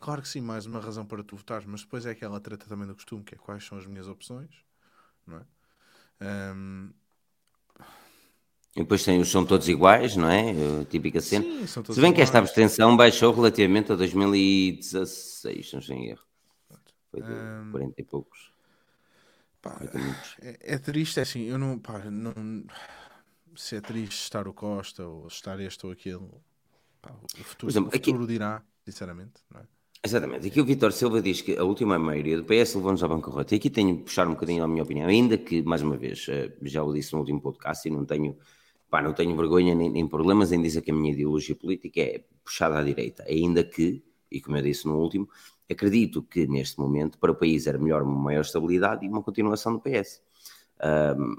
[0.00, 2.86] Claro que sim, mais uma razão para tu votares, mas depois é aquela treta também
[2.86, 4.50] do costume, que é quais são as minhas opções,
[5.26, 5.46] não é?
[6.20, 6.92] Ahm,
[8.76, 10.50] E depois tem, são todos iguais, não é?
[10.82, 11.46] A típica cena.
[11.46, 12.38] sim, são todos Se bem que esta iguais.
[12.38, 16.25] abstenção baixou relativamente a 2016, não sei em erro.
[17.16, 18.52] Foi de Ahm, 40 e poucos.
[19.62, 20.36] Pá, 40 minutos.
[20.40, 22.64] É, é triste, é assim, eu não, pá, não.
[23.56, 26.28] Se é triste estar o Costa ou estar este ou aquele,
[27.00, 27.10] pá,
[27.40, 29.64] o futuro, exemplo, o aqui- futuro dirá, sinceramente, não é?
[30.04, 30.46] Exatamente.
[30.46, 33.54] Aqui o Vitor Silva diz que a última maioria do PS levou-nos à bancarrota.
[33.54, 36.26] E aqui tenho de puxar um bocadinho a minha opinião, ainda que, mais uma vez,
[36.28, 38.36] eh, já o disse no último podcast e não tenho,
[38.88, 42.24] pá, não tenho vergonha nem, nem problemas em dizer que a minha ideologia política é
[42.44, 43.24] puxada à direita.
[43.24, 45.28] Ainda que, e como eu disse no último,
[45.70, 49.72] acredito que neste momento para o país era melhor uma maior estabilidade e uma continuação
[49.72, 50.22] do PS.
[50.80, 51.36] Ahm,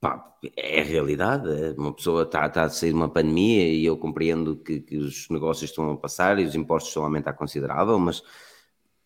[0.00, 1.48] pá, é a realidade.
[1.50, 1.70] é.
[1.72, 5.70] Uma pessoa está, a sair de uma pandemia e eu compreendo que, que os negócios
[5.70, 8.22] estão a passar e os impostos estão a aumentar considerável, mas,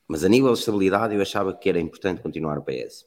[0.08, 3.06] mas a nível de estabilidade eu achava que era importante continuar o PS.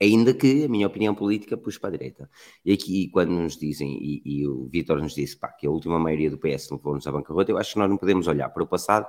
[0.00, 2.30] Ainda que a minha opinião política puxe para a direita.
[2.62, 5.98] E aqui, quando nos dizem, e, e o Vítor nos disse pá, que a última
[5.98, 8.66] maioria do PS levou-nos à bancarrota, eu acho que nós não podemos olhar para o
[8.66, 9.08] passado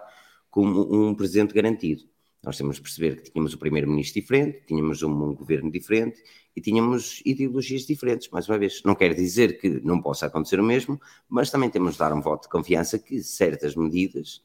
[0.57, 2.01] como um presente garantido.
[2.43, 6.19] Nós temos de perceber que tínhamos o primeiro-ministro diferente, tínhamos um, um governo diferente
[6.55, 8.27] e tínhamos ideologias diferentes.
[8.29, 11.93] Mais uma vez, não quer dizer que não possa acontecer o mesmo, mas também temos
[11.93, 14.41] de dar um voto de confiança que certas medidas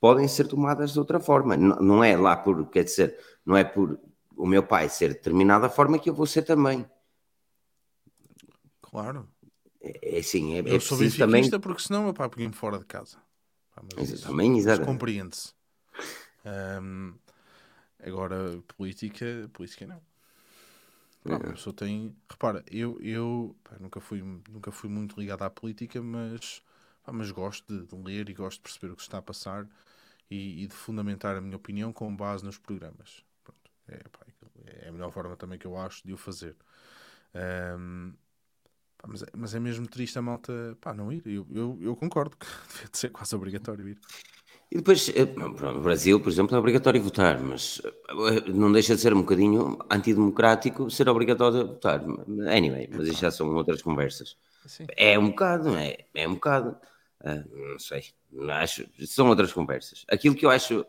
[0.00, 1.56] podem ser tomadas de outra forma.
[1.56, 3.98] N- Não é lá por, quer dizer, não é por
[4.36, 6.86] o meu pai ser de determinada forma que eu vou ser também.
[8.80, 9.28] Claro.
[9.82, 11.40] É, é assim, é, é eu sou preciso também.
[11.42, 13.18] benfiquista porque senão meu pai punha-me fora de casa.
[13.88, 14.86] Pá, mas isso- Também, exatamente.
[14.86, 15.54] compreende-se.
[16.44, 17.14] Ahm,
[18.02, 20.00] agora, política, política não.
[21.24, 21.36] Pá, É.
[21.36, 22.16] A pessoa tem.
[22.30, 26.62] Repara, eu, eu pá, nunca, fui, nunca fui muito ligado à política, mas,
[27.04, 29.68] pá, mas gosto de, de ler e gosto de perceber o que está a passar
[30.30, 33.24] e, e de fundamentar a minha opinião com base nos programas.
[33.44, 34.00] Pronto, é,
[34.86, 36.56] é a melhor forma também que eu acho de o fazer.
[37.34, 38.14] Ahm,
[39.00, 41.22] pá, mas, é, mas é mesmo triste a malta pá, não ir.
[41.26, 43.98] Eu, eu, eu concordo que devia de ser quase obrigatório ir.
[44.70, 49.00] E depois, eh, no Brasil, por exemplo, é obrigatório votar, mas eh, não deixa de
[49.00, 52.00] ser um bocadinho antidemocrático ser obrigatório votar.
[52.48, 54.36] Anyway, mas isso já são outras conversas.
[54.64, 54.86] Assim.
[54.96, 55.96] É um bocado, não é?
[56.14, 56.76] É um bocado.
[57.24, 58.04] ah, não sei.
[58.50, 60.04] Acho, são outras conversas.
[60.08, 60.86] Aquilo que eu acho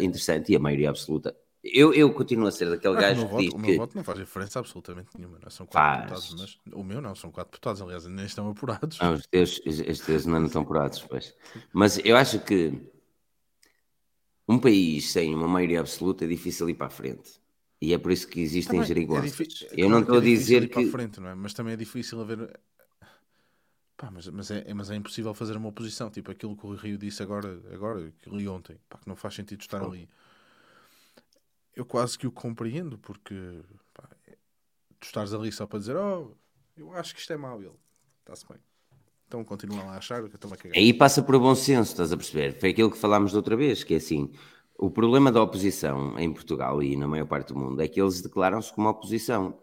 [0.00, 1.34] interessante, e a maioria absoluta
[1.64, 3.66] Eu, eu continuo a ser daquele Claro, gajo o, que diz voto, o que.
[3.68, 5.38] meu voto não faz diferença absolutamente nenhuma.
[5.40, 6.24] Não são quatro Faz.
[6.24, 7.80] deputados, mas o meu não, são quatro deputados.
[7.82, 8.98] Aliás, nem estão apurados.
[9.00, 11.34] Ah, os teus, os teus não estão apurados, pois.
[11.72, 12.72] Mas eu acho que
[14.48, 17.40] um país sem uma maioria absoluta é difícil ir para a frente.
[17.80, 19.30] E é por isso que existem Também é geringonças.
[19.30, 20.90] difí- eu não claro estou a que é difícil dizer a que.
[20.90, 21.34] frente, não é?
[21.34, 22.60] Mas também é difícil haver.
[23.96, 26.10] Pá, mas, mas, é, é- mas é impossível fazer uma oposição.
[26.10, 28.78] Tipo aquilo que o Rio disse agora, agora aquilo e ontem.
[28.88, 30.08] Pá, que não faz sentido estar ali.
[31.74, 33.34] Eu quase que o compreendo, porque
[33.94, 34.36] pá, é-
[35.00, 36.34] tu estares ali só para dizer, oh,
[36.76, 37.60] eu acho que isto é mau.
[37.60, 37.72] Ele
[38.20, 38.58] está-se bem.
[39.26, 40.76] Então continua lá a achar que estou a cagar.
[40.76, 42.58] Aí passa por bom senso, estás a perceber?
[42.60, 44.30] Foi aquilo que falámos da outra vez, que é assim,
[44.78, 48.20] o problema da oposição em Portugal e na maior parte do mundo é que eles
[48.20, 49.58] declaram-se como oposição.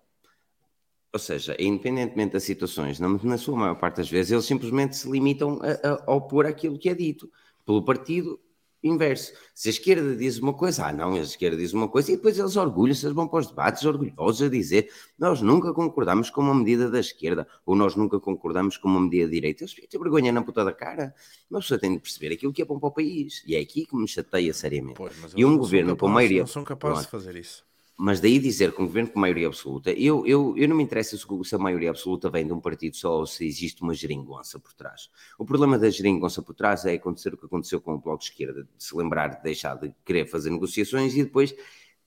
[1.11, 5.09] Ou seja, independentemente das situações, na, na sua maior parte das vezes, eles simplesmente se
[5.09, 7.31] limitam a, a opor aquilo que é dito
[7.65, 8.39] pelo partido
[8.83, 9.33] inverso.
[9.53, 12.39] Se a esquerda diz uma coisa, ah não, a esquerda diz uma coisa, e depois
[12.39, 16.55] eles orgulham-se, eles vão para os debates orgulhosos a dizer nós nunca concordamos com uma
[16.55, 19.63] medida da esquerda, ou nós nunca concordamos com uma medida da direita.
[19.63, 21.13] Eles têm vergonha na puta da cara.
[21.49, 23.43] Uma pessoa tem de perceber aquilo que é bom para o país.
[23.45, 24.95] E é aqui que me chateia seriamente.
[24.95, 27.67] Pois, E um governo capazes- maioria- Não são capazes de fazer isso.
[28.01, 31.17] Mas daí dizer que um governo com maioria absoluta, eu, eu, eu não me interessa
[31.17, 34.73] se a maioria absoluta vem de um partido só ou se existe uma geringonça por
[34.73, 35.09] trás.
[35.37, 38.29] O problema da geringonça por trás é acontecer o que aconteceu com o Bloco de
[38.29, 41.53] Esquerda, de se lembrar de deixar de querer fazer negociações e depois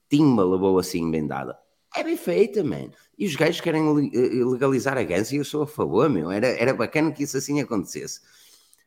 [0.09, 1.57] timba levou assim bem dada.
[1.95, 2.89] É bem feita, man.
[3.17, 6.31] E os gajos querem le- eh, legalizar a gança e eu sou a favor, meu.
[6.31, 8.19] Era, era bacana que isso assim acontecesse.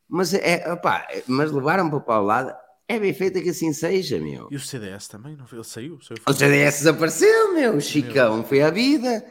[0.09, 2.66] Mas, é, opá, mas levaram para o lado.
[2.89, 4.49] É bem feita que assim seja, meu.
[4.51, 5.59] E o CDS também, não foi?
[5.59, 6.01] Ele saiu.
[6.01, 7.77] saiu O CDS desapareceu, meu.
[7.77, 9.27] O Chicão foi à vida.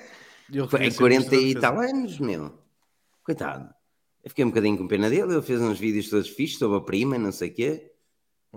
[0.70, 2.54] Foi em ser 40 ministro da e tal anos, meu.
[3.24, 3.74] Coitado.
[4.24, 5.34] Eu fiquei um bocadinho com pena dele.
[5.34, 7.92] Ele fez uns vídeos todos fixos sobre a prima, não sei o quê.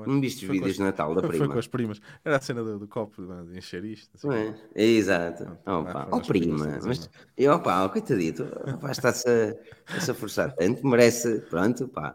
[0.07, 1.53] Não viste foi vídeos de Natal da Foi prima?
[1.53, 2.01] com as primas.
[2.25, 4.11] Era a cena do, do copo, não de encher isto.
[4.15, 4.27] assim.
[4.29, 4.55] Não é?
[4.75, 5.59] Exato.
[5.65, 6.81] Ah, Opa, foram ó primas prima.
[6.85, 8.47] Mas, e opa, ó, coitadito.
[8.91, 10.87] Está-se a, a forçar tanto.
[10.87, 11.41] Merece.
[11.51, 12.15] Pronto, pá.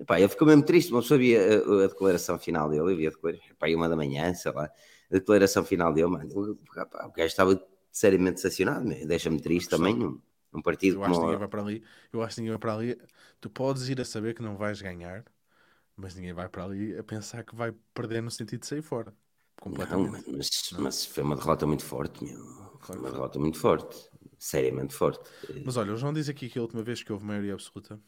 [0.00, 0.92] Epá, ele ficou mesmo triste.
[0.92, 2.82] Pessoa via a, a declaração final dele.
[2.92, 3.46] Eu vi a declaração.
[3.50, 4.64] Epá, uma da manhã, sei lá.
[4.64, 6.30] A declaração final dele, mano.
[6.34, 7.62] O, rapaz, o gajo estava
[7.92, 8.88] seriamente decepcionado.
[9.06, 9.94] Deixa-me triste também.
[9.96, 10.20] Num,
[10.52, 11.26] num partido Eu acho que como.
[11.26, 11.84] ninguém vai para ali.
[12.12, 13.00] Eu acho que ninguém vai para ali.
[13.40, 15.24] Tu podes ir a saber que não vais ganhar,
[15.96, 19.14] mas ninguém vai para ali a pensar que vai perder no sentido de sair fora.
[19.66, 20.24] Não, Completamente.
[20.28, 20.48] mas,
[20.78, 22.78] mas foi uma derrota muito forte, meu.
[22.80, 24.10] Foi uma derrota muito forte.
[24.38, 25.28] Seriamente forte.
[25.62, 28.00] Mas olha, o João diz aqui que a última vez que houve maioria absoluta,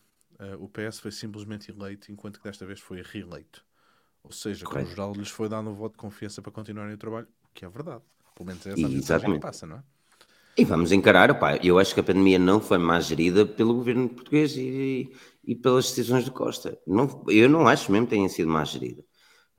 [0.43, 3.65] eh, o PS foi simplesmente eleito, enquanto que desta vez foi reeleito.
[4.23, 4.91] Ou seja, que no Correto.
[4.91, 7.69] geral lhes foi dado um voto de confiança para continuarem o trabalho, o que é
[7.69, 8.05] verdade.
[8.35, 9.85] Pelo menos é essa mensagem que passa, não é?
[10.57, 14.09] E vamos encarar, pá, eu acho que a pandemia não foi mais gerida pelo governo
[14.09, 15.11] português e,
[15.45, 16.79] e pelas decisões de Costa.
[16.87, 19.03] Não, eu não acho mesmo que tenha sido mais gerida.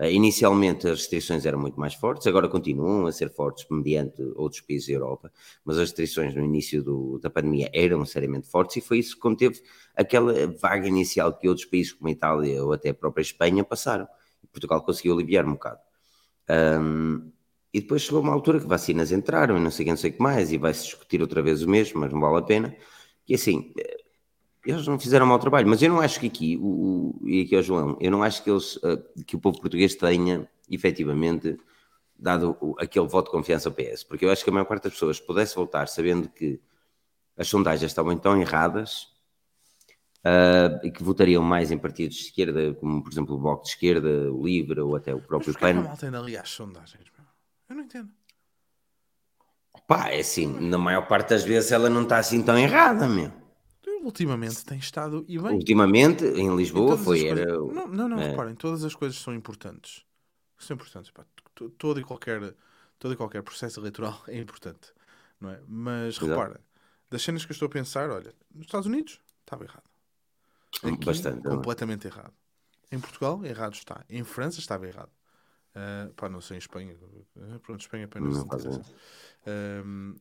[0.03, 4.61] Eh, Inicialmente as restrições eram muito mais fortes, agora continuam a ser fortes mediante outros
[4.61, 5.31] países da Europa,
[5.65, 9.21] mas as restrições no início do- da pandemia eram seriamente fortes e foi isso que
[9.21, 9.61] conteve
[9.95, 10.33] aquela
[10.65, 14.07] vaga inicial que outros países como a Itália ou até a própria Espanha passaram.
[14.51, 15.79] Portugal conseguiu aliviar um bocado.
[16.47, 17.31] Ahm,
[17.73, 20.11] e depois chegou uma altura que vacinas entraram e não sei o que, não sei
[20.11, 22.75] o que mais, e vai-se discutir outra vez o mesmo, mas não vale a pena.
[23.27, 24.02] E assim, eh,
[24.65, 27.55] eles não fizeram mau trabalho, mas eu não acho que aqui, o, o- e aqui
[27.55, 31.57] ao João, eu não acho que, eles, eh, que o povo português tenha efetivamente
[32.17, 34.83] dado o- aquele voto de confiança ao PS, porque eu acho que a maior parte
[34.83, 36.61] das pessoas pudesse votar sabendo que
[37.37, 39.07] as sondagens estavam tão erradas
[40.23, 43.69] ah, e que votariam mais em partidos de esquerda, como por exemplo o Bloco de
[43.69, 45.81] Esquerda, o Livre ou até o Mas próprio é que a PAN.
[45.81, 47.03] malta ainda ali às sondagens?
[47.17, 47.25] meu?
[47.69, 48.09] Eu não entendo.
[49.87, 53.31] Pá, é assim, na maior parte das vezes ela não está assim tão errada, meu.
[54.03, 55.53] Ultimamente tem estado e bem.
[55.53, 57.25] Ultimamente, em Lisboa, foi.
[57.25, 58.31] Era, Não, não, não é.
[58.31, 60.03] reparem, todas as coisas são importantes.
[60.57, 61.09] São importantes.
[61.11, 61.25] pá.
[61.55, 62.53] To- Todo e, qualquer,
[62.99, 64.93] todo e qualquer processo eleitoral é importante.
[65.39, 65.61] Não é?
[65.67, 66.27] Mas Exato.
[66.27, 66.61] repara,
[67.09, 69.89] das cenas que eu estou a pensar, olha, nos Estados Unidos estava errado.
[70.83, 71.55] Aqui, Bastante, não é?
[71.55, 72.33] completamente errado.
[72.91, 74.03] Em Portugal, errado está.
[74.09, 75.11] Em França, estava errado.
[75.75, 76.95] Ah, pá, não sei em Espanha.
[77.37, 78.93] Ah, Pronto, Espanha apenas Não faz interessa.
[79.47, 80.15] Ahm,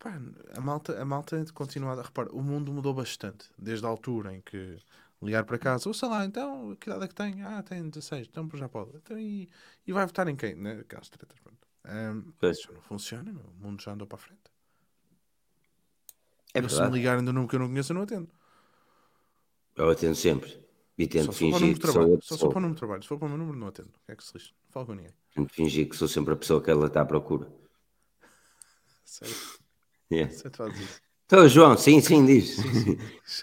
[0.00, 0.20] pá,
[0.56, 2.02] a malta, a malta continuada.
[2.02, 3.48] Repara, o mundo mudou bastante.
[3.56, 4.78] Desde a altura em que
[5.22, 7.42] ligar para casa, ou sei lá, então, que idade é que tem?
[7.42, 8.96] Ah, tem 16, então já pode.
[8.96, 9.48] Então, e,
[9.86, 10.54] e vai votar em quem?
[10.56, 10.80] Né?
[10.80, 11.58] Aquelas tretas, pronto.
[12.38, 12.58] Pois.
[12.58, 13.42] isso não funciona, meu.
[13.42, 14.40] o mundo já andou para a frente.
[16.54, 18.28] É eu, se me ligarem do número que eu não conheço, eu não atendo.
[19.76, 20.58] Eu atendo sempre.
[20.98, 23.02] E tento Só fingir que sou a Só para o número de trabalho.
[23.02, 23.88] Se for para o meu número, não atendo.
[23.88, 24.52] O que é que se lixe?
[24.64, 25.14] Não falo com ninguém.
[25.34, 27.50] Tento fingir que sou sempre a pessoa que ela está à procura.
[29.04, 29.59] Sério.
[30.10, 30.32] Yeah.
[30.32, 31.00] Você faz isso.
[31.26, 32.56] Então, João, sim, sim, diz.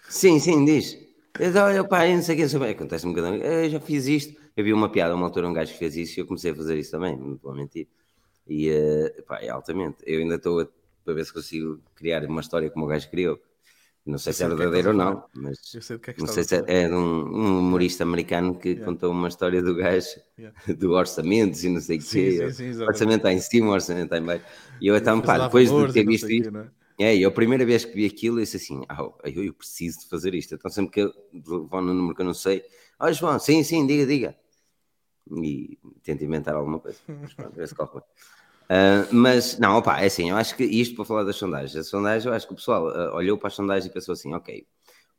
[0.10, 0.98] Sim, sim, diz.
[1.40, 2.70] Eu olha, pá, eu não sei o que é.
[2.72, 4.40] Acontece-me cada Eu já fiz isto.
[4.56, 6.56] Eu vi uma piada, uma altura, um gajo que fez isso e eu comecei a
[6.56, 7.88] fazer isso também, não vou mentir.
[8.48, 9.98] E uh, pá, é altamente.
[10.06, 10.68] Eu ainda estou a
[11.08, 13.40] para ver se consigo criar uma história como o gajo criou.
[14.06, 16.88] Não sei se é, é verdadeiro ou não, mas é não sei se é, é
[16.88, 18.86] de um, um humorista americano que yeah.
[18.86, 20.08] contou uma história do gajo,
[20.38, 20.58] yeah.
[20.80, 22.52] do orçamento e não sei o quê.
[22.52, 24.46] Sim, sim, o orçamento está em cima, orçamento está em baixo.
[24.82, 26.50] E eu então, pá, depois de ter visto isso,
[27.00, 30.00] é, e a primeira vez que vi aquilo, eu disse assim: ah, eu, eu preciso
[30.00, 30.56] de fazer isto.
[30.56, 32.64] Então, sempre que eu vou no número que eu não sei,
[33.00, 34.36] olha, João, sim, sim, diga, diga.
[35.44, 37.00] E tento inventar alguma coisa.
[37.08, 38.00] Mas pronto, ver se corre.
[38.00, 41.84] Uh, mas, não, opa, é assim, eu acho que isto para falar das sondagens, a
[41.84, 44.66] sondagem, eu acho que o pessoal uh, olhou para as sondagens e pensou assim, ok,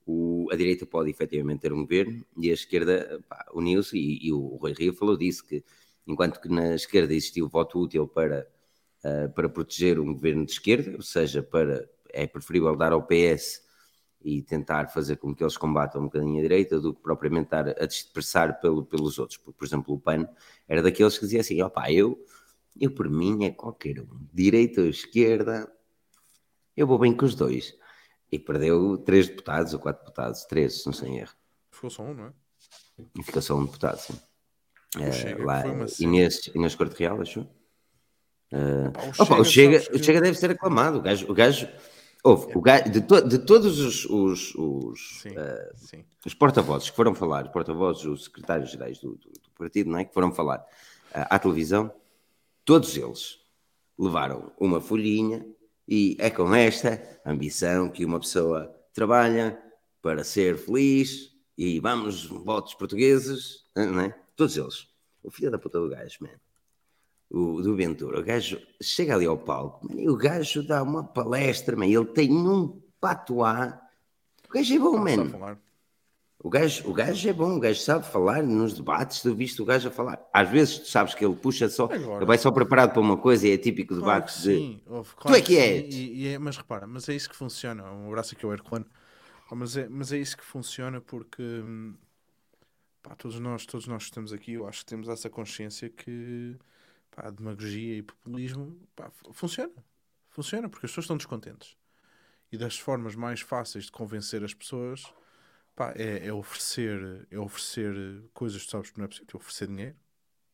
[0.06, 3.22] o, a direita pode efetivamente ter um governo e a esquerda
[3.54, 5.64] uniu-se e, e, o Rui Rio falou disso, que
[6.06, 8.46] enquanto que na esquerda existiu voto útil para,
[9.04, 13.66] uh, para proteger um governo de esquerda, ou seja, para, é preferível dar ao PS
[14.20, 17.68] e tentar fazer com que eles combatam um bocadinho a direita do que propriamente estar
[17.68, 20.28] a dispersar pelo, pelos outros, porque, por exemplo, o PAN
[20.66, 22.18] era daqueles que dizia assim, opá, eu
[22.80, 24.26] eu, por mim, é qualquer um.
[24.32, 25.70] Direita ou esquerda,
[26.76, 27.76] eu vou bem com os dois.
[28.30, 31.34] E perdeu três deputados ou quatro deputados, três, não sei erro.
[31.72, 32.32] Ficou só um, não é?
[33.18, 34.14] E ficou só um deputado, sim.
[34.96, 35.62] Uh, lá,
[35.98, 37.46] Inês, Inês Corte Real, acho.
[38.52, 38.88] Uh,
[39.18, 40.98] o, opa, Chega, o, Chega, o Chega deve ser aclamado.
[40.98, 41.68] O gajo, o gajo,
[42.24, 47.14] ouve, o gajo de, to, de todos os, os, os, uh, os porta-vozes que foram
[47.14, 50.04] falar, porta-vozes, os secretários-gerais do, do, do, partido, não é?
[50.04, 50.64] Que foram falar
[51.12, 51.92] à televisão,
[52.68, 53.40] Todos eles
[53.98, 55.42] levaram uma folhinha
[55.88, 59.58] e é com esta ambição que uma pessoa trabalha
[60.02, 64.14] para ser feliz e vamos, votos portugueses, não é?
[64.36, 64.86] Todos eles.
[65.22, 66.38] O filho da puta do gajo, man.
[67.30, 71.04] O, do Ventura, o gajo chega ali ao palco man, e o gajo dá uma
[71.04, 73.80] palestra, man, ele tem um patuá.
[74.48, 75.58] O gajo é bom, man.
[76.40, 79.64] O gajo, o gajo é bom, o gajo sabe falar nos debates, tu viste o
[79.64, 80.24] gajo a falar.
[80.32, 83.16] Às vezes tu sabes que ele puxa só, Agora, ele vai só preparado para uma
[83.16, 85.94] coisa e é típico claro debate sim, de claro tu é que, és.
[85.94, 87.82] E, e é, mas repara, mas é isso que funciona.
[87.90, 88.86] Um abraço aqui ao Herculano.
[89.50, 91.42] Oh, mas, é, mas é isso que funciona porque
[93.02, 96.56] pá, todos nós, todos nós que estamos aqui, eu acho que temos essa consciência que
[97.18, 99.84] pá, demagogia e populismo pá, funciona.
[100.30, 101.76] Funciona porque as pessoas estão descontentes.
[102.52, 105.02] E das formas mais fáceis de convencer as pessoas
[105.78, 107.94] Pá, é, é, oferecer, é oferecer
[108.34, 109.96] coisas que sabes que não é possível, é oferecer dinheiro.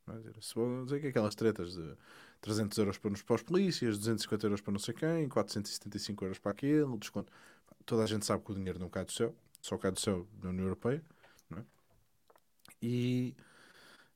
[0.06, 0.20] Não é?
[0.42, 1.96] Se vou dizer que aquelas tretas de
[2.42, 6.52] 300 euros para, para os polícias, 250 euros para não sei quem, 475 euros para
[6.52, 7.32] aquele, desconto.
[7.86, 10.28] Toda a gente sabe que o dinheiro não cai do céu, só cai do céu
[10.42, 11.02] na União Europeia.
[11.48, 11.64] Não é?
[12.82, 13.34] E,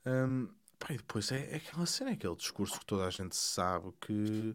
[0.05, 3.37] um, pá, e depois é, é aquela cena, é aquele discurso que toda a gente
[3.37, 4.55] sabe que.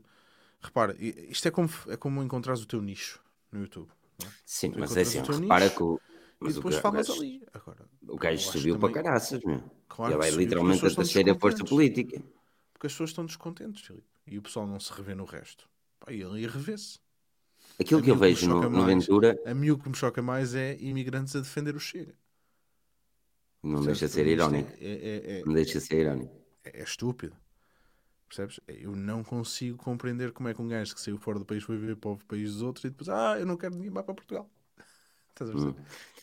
[0.62, 3.22] Repara, isto é como, é como encontrares o teu nicho
[3.52, 3.90] no YouTube.
[4.24, 4.28] É?
[4.46, 6.00] Sim, tu mas é assim, repara nicho, que o,
[6.40, 7.44] mas e depois falas ali.
[7.54, 8.92] Agora, o gajo subiu também...
[8.92, 9.64] para caraças, meu.
[9.88, 12.22] Claro, Ele é literalmente a terceira força política.
[12.74, 14.08] Porque as pessoas estão descontentes, Filipe.
[14.26, 15.70] E o pessoal não se revê no resto.
[16.00, 17.00] Pá, e ele ia rever-se.
[17.80, 19.40] Aquilo que eu vejo no, no Ventura.
[19.46, 22.14] A mim o que me choca mais é imigrantes a defender o Chega.
[23.64, 24.00] Não Percebes?
[24.00, 24.72] deixa de ser irónico.
[24.80, 26.36] É, é, é, não deixa de ser irónico.
[26.64, 27.36] É, é, estúpido.
[28.28, 28.60] Percebes?
[28.68, 31.78] Eu não consigo compreender como é que um gajo que saiu fora do país foi
[31.78, 34.50] viver para o país dos outros e depois, ah, eu não quero ninguém para Portugal.
[35.30, 35.76] Estás a Hum.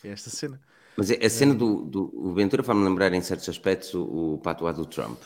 [0.03, 0.61] É esta cena.
[0.95, 1.55] Mas a cena é...
[1.55, 5.19] do, do o Ventura faz-me lembrar em certos aspectos o, o patuá do Trump.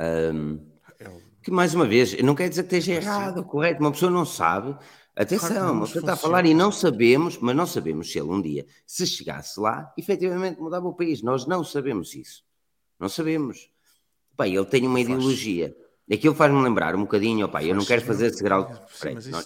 [0.00, 0.60] Um,
[0.98, 4.24] é que mais uma vez, não quer dizer que esteja errado correto, uma pessoa não
[4.24, 4.76] sabe.
[5.16, 8.66] Atenção, pessoa está a falar e não sabemos, mas não sabemos se ele um dia,
[8.84, 11.22] se chegasse lá, efetivamente mudava o país.
[11.22, 12.42] Nós não sabemos isso.
[12.98, 13.70] Não sabemos.
[14.36, 15.76] Bem, ele tem uma ideologia.
[16.12, 18.68] Aquilo faz-me lembrar um bocadinho, opa, eu não quero fazer esse grau.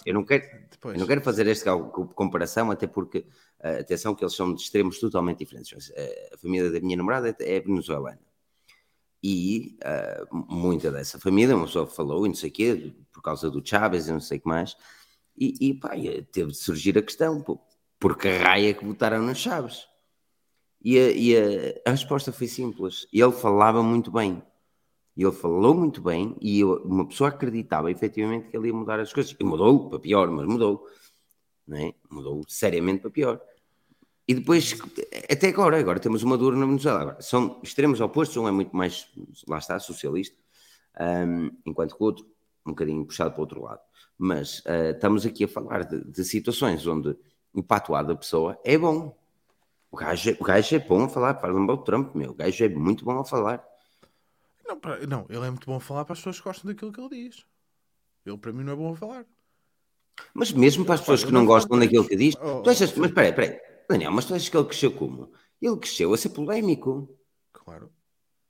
[0.05, 0.43] eu, não quero,
[0.85, 3.19] eu não quero fazer este grau de comparação, até porque,
[3.63, 5.89] uh, atenção, que eles são de extremos totalmente diferentes.
[5.89, 8.19] Uh, a família da minha namorada é, é venezuelana.
[9.23, 13.49] E uh, muita dessa família, uma pessoa falou, e não sei o quê, por causa
[13.49, 14.75] do Chávez e não sei o que mais.
[15.39, 15.91] E, e pá,
[16.31, 17.59] teve de surgir a questão, pô,
[17.99, 19.87] por que raia que votaram nos Chaves?
[20.83, 23.07] E, a, e a, a resposta foi simples.
[23.13, 24.43] Ele falava muito bem
[25.23, 29.11] ele falou muito bem e eu, uma pessoa acreditava efetivamente que ele ia mudar as
[29.11, 29.35] coisas.
[29.37, 30.87] E mudou para pior, mas mudou.
[31.71, 31.93] É?
[32.09, 33.41] Mudou seriamente para pior.
[34.27, 34.77] E depois,
[35.29, 37.01] até agora, agora temos uma dura na Venezuela.
[37.01, 39.07] Agora, são extremos opostos, um é muito mais,
[39.47, 40.37] lá está, socialista,
[40.99, 42.25] um, enquanto que o outro,
[42.65, 43.81] um bocadinho puxado para o outro lado.
[44.21, 47.15] Mas uh, estamos aqui a falar de, de, situações onde
[47.53, 49.17] o patuar da pessoa é bom.
[49.89, 52.31] O gajo, é, o gajo é bom a falar, fala um o Trump, meu.
[52.31, 53.65] O gajo é muito bom a falar.
[54.67, 54.77] Não,
[55.07, 57.29] não, ele é muito bom a falar para as pessoas que gostam daquilo que ele
[57.29, 57.45] diz.
[58.25, 59.25] Ele, para mim, não é bom a falar.
[60.33, 63.11] Mas mesmo para as pessoas que não gostam daquilo que diz, oh, tu achas, mas
[63.11, 65.31] peraí, peraí, Daniel, mas tu achas que ele cresceu como?
[65.61, 67.17] Ele cresceu a ser polémico.
[67.53, 67.89] Claro.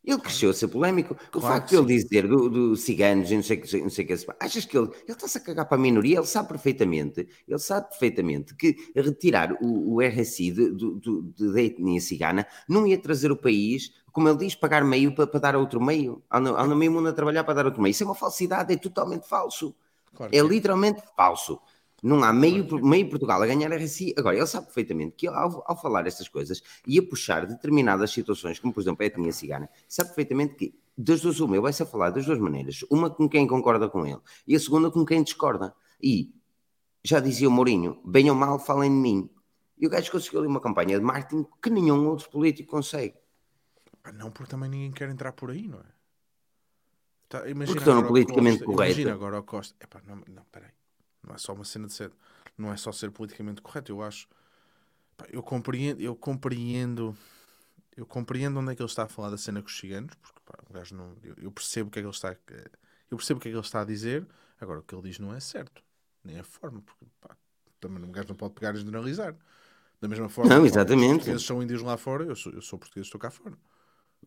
[0.03, 1.15] Ele cresceu a ser polémico.
[1.33, 3.89] O Claro facto de ele dizer do, do ciganos e não sei o que, não
[3.89, 6.17] sei o que, achas que ele, ele está-se a cagar para a minoria?
[6.17, 11.61] Ele sabe perfeitamente, ele sabe perfeitamente que retirar o, o RSI de, do- de- da
[11.61, 15.55] etnia cigana não ia trazer o país, como ele diz, pagar meio para, para dar
[15.55, 16.23] a outro meio.
[16.31, 17.91] Anda, meio mundo a trabalhar para dar outro meio.
[17.91, 19.75] Isso é uma falsidade, é totalmente falso.
[20.13, 21.59] Claro É que literalmente falso.
[22.01, 24.13] Não há meio, meio Portugal a ganhar RSI.
[24.17, 28.59] Agora, ele sabe perfeitamente que ao, ao falar estas coisas e a puxar determinadas situações,
[28.59, 31.85] como por exemplo a etnia cigana, sabe perfeitamente que das duas uma, ele vai-se a
[31.85, 32.83] falar das duas maneiras.
[32.89, 35.73] Uma com quem concorda com ele e a segunda com quem discorda.
[36.01, 36.33] E,
[37.03, 39.29] já dizia o Mourinho, bem ou mal, falem de mim.
[39.77, 43.15] E o gajo conseguiu ali uma campanha de marketing que nenhum outro político consegue.
[44.03, 45.99] Pá, não, porque também ninguém quer entrar por aí, não é?
[47.29, 48.91] Tá, imagina Porque torna agora o politicamente Costa, correto.
[48.91, 49.75] Imagina agora o Costa.
[49.79, 50.71] Epá, não, não, peraí.
[51.23, 52.11] Não é só uma cena de ser.
[52.57, 53.91] Não é só ser politicamente correto.
[53.91, 54.27] Eu acho.
[55.17, 56.01] pá, eu compreendo.
[56.01, 57.17] Eu compreendo.
[57.95, 60.39] Eu compreendo onde é que ele está a falar da cena com os ciganos, porque
[60.45, 62.37] pá, o gajo não, eu, eu percebo o que é que ele está a-
[63.11, 64.27] eu percebo o que é que ele está a dizer,
[64.59, 65.83] agora o que ele diz não é certo,
[66.23, 67.35] nem a forma, porque pá,
[67.79, 69.35] também um gajo não pode pegar e generalizar.
[70.01, 71.07] Da mesma forma, Não, exatamente.
[71.07, 73.57] Os portugueses são índios lá fora, eu sou, eu sou português, estou cá fora.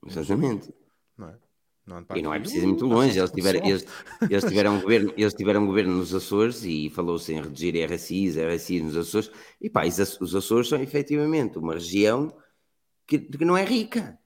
[0.07, 0.73] Exatamente.
[1.17, 1.39] Não é?
[1.87, 3.19] Não E não é preciso ir "Uh, muito longe.
[3.19, 3.85] Eles tiveram, pessoal." eles,
[4.29, 8.37] eles tiveram um governo, eles tiveram um governo nos Açores e falou-se em reduzir RSIs,
[8.37, 9.31] RSIs nos Açores.
[9.61, 12.37] E pá, os Aço- os Açores são efetivamente uma região
[13.07, 14.19] que, que não é rica.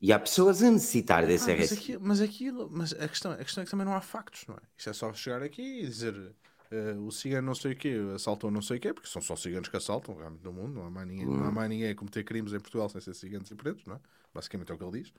[0.00, 1.78] E há pessoas a necessitar desse Ah, mas, RSI.
[1.78, 4.56] aquilo, mas aquilo, mas a questão, a questão é que também não há factos, não
[4.56, 4.60] é?
[4.76, 6.34] Isto é só chegar aqui e dizer
[6.70, 9.36] eh, o cigano não sei o quê, assaltou não sei o quê, porque são só
[9.36, 11.52] ciganos que assaltam realmente no mundo, não há, mais ninguém, não há Hum.
[11.52, 14.00] mais ninguém a cometer crimes em Portugal sem ser ciganos e pretos, não é?
[14.34, 15.12] Basicamente é o que ele diz.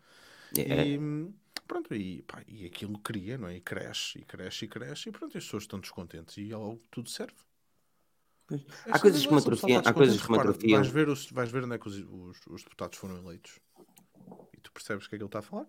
[0.58, 1.34] É, E hum,
[1.68, 3.58] pronto, e, pá, e aquilo cria, não é?
[3.58, 7.10] E cresce, e cresce, e cresce, e pronto, as pessoas estão descontentes e ao tudo
[7.10, 7.36] serve.
[8.48, 8.62] Pois.
[8.86, 10.82] É Há coisas que me atrofiam- há coisas que me atrofiam.
[10.82, 13.60] Vais ver, os, vais ver onde é que os, os, os deputados foram eleitos
[14.54, 15.66] e tu percebes o que é que ele está a falar.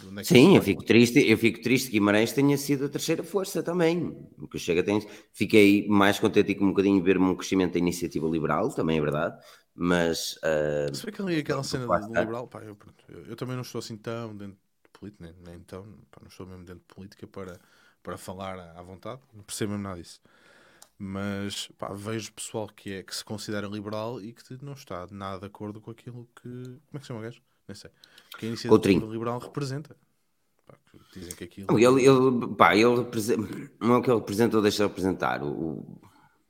[0.00, 3.22] De é Sim, eu fico triste, eu fico triste que Guimarães tenha sido a terceira
[3.22, 4.16] força também.
[4.38, 5.00] O que chega tem,
[5.32, 9.00] fiquei mais contente e com um bocadinho ver um crescimento da iniciativa liberal, também é
[9.00, 9.38] verdade,
[9.74, 13.36] mas ah, Se bem que ali aquela cena do liberal, pá, eu, pronto, eu, eu
[13.36, 14.65] também não estou assim tão dentro de
[14.98, 17.60] política, nem, nem tão, pá, não estou mesmo dentro de política para,
[18.02, 20.20] para falar à vontade, não percebo mesmo nada disso.
[20.98, 25.40] Mas pá, vejo pessoal que, é, que se considera liberal e que não está nada
[25.40, 26.48] de acordo com aquilo que.
[26.48, 27.42] Como é que se chama o gajo?
[27.68, 27.90] Nem sei.
[28.38, 29.96] Que a iniciativa liberal representa.
[30.64, 31.78] Pá, que dizem que aquilo.
[31.78, 33.42] ele, ele, pá, ele representa,
[33.78, 35.42] não é o que ele representa ou deixa de representar.
[35.42, 36.00] O,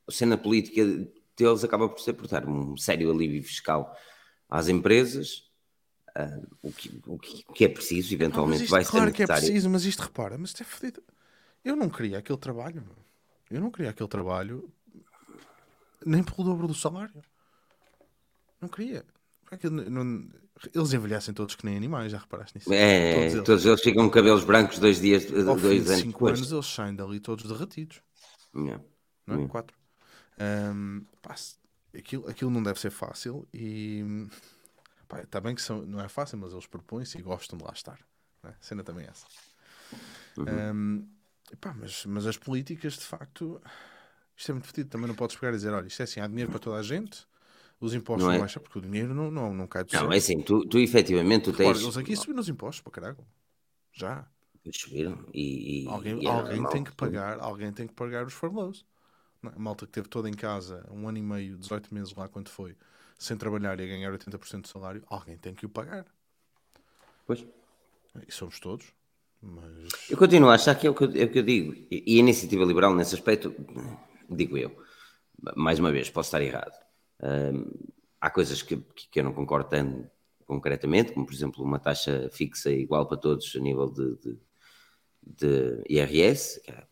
[0.07, 0.83] a cena política
[1.37, 3.97] deles acaba por ser por dar um sério alívio fiscal
[4.49, 5.46] às empresas,
[6.17, 9.45] ah, o, que, o que- é preciso, mas eventualmente vai ser claro que é necessário.
[9.47, 11.03] preciso, mas isto repara, mas isto é fodido.
[11.65, 12.83] Eu não queria aquele trabalho.
[12.83, 12.97] meu.
[13.51, 14.71] Eu não queria aquele trabalho
[16.05, 17.23] nem pelo dobro do salário.
[18.61, 19.05] Não queria.
[19.91, 20.29] Não-
[20.75, 22.73] eles envelhecem todos que nem animais, já reparaste nisso?
[22.73, 23.45] É, todos eles.
[23.45, 26.39] todos eles ficam com cabelos brancos dois dias, Ao fim dois de anos 5 depois.
[26.39, 28.01] anos eles saem dali todos derretidos.
[28.55, 28.83] Yeah.
[29.27, 29.39] não é?
[29.41, 29.49] Hum.
[29.49, 29.77] Quatro.
[30.39, 31.35] Ahm, pá,
[31.97, 34.27] aquilo, aquilo não deve ser fácil e
[35.09, 37.73] pá, está bem que são, não é fácil, mas eles propõem-se e gostam de lá
[37.73, 37.99] estar.
[38.43, 38.55] não é?
[38.55, 39.27] A cena também é essa.
[40.37, 40.71] Uhum.
[40.71, 41.07] Ahm,
[41.61, 43.61] pá, mas, mas as políticas, de facto,
[44.37, 44.91] isto é muito fedido.
[44.91, 46.83] Também não podes pegar e dizer: olha, isto é assim, há dinheiro para toda a
[46.83, 47.27] gente,
[47.81, 48.45] os impostos Não não, é?
[48.45, 50.13] baixam, porque o dinheiro não, não, não cai do Não, céu.
[50.13, 51.81] é assim, tu, tu efetivamente tu tens.
[51.83, 53.27] eles aqui subiram os impostos para caralho.
[53.93, 54.31] Já.
[54.73, 55.45] Subiram e,
[55.77, 58.35] e- Alguém, e alguém tem que pagar, alguém tem que pagar os.
[59.43, 59.55] Não é?
[59.55, 62.49] A malta que teve toda em casa um ano e meio, 18 meses lá quando
[62.49, 62.77] foi,
[63.19, 66.07] sem trabalhar e a ganhar 80% do salário, alguém tem que o pagar.
[67.27, 67.45] Pois.
[68.27, 68.93] E somos todos.
[69.43, 71.75] Mas Eu continuo a achar que é o que eu, é o que eu digo.
[71.91, 73.55] E e a iniciativa liberal, nesse aspecto,
[74.29, 74.77] digo eu,
[75.55, 76.75] mais uma vez, posso estar errado.
[77.23, 77.71] Hum,
[78.21, 80.11] há coisas que, que, eu não concordo tanto
[80.47, 84.39] concretamente, como por exemplo uma taxa fixa igual para todos a nível de, de,
[85.23, 86.87] de IRS, que é-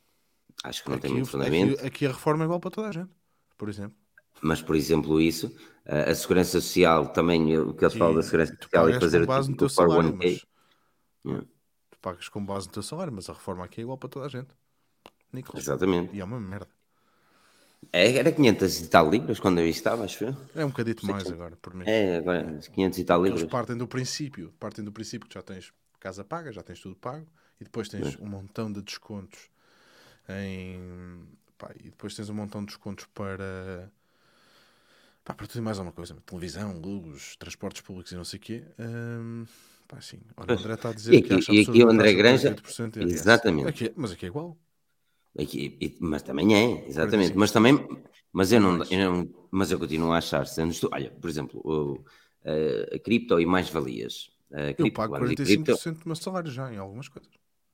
[0.65, 1.75] acho que não tem aqui, muito fundamento.
[1.75, 3.11] aqui, aqui a reforma é igual para toda a gente,
[3.57, 3.97] por exemplo.
[4.45, 5.55] Mas, por exemplo, isso,
[5.87, 9.27] a segurança social também, o que eles falam da segurança social e fazer com o
[9.27, 10.17] base no tipo teu salário, 401k.
[10.19, 10.47] mas
[11.27, 11.47] Yeah.
[11.91, 14.27] tu pagas com base no teu salário, mas a reforma aqui é igual para toda
[14.27, 14.51] a gente.
[15.33, 15.65] Nicolas.
[15.65, 16.15] Exatamente.
[16.15, 16.69] E é uma merda.
[17.93, 20.37] É, era 500 e tal libras quando eu estava, acho eu.
[20.55, 21.89] É um bocadito mais agora, por mês.
[21.89, 23.51] É, agora 500 e tal Eles libras.
[23.51, 27.27] partem do princípio, partem do princípio que já tens casa paga, já tens tudo pago,
[27.59, 29.49] e depois tens um montão de descontos
[30.29, 31.27] em
[31.57, 33.91] pá, e depois tens um montão de descontos para
[35.25, 38.43] pá, para tudo e mais alguma coisa, televisão, luz, transportes públicos e não sei o
[38.43, 38.65] quê.
[38.79, 39.45] Hum,
[39.89, 40.21] pá, sim.
[40.37, 42.49] Olha, o André está a dizer E que aqui- acha e aqui o André Granja-
[42.51, 43.15] 48% de IRS.
[43.21, 43.69] Exatamente.
[43.69, 44.59] Aqui é- mas aqui é igual.
[45.39, 47.37] Aqui, e- mas também é, exatamente.
[47.37, 47.75] Mas também,
[48.33, 51.61] mas eu não, eu não- mas eu continuo a achar, sendo estu- olha, por exemplo,
[51.65, 52.05] o-
[52.45, 54.31] a, a cripto e mais valias.
[54.51, 57.33] Uh, eu pago 45% do meu salário já em algumas coisas.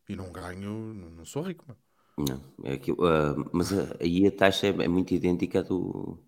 [0.08, 1.66] E não ganho, não sou rico.
[1.68, 1.78] Mano.
[2.16, 3.70] Não, é aquilo, uh, mas
[4.00, 6.18] aí a taxa é, é muito idêntica à, do,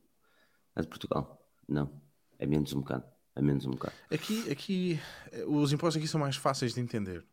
[0.74, 1.40] à de Portugal.
[1.68, 1.90] Não,
[2.38, 3.04] é menos um bocado.
[3.34, 3.94] É menos um bocado.
[4.10, 5.00] Aqui, aqui,
[5.46, 7.24] os impostos aqui são mais fáceis de entender.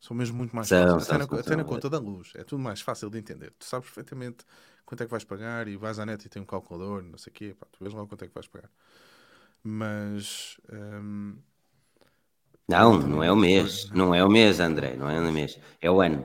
[0.00, 1.06] São mesmo muito mais são, fáceis.
[1.06, 2.32] São, até, na, até na, conta da luz.
[2.34, 3.52] É tudo mais fácil de entender.
[3.58, 4.44] Tu sabes perfeitamente
[4.84, 7.30] quanto é que vais pagar e vais à net e tem um calculador, não sei
[7.30, 7.56] o quê.
[7.58, 8.70] Pá, tu vês logo quanto é que vais pagar.
[9.62, 10.58] Mas.
[10.72, 11.36] Hum,
[12.66, 13.90] não, não é o mês.
[13.90, 14.96] Não é o mês, André.
[14.96, 15.58] Não é o mês.
[15.80, 16.24] É o ano.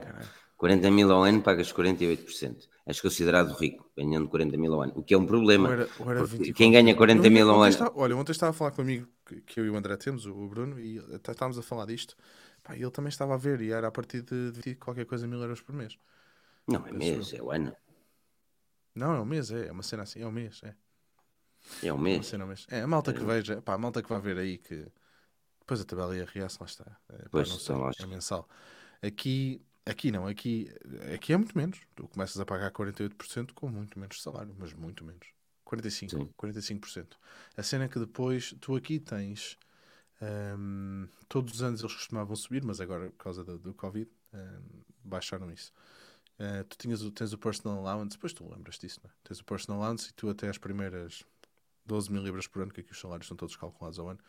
[0.60, 2.68] 40 mil ao ano pagas 48%.
[2.84, 4.92] És considerado rico, ganhando 40 mil ao ano.
[4.94, 5.68] O que é um problema.
[5.68, 7.70] Ou era, ou era quem ganha 40 eu, mil ao ano.
[7.70, 9.96] Estava, olha, ontem estava a falar com um amigo que, que eu e o André
[9.96, 12.14] temos, o Bruno, e estávamos a falar disto.
[12.62, 15.62] Pá, ele também estava a ver e era a partir de, qualquer coisa mil euros
[15.62, 15.96] por mês.
[16.68, 17.74] Não, é mês, é o ano.
[18.94, 20.74] Não, é um mês, é, é uma cena assim, é um mês, é.
[21.82, 22.16] É um mês.
[22.16, 22.66] É, uma cena, um mês.
[22.68, 23.24] é a malta que é.
[23.24, 24.86] veja, pá, a malta que vai ver aí que
[25.60, 26.98] depois a tabela IRS lá está.
[27.08, 28.46] É, pois, não sei, é mensal.
[29.00, 30.72] Aqui, aqui não, aqui,
[31.14, 31.80] aqui é muito menos.
[31.94, 35.26] Tu começas a pagar 48% com muito menos salário, mas muito menos.
[35.66, 36.30] 45%, Sim.
[36.38, 37.16] 45%.
[37.56, 39.56] A cena é que depois tu aqui tens
[40.20, 44.82] um, todos os anos eles costumavam subir, mas agora por causa do, do Covid um,
[45.04, 45.72] baixaram isso.
[46.38, 49.12] Uh, tu tinhas, tens o personal allowance, depois tu lembras disso, não é?
[49.24, 51.22] Tens o personal allowance e tu até as primeiras
[51.86, 54.20] 12 mil libras por ano, que aqui os salários são todos calculados ao ano,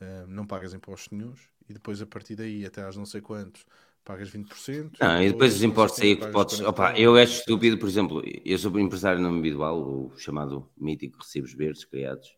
[0.00, 3.64] uh, não pagas impostos nenhums e depois a partir daí até às não sei quantos
[4.04, 4.96] pagas 20%.
[5.00, 6.60] Não, e depois os impostos aí que podes.
[6.60, 11.52] Opa, eu acho estúpido, por exemplo, eu sou empresário no individual, o chamado mítico recibos
[11.54, 12.36] verdes criados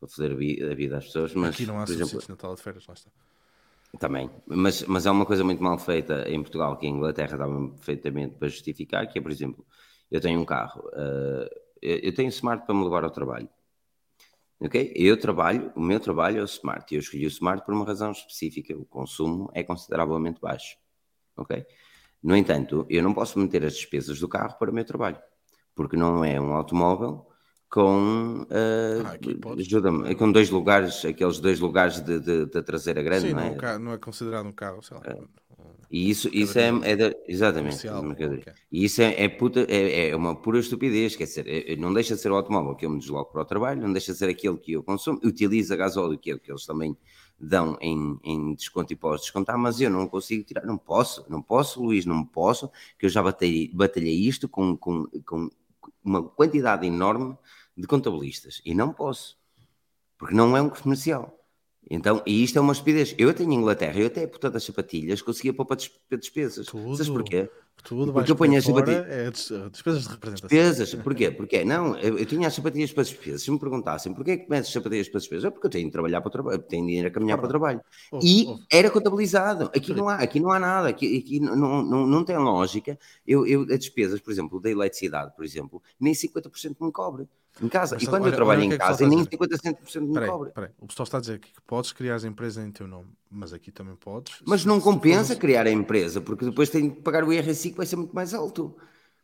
[0.00, 1.54] para fazer a vida às pessoas, mas.
[1.54, 3.10] Aqui não há exemplo, de Natal de férias, lá está.
[3.98, 7.46] Também, mas, mas é uma coisa muito mal feita em Portugal, que em Inglaterra dá
[7.46, 9.64] perfeitamente para justificar, que é, por exemplo,
[10.10, 11.48] eu tenho um carro, uh,
[11.80, 13.48] eu tenho smart para me levar ao trabalho.
[14.60, 14.92] Ok?
[14.96, 16.92] Eu trabalho, o meu trabalho é o smart.
[16.94, 18.76] Eu escolhi o smart por uma razão específica.
[18.76, 20.76] O consumo é consideravelmente baixo.
[21.36, 21.64] Ok?
[22.22, 25.18] No entanto, eu não posso meter as despesas do carro para o meu trabalho,
[25.74, 27.26] porque não é um automóvel
[27.68, 33.28] com uh, ah, ajuda-me, com dois lugares, aqueles dois lugares de, de, de traseira grande,
[33.28, 33.78] Sim, não, não, é?
[33.78, 35.02] não é considerado um carro, sei lá.
[35.02, 35.28] Uh,
[35.90, 38.52] e isso, isso é, é exatamente, okay.
[38.72, 42.16] e isso é, é, puta, é, é, uma pura estupidez, quer dizer, é, não deixa
[42.16, 44.28] de ser o automóvel que eu me desloco para o trabalho, não deixa de ser
[44.28, 46.96] aquele que eu consumo, utiliza gasóleo, que é o que eles também
[47.38, 51.42] dão em, em desconto e posso descontar, mas eu não consigo tirar, não posso, não
[51.42, 55.50] posso, Luís, não posso, que eu já batalhei, batalhei isto com, com, com
[56.02, 57.36] uma quantidade enorme
[57.76, 59.38] de contabilistas e não posso,
[60.18, 61.35] porque não é um comercial.
[61.88, 63.14] Então, e isto é uma estupidez.
[63.16, 65.76] Eu tenho Inglaterra, eu até a puta das sapatilhas conseguia pôr para
[66.18, 66.66] despesas.
[66.66, 66.96] Tudo.
[66.96, 67.48] Sabes porquê?
[67.84, 69.06] Tudo Porque eu ponho as sapatilhas.
[69.08, 69.30] É
[69.70, 70.48] despesas de representação.
[70.48, 71.30] Despesas, porquê?
[71.30, 73.42] Porque não, eu, eu, tinha as sapatilhas para despesas.
[73.42, 76.20] Se me perguntassem porquê que metes sapatilhas para despesas, é porque eu tenho de trabalhar
[76.20, 77.80] para o trabalho, tenho dinheiro a caminhar para o trabalho.
[78.10, 78.58] Oh, e oh.
[78.72, 79.70] era contabilizado.
[79.74, 82.98] Aqui não há, aqui não há nada, aqui, aqui não, não, não tem lógica.
[83.24, 87.28] Eu, eu, as despesas, por exemplo, da eletricidade, por exemplo, nem 50% me cobre
[87.62, 87.96] em casa.
[88.00, 90.30] E quando olha, eu trabalho em é casa, nem 50% me peraí.
[90.54, 90.70] Peraí.
[90.78, 93.70] O pessoal está a dizer que podes criar a empresa em teu nome, mas aqui
[93.70, 94.42] também podes.
[94.44, 97.86] Mas não compensa criar a empresa, porque depois tem que pagar o IRC que vai
[97.86, 98.76] ser muito mais alto.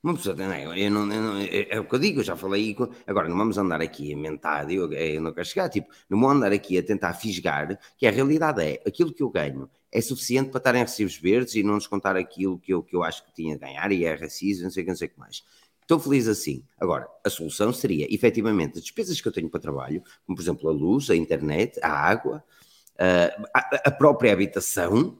[0.03, 2.35] Uma pessoa tem, eu não, eu não, é, é o que eu digo, eu já
[2.35, 2.77] falei.
[3.07, 6.29] Agora, não vamos andar aqui a mentar, eu, eu não quero chegar, tipo, não vou
[6.29, 10.49] andar aqui a tentar fisgar, que a realidade é aquilo que eu ganho é suficiente
[10.49, 13.33] para estar em recibos verdes e não descontar aquilo que eu, que eu acho que
[13.35, 15.45] tinha de ganhar, e IRCs, não sei o que, não sei o que mais.
[15.83, 16.65] Estou feliz assim.
[16.81, 20.69] Agora, a solução seria, efetivamente, as despesas que eu tenho para trabalho, como por exemplo
[20.69, 22.43] a luz, a internet, a água,
[22.99, 25.19] a, a própria habitação,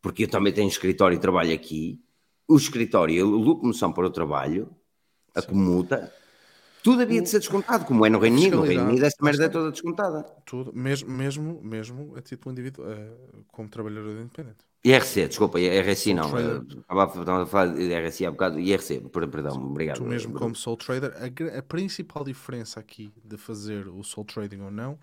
[0.00, 2.00] porque eu também tenho escritório e trabalho aqui,
[2.46, 4.68] o escritório, a locomoção para o trabalho,
[5.34, 5.48] a Sim.
[5.48, 6.12] comuta,
[6.82, 8.56] tudo havia de ser descontado, como é no Reino Unido.
[8.56, 10.24] No Reino Unido esta merda é toda descontada.
[10.44, 14.64] Tudo, mesmo, mesmo, mesmo a título indivíduo, uh, como trabalhador independente.
[14.84, 16.26] IRC, desculpa, IRC não.
[16.62, 17.04] Estava
[17.42, 18.58] a falar de IRC há bocado.
[18.58, 19.00] IRC,
[19.30, 19.98] perdão, obrigado.
[19.98, 24.60] Tu mesmo como sole trader, a, a, principal diferença aqui de fazer o sole trading
[24.60, 24.98] ou não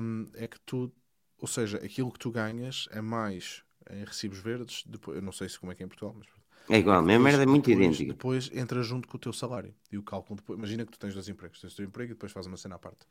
[0.00, 0.92] um, é que tu,
[1.40, 5.48] ou seja, aquilo que tu ganhas é mais em recibos verdes, depois, eu não sei
[5.48, 6.28] se como é que é em Portugal, mas
[6.70, 8.12] é igual, a mesma merda é muito depois, idêntica.
[8.12, 10.36] Depois entra junto com o teu salário e o cálculo.
[10.36, 12.58] Depois, imagina que tu tens dois empregos, tens o teu emprego e depois fazes uma
[12.58, 13.06] cena à parte.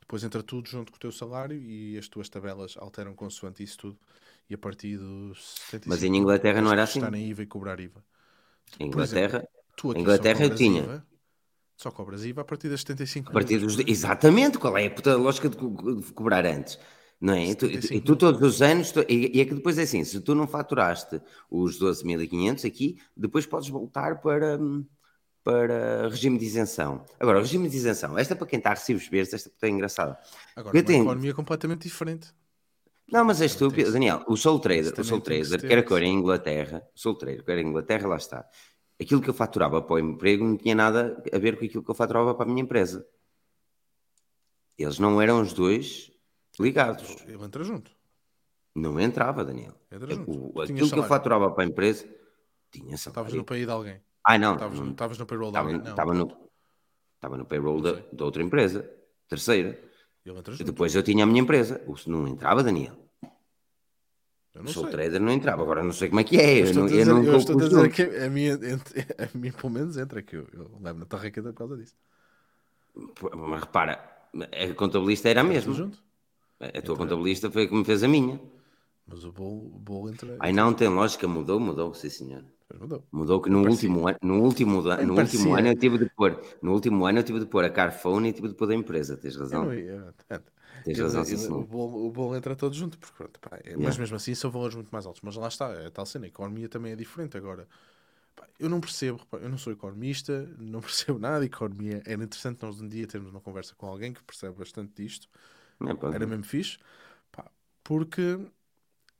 [0.00, 3.78] Depois entra tudo junto com o teu salário e as tuas tabelas alteram consoante isso
[3.78, 3.98] tudo.
[4.48, 7.00] E a partir dos 75, Mas em Inglaterra não era assim.
[7.00, 8.04] Estar em IVA e cobrar IVA.
[8.78, 10.82] Em Inglaterra, exemplo, tu aqui Inglaterra eu tinha.
[10.82, 11.06] IVA,
[11.76, 13.78] só cobras IVA a partir das 75 A partir dos...
[13.80, 16.78] Exatamente, qual é a puta lógica de, de cobrar antes?
[17.20, 17.46] Não é?
[17.46, 20.04] E tu, e tu, todos os anos, tu, e, e, é que depois é assim:
[20.04, 21.20] se tu não faturaste
[21.50, 24.58] os 12.500 aqui, depois podes voltar para,
[25.42, 27.06] para regime de isenção.
[27.18, 29.68] Agora, o regime de isenção, esta é para quem está a recibos verdes, esta é
[29.68, 30.18] engraçada.
[30.54, 31.04] Agora, é uma tenho...
[31.04, 32.34] economia completamente diferente.
[33.10, 34.24] Não, mas é estúpido, Daniel.
[34.26, 37.14] O Soul Trader, o Soul que Trader, ter, quer que era em Inglaterra, o Soul
[37.16, 38.44] Trader, quer em Inglaterra, lá está.
[39.00, 41.90] Aquilo que eu faturava para o emprego não tinha nada a ver com aquilo que
[41.90, 43.06] eu faturava para a minha empresa.
[44.78, 46.10] Eles não eram os dois
[46.58, 47.16] ligados.
[47.26, 47.90] Ele entra junto.
[48.74, 49.74] Não entrava, Daniel.
[49.90, 50.30] Entra junto.
[50.58, 52.04] O- aquilo que eu faturava para a empresa
[52.70, 53.36] tinha Estavas salário.
[53.36, 54.00] no país de alguém.
[54.24, 54.54] Ah, não.
[54.54, 55.76] Estavas no, estavas no payroll de alguém.
[55.78, 56.48] Estava no,
[57.14, 58.90] estava no payroll da, da outra empresa,
[59.28, 59.80] terceira.
[60.26, 60.66] Ele entra junto.
[60.72, 61.80] depois eu tinha a minha empresa.
[61.86, 62.94] O- Não entrava, Daniel.
[64.54, 64.92] Eu não Soul sei.
[64.94, 65.62] Trader não entrava.
[65.62, 66.60] Agora não sei como é que é.
[66.60, 68.54] Eu, estou não, a eu dizer, nunca eu estou a dizer que a minha,
[69.34, 71.94] a minha pelo menos entra, que eu, eu levo na tarraqueta por causa disso.
[73.34, 74.00] Mas repara,
[74.34, 75.74] a contabilista era a mesma.
[75.74, 75.98] junto.
[76.58, 78.40] A tua contabilista foi a que me fez a minha.
[79.06, 80.36] Mas o bolo, o bolo entra.
[80.40, 82.44] Ai não, tem lógica, mudou, mudou, sim senhor.
[82.74, 83.02] Mudou.
[83.16, 83.70] Mudou que no Parecia.
[83.72, 84.76] último ano, no último,
[85.08, 85.22] no parecia.
[85.22, 86.32] último ano eu tive de pôr,
[86.62, 89.16] no último ano eu tive de pôr a Carphone e tive de pôr da empresa,
[89.16, 89.64] tens razão.
[89.64, 90.14] não ia.
[90.30, 90.40] é,
[90.82, 93.76] Tens ele- razão, ele- o, bolo, o bolo entra todo junto, porque pronto, pá, é-
[93.76, 93.98] mas Yeah.
[93.98, 95.22] mesmo assim são valores muito mais altos.
[95.22, 97.68] Mas lá está, é tal cena, a economia também é diferente agora.
[98.36, 102.02] pá, eu não percebo, pá, eu não sou economista, não percebo nada de economia.
[102.06, 105.28] Era interessante nós um dia termos uma conversa com alguém que percebe bastante disto.
[105.90, 106.78] É, pá, Era mesmo fixe,
[107.82, 108.38] porque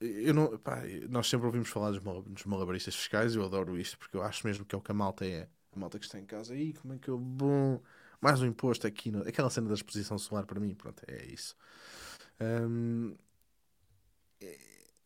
[0.01, 3.35] eu não, pá, nós sempre ouvimos falar dos, dos malabaristas fiscais.
[3.35, 5.49] Eu adoro isto porque eu acho mesmo que é o que a malta é.
[5.75, 7.19] A malta que está em casa, aí como é que eu.
[7.19, 7.81] Bom,
[8.21, 11.55] mais um imposto aqui, no- aquela cena da exposição solar para mim, pronto, é isso.
[12.41, 13.15] Hum,
[14.41, 14.59] é,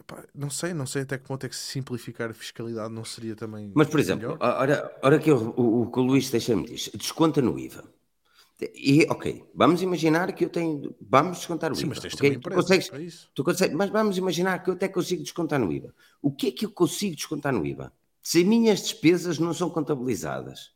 [0.07, 3.35] pá, não sei, não sei até que ponto é que simplificar a fiscalidade não seria
[3.37, 3.73] também.
[3.75, 4.39] Mas, por exemplo, melhor.
[4.41, 7.85] ora, ora que eu- o, o que o Luís deixa-me diz, desconta no IVA.
[8.75, 11.89] E, ok, vamos imaginar que eu tenho, vamos descontar o Sim, IVA.
[11.91, 12.29] mas tens ok?
[12.31, 13.31] também Tu consegues- para isso.
[13.35, 15.95] tu consegues- mas vamos imaginar que eu até consigo descontar no IVA.
[16.21, 17.93] O que é que eu consigo descontar no IVA?
[18.23, 20.73] Se as minhas despesas não são contabilizadas.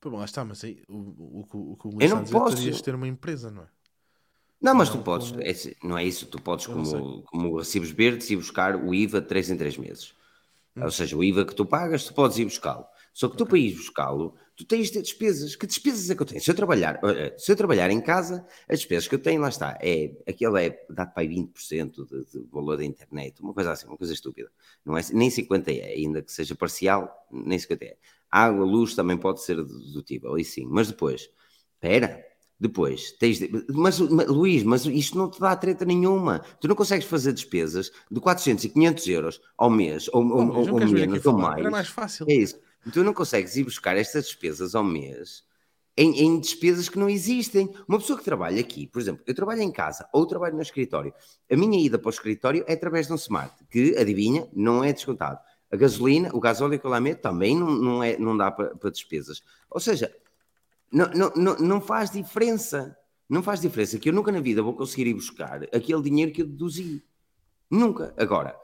[0.00, 2.32] Pô, bom, lá está, mas aí o, o, o, o que o Eu não dizer,
[2.32, 2.56] posso.
[2.56, 3.66] terias de ter uma empresa, não é?
[4.60, 7.56] Não, mas Não, tu podes, como- é não é isso, tu podes, Eu como, como
[7.58, 10.14] recibos verdes, ir buscar o IVA de 3 em 3 meses.
[10.76, 10.84] Hum.
[10.84, 12.86] Ou seja, o IVA que tu pagas, tu podes ir buscá-lo.
[13.12, 15.56] Só que tu para ir buscá-lo, tu tens de ter despesas.
[15.56, 16.40] Que despesas é que eu tenho?
[16.40, 19.48] Se eu trabalhar, olha, se eu trabalhar em casa, as despesas que eu tenho, lá
[19.48, 23.72] está, é, aquele é, dá para aí 20% de, de valor da internet, uma coisa
[23.72, 24.50] assim, uma coisa estúpida.
[24.84, 27.96] Não é, nem 50 é, ainda que seja parcial, nem 50 é.
[28.30, 30.66] Água, luz também pode ser dedutível, aí sim.
[30.68, 31.30] Mas depois,
[31.74, 32.24] espera,
[32.58, 33.50] depois, tens de...
[33.68, 36.40] mas, mas, Luís, mas isto não te dá treta nenhuma.
[36.60, 40.68] Tu não consegues fazer despesas de 400 e 500 euros ao mês, ou, ou, Luís,
[40.68, 41.58] ou, ou menos, ou mais.
[41.60, 42.26] Era mais fácil.
[42.28, 42.58] É isso.
[42.92, 45.44] Tu não consegues ir buscar estas despesas ao mês
[45.96, 47.72] em, em despesas que não existem.
[47.88, 51.12] Uma pessoa que trabalha aqui, por exemplo, eu trabalho em casa ou trabalho no escritório.
[51.50, 54.92] A minha ida para o escritório é através de um smart, que, adivinha, não é
[54.92, 55.38] descontado.
[55.70, 58.74] A gasolina, o gasóleo que eu lá meto também não, não, é, não dá para,
[58.76, 59.42] para despesas.
[59.70, 60.14] Ou seja,
[60.90, 62.96] não, não, não, não faz diferença.
[63.28, 66.42] Não faz diferença que eu nunca na vida vou conseguir ir buscar aquele dinheiro que
[66.42, 67.02] eu deduzi.
[67.70, 68.14] Nunca.
[68.16, 68.54] Agora,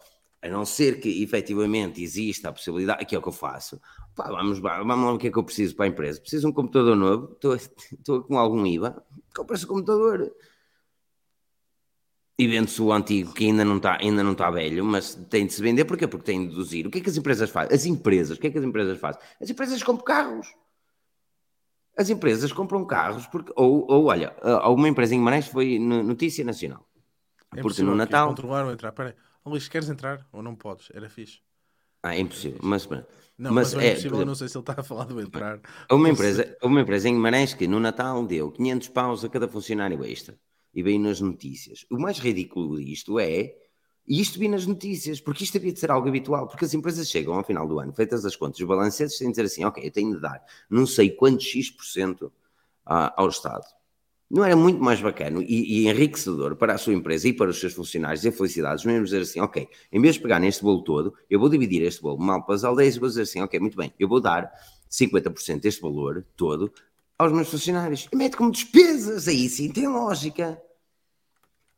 [0.42, 3.80] a não ser que efetivamente exista a possibilidade, que é o que eu faço,
[4.14, 6.20] pá, vamos, vamos lá o que é que eu preciso para a empresa.
[6.20, 9.04] Preciso de um computador novo, estou, estou com algum IVA,
[9.34, 10.32] compra-se o computador.
[12.38, 15.52] E vende-se o antigo, que ainda não, está, ainda não está velho, mas tem de
[15.52, 16.06] se vender, porquê?
[16.08, 16.86] Porque tem de deduzir.
[16.86, 17.74] O que é que as empresas fazem?
[17.74, 19.20] As empresas, o que é que as empresas fazem?
[19.38, 20.46] As empresas compram carros.
[21.94, 26.42] As empresas compram carros, porque, ou, ou olha, alguma empresa em Guimarães foi no- notícia
[26.42, 26.88] nacional.
[27.54, 28.28] É porque no Natal.
[28.28, 28.92] Controlaram entrar.
[28.92, 29.12] Peraí,
[29.46, 30.88] Luís, queres entrar ou não podes?
[30.92, 31.40] Era fixe.
[32.02, 32.86] Ah, é impossível, mas.
[32.86, 34.10] Não, Mas mas, é, é impossível.
[34.12, 35.60] por Eu não sei se ele está a falar do entrar.
[35.90, 40.04] Uma empresa, uma empresa em Guimarães que no Natal deu 500 paus a cada funcionário
[40.04, 40.38] extra.
[40.72, 41.84] E veio nas notícias.
[41.90, 43.54] O mais ridículo disto é,
[44.06, 47.08] e isto vi nas notícias, porque isto havia de ser algo habitual, porque as empresas
[47.08, 49.84] chegam ao final do ano, feitas as contas, os balancetes, têm de dizer assim, ok,
[49.84, 52.30] eu tenho de dar não sei quantos X%
[52.84, 53.64] ao Estado.
[54.30, 57.58] Não era muito mais bacana e, e enriquecedor para a sua empresa e para os
[57.58, 61.14] seus funcionários e felicidades, mesmo dizer assim, ok, em vez de pegar neste bolo todo,
[61.28, 63.76] eu vou dividir este bolo mal para as aldeias e vou dizer assim, ok, muito
[63.76, 64.52] bem, eu vou dar
[64.88, 66.72] 50% deste valor todo
[67.18, 68.08] aos meus funcionários.
[68.12, 70.62] E mete como despesas, aí sim tem lógica.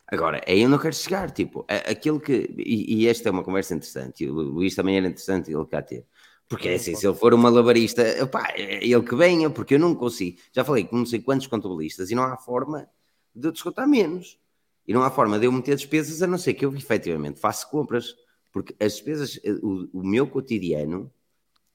[0.06, 3.74] Agora, aí eu não quero chegar, tipo, aquilo que, e, e esta é uma conversa
[3.74, 6.06] interessante, e o Luís também era interessante ele cá ter.
[6.48, 9.78] Porque é assim, se ele for um malabarista, epá, é ele que venha, porque eu
[9.78, 10.38] não consigo.
[10.52, 12.88] Já falei com não sei quantos contabilistas e não há forma
[13.34, 14.38] de eu descontar menos.
[14.86, 17.66] E não há forma de eu meter despesas, a não ser que eu efetivamente faça
[17.66, 18.14] compras.
[18.52, 21.10] Porque as despesas, eh, o, o meu cotidiano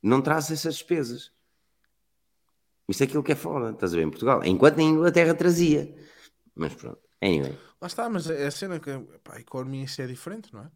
[0.01, 1.31] não traz essas despesas.
[2.87, 4.43] Isto é aquilo que é foda, estás a ver, em Portugal.
[4.45, 5.93] Enquanto na Inglaterra trazia.
[6.55, 7.57] Mas pronto, anyway.
[7.81, 8.91] Lá está, mas é a cena que
[9.23, 10.71] pá, a economia é diferente, não é?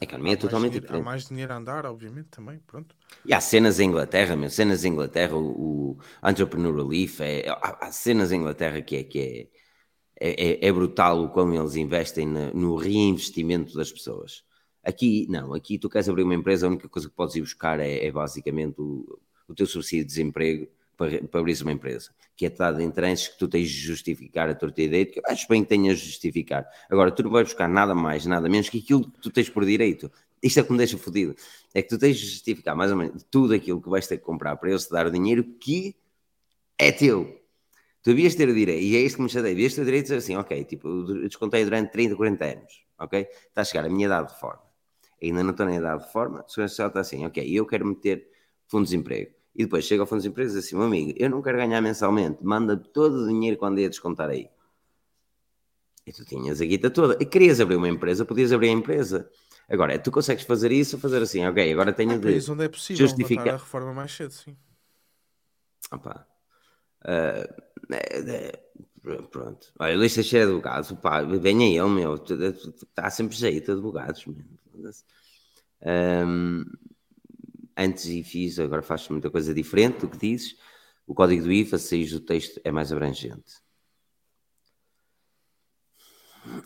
[0.00, 1.02] A economia é totalmente dinheiro- diferente.
[1.02, 2.58] Há mais dinheiro a andar, obviamente, também.
[2.66, 2.94] Pronto.
[3.24, 7.78] E há cenas em Inglaterra, meu, cenas em Inglaterra, o, o Entrepreneur Relief, é, há,
[7.86, 9.48] há cenas em Inglaterra que é, que é,
[10.20, 14.44] é, é, é brutal o quão eles investem no, no reinvestimento das pessoas.
[14.84, 17.80] Aqui, não, aqui tu queres abrir uma empresa, a única coisa que podes ir buscar
[17.80, 22.44] é, é basicamente o, o teu subsídio de desemprego para, para abrir uma empresa, que
[22.44, 25.46] é dado em tranches que tu tens de justificar a tua ideia, que eu acho
[25.48, 26.68] bem que tenhas de justificar.
[26.90, 29.64] Agora, tu não vais buscar nada mais, nada menos que aquilo que tu tens por
[29.64, 30.10] direito.
[30.42, 31.34] Isto é que me deixa fodido.
[31.72, 34.24] É que tu tens de justificar mais ou menos tudo aquilo que vais ter que
[34.24, 35.94] comprar para eles te dar o dinheiro que
[36.76, 37.40] é teu.
[38.02, 40.04] Tu devias ter o direito, e é isto que me chateia, devias ter o direito
[40.06, 43.20] de dizer assim, ok, tipo, eu descontei durante 30, 40 anos, ok?
[43.48, 44.62] Está a chegar a minha idade de reforma.
[45.22, 47.86] Ainda não estou na idade de reforma, a Segurança Social está assim, ok, eu quero
[47.86, 48.30] meter
[48.68, 49.37] fundo de desemprego.
[49.58, 51.58] E depois chega ao fundo de desemprego e diz assim, meu amigo, eu não quero
[51.58, 54.48] ganhar mensalmente, manda todo o dinheiro quando ia descontar aí.
[56.06, 57.18] E tu tinhas a guita toda.
[57.20, 59.28] E querias abrir uma empresa, podias abrir a empresa.
[59.68, 62.68] Agora, tu consegues fazer isso, fazer assim, ok, agora tenho ah, de isso onde é
[62.68, 63.48] possível justificar.
[63.48, 64.56] a reforma mais cedo, sim.
[65.90, 66.24] Opa.
[67.02, 69.72] Uh, é, é, pronto.
[69.78, 74.24] Olha, o Luís Teixeira de Advogados, pá, venha ele, meu, está sempre jeito de advogados,
[75.82, 76.64] um,
[77.78, 80.56] antes e fiz, agora faz muita coisa diferente do que dizes.
[81.06, 83.62] O código do IFA, saís do texto, é mais abrangente.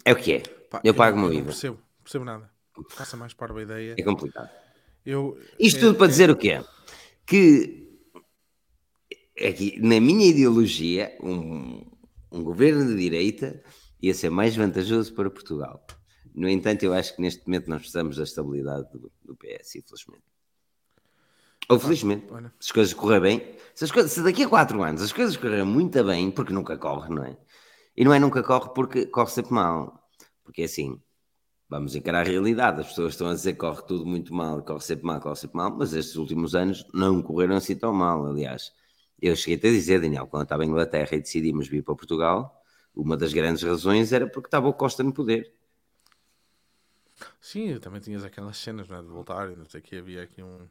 [0.05, 0.40] É o que é.
[0.40, 1.47] Pá, eu pago o meu IVA.
[1.47, 2.51] Percebo, percebo nada.
[2.90, 3.94] Faça mais para a ideia.
[3.98, 4.51] É complicado.
[5.05, 6.09] Eu, Isto é, tudo para é...
[6.09, 6.64] dizer o quê?
[7.26, 8.01] Que
[9.39, 11.84] aqui, na minha ideologia, um,
[12.30, 13.62] um governo de direita
[14.01, 15.84] ia ser mais vantajoso para Portugal.
[16.34, 20.31] No entanto, eu acho que neste momento nós precisamos da estabilidade do, do PS, infelizmente.
[21.68, 24.82] Ou felizmente, ah, se as coisas correrem bem, se, as coisas, se daqui a quatro
[24.82, 27.36] anos as coisas correrem muito bem, porque nunca corre, não é?
[27.97, 30.02] E não é nunca corre porque corre sempre mal.
[30.44, 31.01] Porque é assim,
[31.68, 32.80] vamos encarar a realidade.
[32.80, 35.56] As pessoas estão a dizer que corre tudo muito mal, corre sempre mal, corre sempre
[35.56, 38.26] mal, mas estes últimos anos não correram assim tão mal.
[38.26, 38.72] Aliás,
[39.20, 42.62] eu cheguei a dizer, Daniel, quando eu estava em Inglaterra e decidimos vir para Portugal,
[42.94, 45.55] uma das grandes razões era porque estava o Costa no poder.
[47.40, 50.22] Sim, também tinhas aquelas cenas não é, de voltar e não sei o que, havia
[50.22, 50.66] aqui um.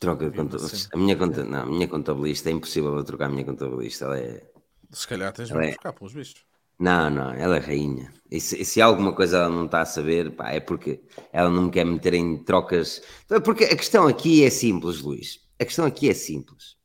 [0.00, 0.90] Troca de contabilista.
[0.94, 1.44] A minha, conta...
[1.44, 4.04] não, a minha contabilista é impossível eu trocar a minha contabilista.
[4.04, 4.50] Ela é.
[4.90, 5.68] Se calhar tens de é...
[5.68, 6.46] buscar pelos vistos.
[6.78, 8.12] Não, não, ela é rainha.
[8.30, 11.00] E se, se alguma coisa ela não está a saber, pá, é porque
[11.32, 13.02] ela não me quer meter em trocas.
[13.44, 15.40] Porque a questão aqui é simples, Luís.
[15.58, 16.76] A questão aqui é simples.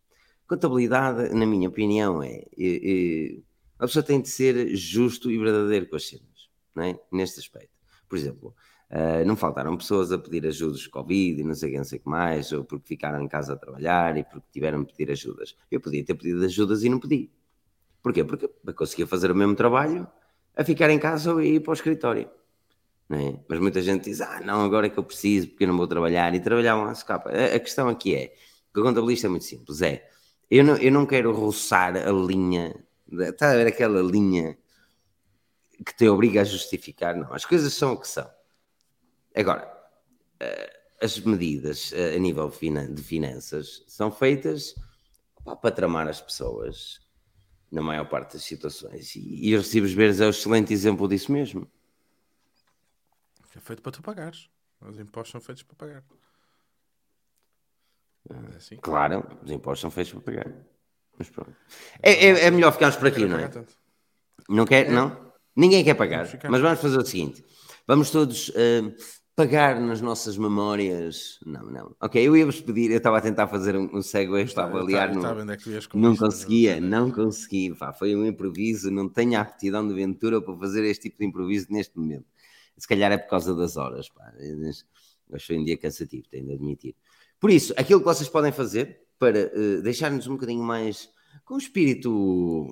[0.47, 3.37] Contabilidade, na minha opinião, é, é, é
[3.77, 6.99] a pessoa tem de ser justo e verdadeiro com as cenas, não é?
[7.11, 7.69] neste aspecto.
[8.09, 8.55] Por exemplo,
[8.93, 12.01] uh, não faltaram pessoas a pedir ajudas de Covid e não sei não sei o
[12.01, 15.55] que mais, ou porque ficaram em casa a trabalhar e porque tiveram de pedir ajudas.
[15.69, 17.29] Eu podia ter pedido ajudas e não pedi.
[18.01, 18.23] Porquê?
[18.23, 20.07] Porque eu conseguia fazer o mesmo trabalho
[20.55, 22.29] a ficar em casa ou ir para o escritório.
[23.09, 23.39] É?
[23.47, 25.87] Mas muita gente diz, ah, não, agora é que eu preciso porque eu não vou
[25.87, 26.33] trabalhar.
[26.33, 27.29] E trabalhavam à escapa.
[27.29, 28.33] A, a questão aqui é,
[28.75, 30.09] o contabilista é muito simples, é,
[30.49, 32.75] eu não, eu não quero roçar a linha,
[33.11, 34.57] está a ver aquela linha
[35.85, 38.29] que te obriga a justificar, não, as coisas são o que são.
[39.35, 39.71] Agora,
[40.39, 44.75] eh, as medidas eh, a nível de finanças são feitas
[45.61, 47.01] para tramar as pessoas
[47.71, 49.13] na maior parte das situações.
[49.15, 51.69] E, os recibos verdes é um excelente exemplo disso mesmo.
[53.55, 54.49] É feito para tu pagares.
[54.79, 56.03] Os impostos são feitos para pagar.
[58.29, 58.77] É assim?
[58.77, 60.53] Claro, os impostos são feitos para pagar.
[61.17, 61.55] Mas pronto.
[62.01, 63.49] É, é, é melhor ficarmos por aqui, não é?
[64.47, 64.89] Não quer?
[64.89, 65.33] Não?
[65.55, 66.27] Ninguém quer pagar.
[66.49, 67.43] Mas vamos fazer o seguinte:
[67.87, 68.95] vamos todos uh,
[69.35, 71.39] pagar nas nossas memórias.
[71.45, 71.95] Não, não.
[71.99, 75.13] Ok, eu ia-vos pedir, eu estava a tentar fazer um, um segue para avaliar.
[75.13, 75.57] Não, é
[75.93, 77.73] não conseguia, não consegui.
[77.75, 81.25] Pá, foi um improviso, não tenho a aptidão de aventura para fazer este tipo de
[81.25, 82.25] improviso neste momento.
[82.77, 84.09] Se calhar é por causa das horas.
[84.09, 84.33] Pá.
[85.39, 86.95] Foi um dia cansativo, tenho de admitir.
[87.39, 91.09] Por isso, aquilo que vocês podem fazer para uh, deixar-nos um bocadinho mais
[91.45, 92.67] com o espírito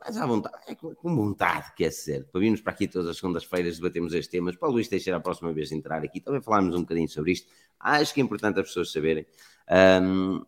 [0.00, 3.76] mais à vontade, é com vontade, quer ser, para virmos para aqui todas as segundas-feiras
[3.76, 6.80] debatermos estes temas, para o Luís Teixeira a próxima vez entrar aqui, também falarmos um
[6.80, 7.50] bocadinho sobre isto.
[7.78, 9.26] Acho que é importante as pessoas saberem.
[10.02, 10.44] Um,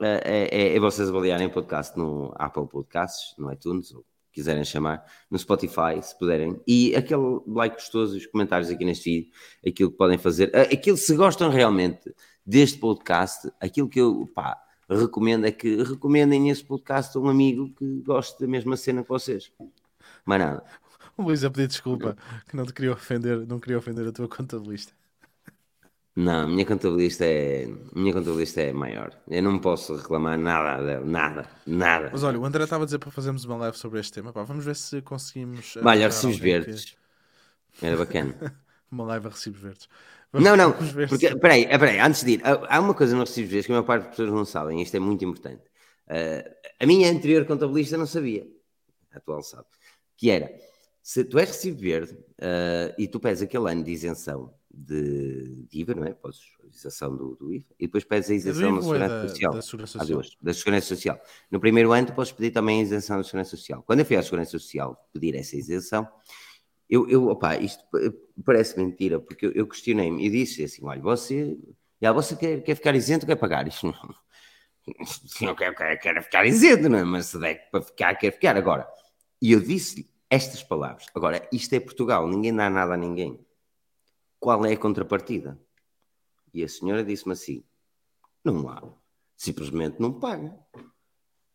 [0.00, 5.04] é, é, é, vocês avaliarem o podcast no Apple Podcasts, no iTunes, ou quiserem chamar,
[5.30, 9.32] no Spotify, se puderem, e aquele like gostoso, os comentários aqui neste vídeo,
[9.66, 12.12] aquilo que podem fazer, ah, aquilo se gostam realmente
[12.44, 14.58] deste podcast, aquilo que eu pá,
[14.98, 19.08] recomendo é que recomendem esse podcast a um amigo que goste da mesma cena que
[19.08, 19.50] vocês.
[20.24, 20.64] Mais nada.
[21.16, 22.16] O Luís a pedir desculpa
[22.48, 24.92] que não te queria ofender, não queria ofender a tua contabilista.
[26.14, 29.18] Não, a minha contabilista é, minha contabilista é maior.
[29.26, 32.10] Eu não posso reclamar nada dela, nada, nada.
[32.12, 34.30] Mas olha, o André estava a dizer para fazermos uma live sobre este tema.
[34.30, 35.76] Pá, vamos ver se conseguimos.
[35.82, 36.96] Olha, recibos verdes.
[37.78, 37.86] Que...
[37.86, 38.34] Era bacana.
[38.92, 39.88] uma live a recibos verdes.
[40.32, 40.72] Não, não,
[41.08, 43.86] porque, peraí, peraí, antes de ir, há uma coisa nos recibos verdes que a maior
[43.86, 45.62] parte das pessoas não sabem, isto é muito importante.
[46.06, 46.50] Uh,
[46.80, 48.46] a minha anterior contabilista não sabia,
[49.12, 49.66] a atual sabe,
[50.16, 50.50] que era,
[51.02, 55.80] se tu és recibo verde uh, e tu pedes aquele ano de isenção de, de
[55.80, 56.14] IVA, não é?
[56.14, 59.52] Podes a isenção do, do, IVA e depois pedes a isenção da segurança, da, social,
[59.52, 60.16] da segurança social.
[60.16, 61.20] Duas, da segurança social.
[61.50, 63.82] No primeiro ano tu podes pedir também a isenção da segurança social.
[63.82, 66.08] Quando eu fui à segurança social pedir essa isenção,
[66.92, 67.82] eu, eu opa, isto
[68.44, 71.56] parece mentira, porque eu, eu questionei-me e disse assim: olha, você,
[71.98, 73.66] já, você quer, quer ficar isento quer pagar?
[73.66, 73.94] Isto não,
[75.40, 77.04] não quero, quero, quero ficar isento, não é?
[77.04, 78.58] Mas se der para ficar, quer ficar.
[78.58, 78.86] Agora,
[79.40, 81.06] e eu disse estas palavras.
[81.14, 83.40] Agora, isto é Portugal, ninguém dá nada a ninguém.
[84.38, 85.58] Qual é a contrapartida?
[86.52, 87.64] E a senhora disse-me assim:
[88.44, 88.82] não há,
[89.34, 90.54] simplesmente não paga.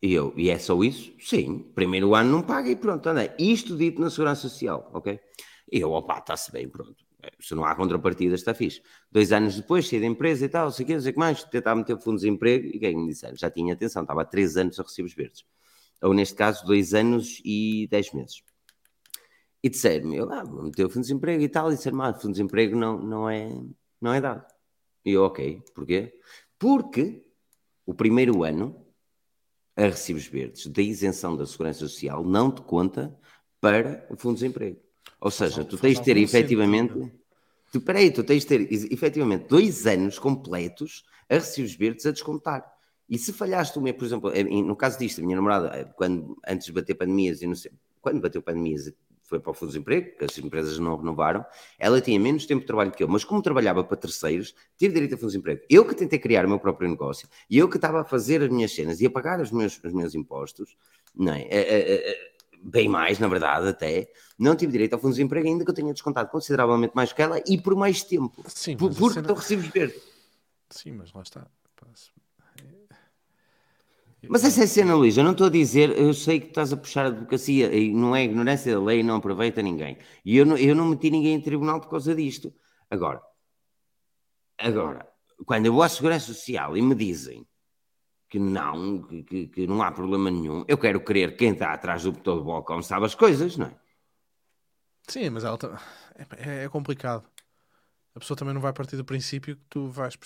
[0.01, 1.11] E eu, e é só isso?
[1.19, 3.35] Sim, primeiro ano não paga e pronto, anda.
[3.39, 5.19] Isto dito na Segurança Social, ok?
[5.71, 6.95] E eu, opa, está-se bem, pronto.
[7.39, 8.81] Se não há contrapartida, está fixe.
[9.11, 11.75] Dois anos depois, saí da empresa e tal, sei o que, sei que mais, tentar
[11.75, 13.35] meter fundos de emprego e quem me disseram?
[13.35, 15.43] Já tinha atenção, estava há três anos a recibos verdes.
[16.01, 18.43] Ou neste caso, dois anos e dez meses.
[19.63, 22.13] E disseram-me, eu, ah, vou meter o fundo de emprego e tal, e disseram-me, ah,
[22.13, 23.49] fundo de emprego não, não, é,
[23.99, 24.45] não é dado.
[25.03, 26.13] E eu, ok, porquê?
[26.59, 27.25] Porque
[27.85, 28.86] o primeiro ano
[29.77, 33.15] a recibos verdes da isenção da Segurança Social não te conta
[33.61, 34.79] para o Fundo de Desemprego.
[35.21, 37.11] Ou seja, tu tens de ter efetivamente.
[37.71, 42.65] Tu, peraí, tu tens de ter efetivamente dois anos completos a recibos verdes a descontar.
[43.09, 44.31] E se falhaste uma, por exemplo,
[44.65, 47.71] no caso disto, a minha namorada, quando, antes de bater pandemias, e não sei,
[48.01, 48.91] quando bateu pandemias,
[49.27, 51.45] foi para o Fundo de Desemprego, que as empresas não renovaram,
[51.77, 55.15] ela tinha menos tempo de trabalho que eu, mas como trabalhava para terceiros, tive direito
[55.15, 55.61] a Fundo de Desemprego.
[55.69, 58.49] Eu que tentei criar o meu próprio negócio, e eu que estava a fazer as
[58.49, 60.75] minhas cenas e a pagar os meus, os meus impostos,
[61.13, 61.41] não é?
[61.41, 62.31] é, é,
[62.63, 65.75] bem mais, na verdade, até, não tive direito ao Fundo de Desemprego, ainda que eu
[65.75, 68.43] tenha descontado consideravelmente mais que ela e por mais tempo.
[68.47, 69.33] Sim, por, porque cena...
[69.33, 70.01] recibos verdes.
[70.69, 71.47] Sim, mas lá está.
[74.29, 75.17] Mas essa é cena, Luís.
[75.17, 78.15] Eu não estou a dizer, eu sei que estás a puxar a advocacia e não
[78.15, 79.97] é ignorância da lei e não aproveita ninguém.
[80.25, 82.53] E eu não, eu não meti ninguém em tribunal por causa disto.
[82.89, 83.21] Agora,
[84.57, 85.07] agora,
[85.45, 87.45] quando eu vou à Segurança Social e me dizem
[88.29, 92.11] que não, que, que não há problema nenhum, eu quero crer quem está atrás do
[92.11, 93.75] botão do balcão sabe as coisas, não é?
[95.07, 95.81] Sim, mas tá...
[96.37, 97.25] é, é complicado.
[98.13, 100.17] A pessoa também não vai partir do princípio que tu vais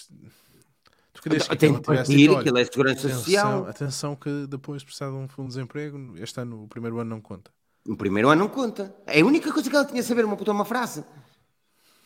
[1.14, 3.68] Tu querias que tem que partir, aquilo é segurança atenção, social.
[3.68, 7.22] Atenção que depois precisar de um fundo de desemprego, este ano, o primeiro ano não
[7.22, 7.52] conta.
[7.88, 8.96] O primeiro ano não conta.
[9.06, 11.04] É a única coisa que ela tinha a saber, uma puta uma frase.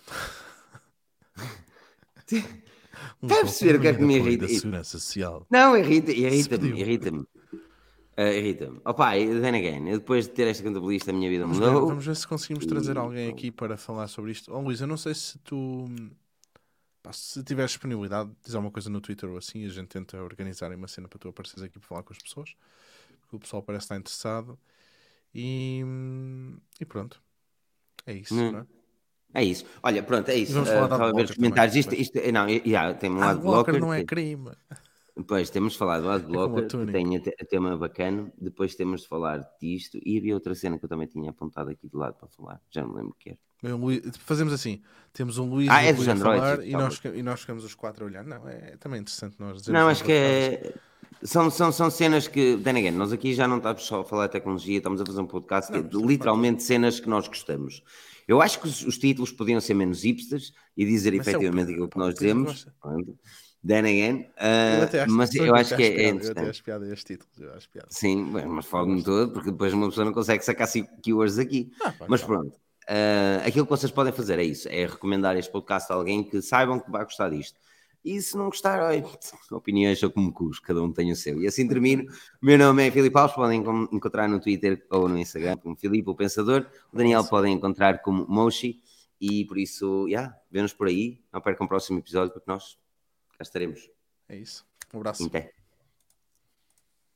[3.21, 4.47] Um Deve perceber o que é que me irrita?
[4.47, 5.45] segurança social.
[5.49, 7.19] Não, irrita-me, irrita-me, irrita-me.
[8.17, 8.79] Uh, irrita-me.
[8.85, 11.81] Opa, then again, depois de ter esta contabilista, a minha vida vamos mudou.
[11.81, 14.53] Ver, vamos ver se conseguimos trazer alguém aqui para falar sobre isto.
[14.53, 15.85] Oh, Luís, eu não sei se tu
[17.05, 20.71] Pá, se tiveres disponibilidade, diz alguma coisa no Twitter ou assim, a gente tenta organizar
[20.71, 22.55] uma cena para tu apareceres aqui para falar com as pessoas,
[23.21, 24.57] porque o pessoal parece estar interessado.
[25.31, 25.83] E,
[26.81, 27.21] e pronto.
[28.07, 28.51] É isso, hum.
[28.53, 28.65] não é?
[29.35, 29.65] É isso.
[29.83, 30.53] Olha, pronto, é isso.
[30.53, 31.75] vamos falar uh, estava a ver os comentários.
[31.75, 33.79] Isto, isto, não, yeah, tem um lado blocker.
[33.79, 34.49] não é crime.
[35.17, 38.31] Depois temos de falar do adblocker, é que tem a tema bacana.
[38.37, 39.97] Depois temos de falar disto.
[40.03, 42.61] E havia outra cena que eu também tinha apontado aqui de lado para falar.
[42.69, 43.39] Já não lembro o que era.
[44.19, 44.81] Fazemos assim:
[45.13, 48.07] temos um Luís ah, é dos Android, e, nós, e nós ficamos os quatro a
[48.07, 48.25] olhar.
[48.25, 50.73] Não, é também interessante nós Não, acho que é.
[51.23, 54.27] São, são, são cenas que, then again, nós aqui já não estamos só a falar
[54.27, 57.81] de tecnologia, estamos a fazer um podcast não, de literalmente cenas que nós gostamos.
[58.27, 61.71] Eu acho que os, os, títulos podiam ser menos hipsters e dizer mas efetivamente é
[61.71, 62.67] aquilo que nós dizemos.
[63.65, 66.43] Then again, uh, mas eu acho que é, é interessante.
[66.43, 67.87] Eu acho piada este título, eu acho piada.
[67.89, 68.17] Sim,
[68.47, 70.67] mas fode-me todo, porque depois uma pessoa não consegue sacar
[71.01, 71.71] keywords aqui.
[71.83, 72.55] Ah, mas pronto.
[72.87, 76.43] Uh, aquilo que vocês podem fazer é isso: é recomendar este podcast a alguém que
[76.43, 77.59] saibam que vai gostar disto.
[78.03, 78.79] E se não gostar,
[79.51, 81.41] opiniões são como cus, cada um tem o seu.
[81.41, 82.03] E assim termino.
[82.39, 86.07] O meu nome é Filipe Alves, podem encontrar no Twitter ou no Instagram como Filipe,
[86.07, 86.67] o Pensador.
[86.93, 88.79] O Daniel podem encontrar como Moshi.
[89.19, 91.19] E por isso, já, yeah, vemos por aí.
[91.33, 92.77] Não percam o próximo episódio, porque nós
[93.37, 93.89] cá estaremos.
[94.27, 94.65] É isso.
[94.93, 95.25] Um abraço.
[95.27, 95.54] Até.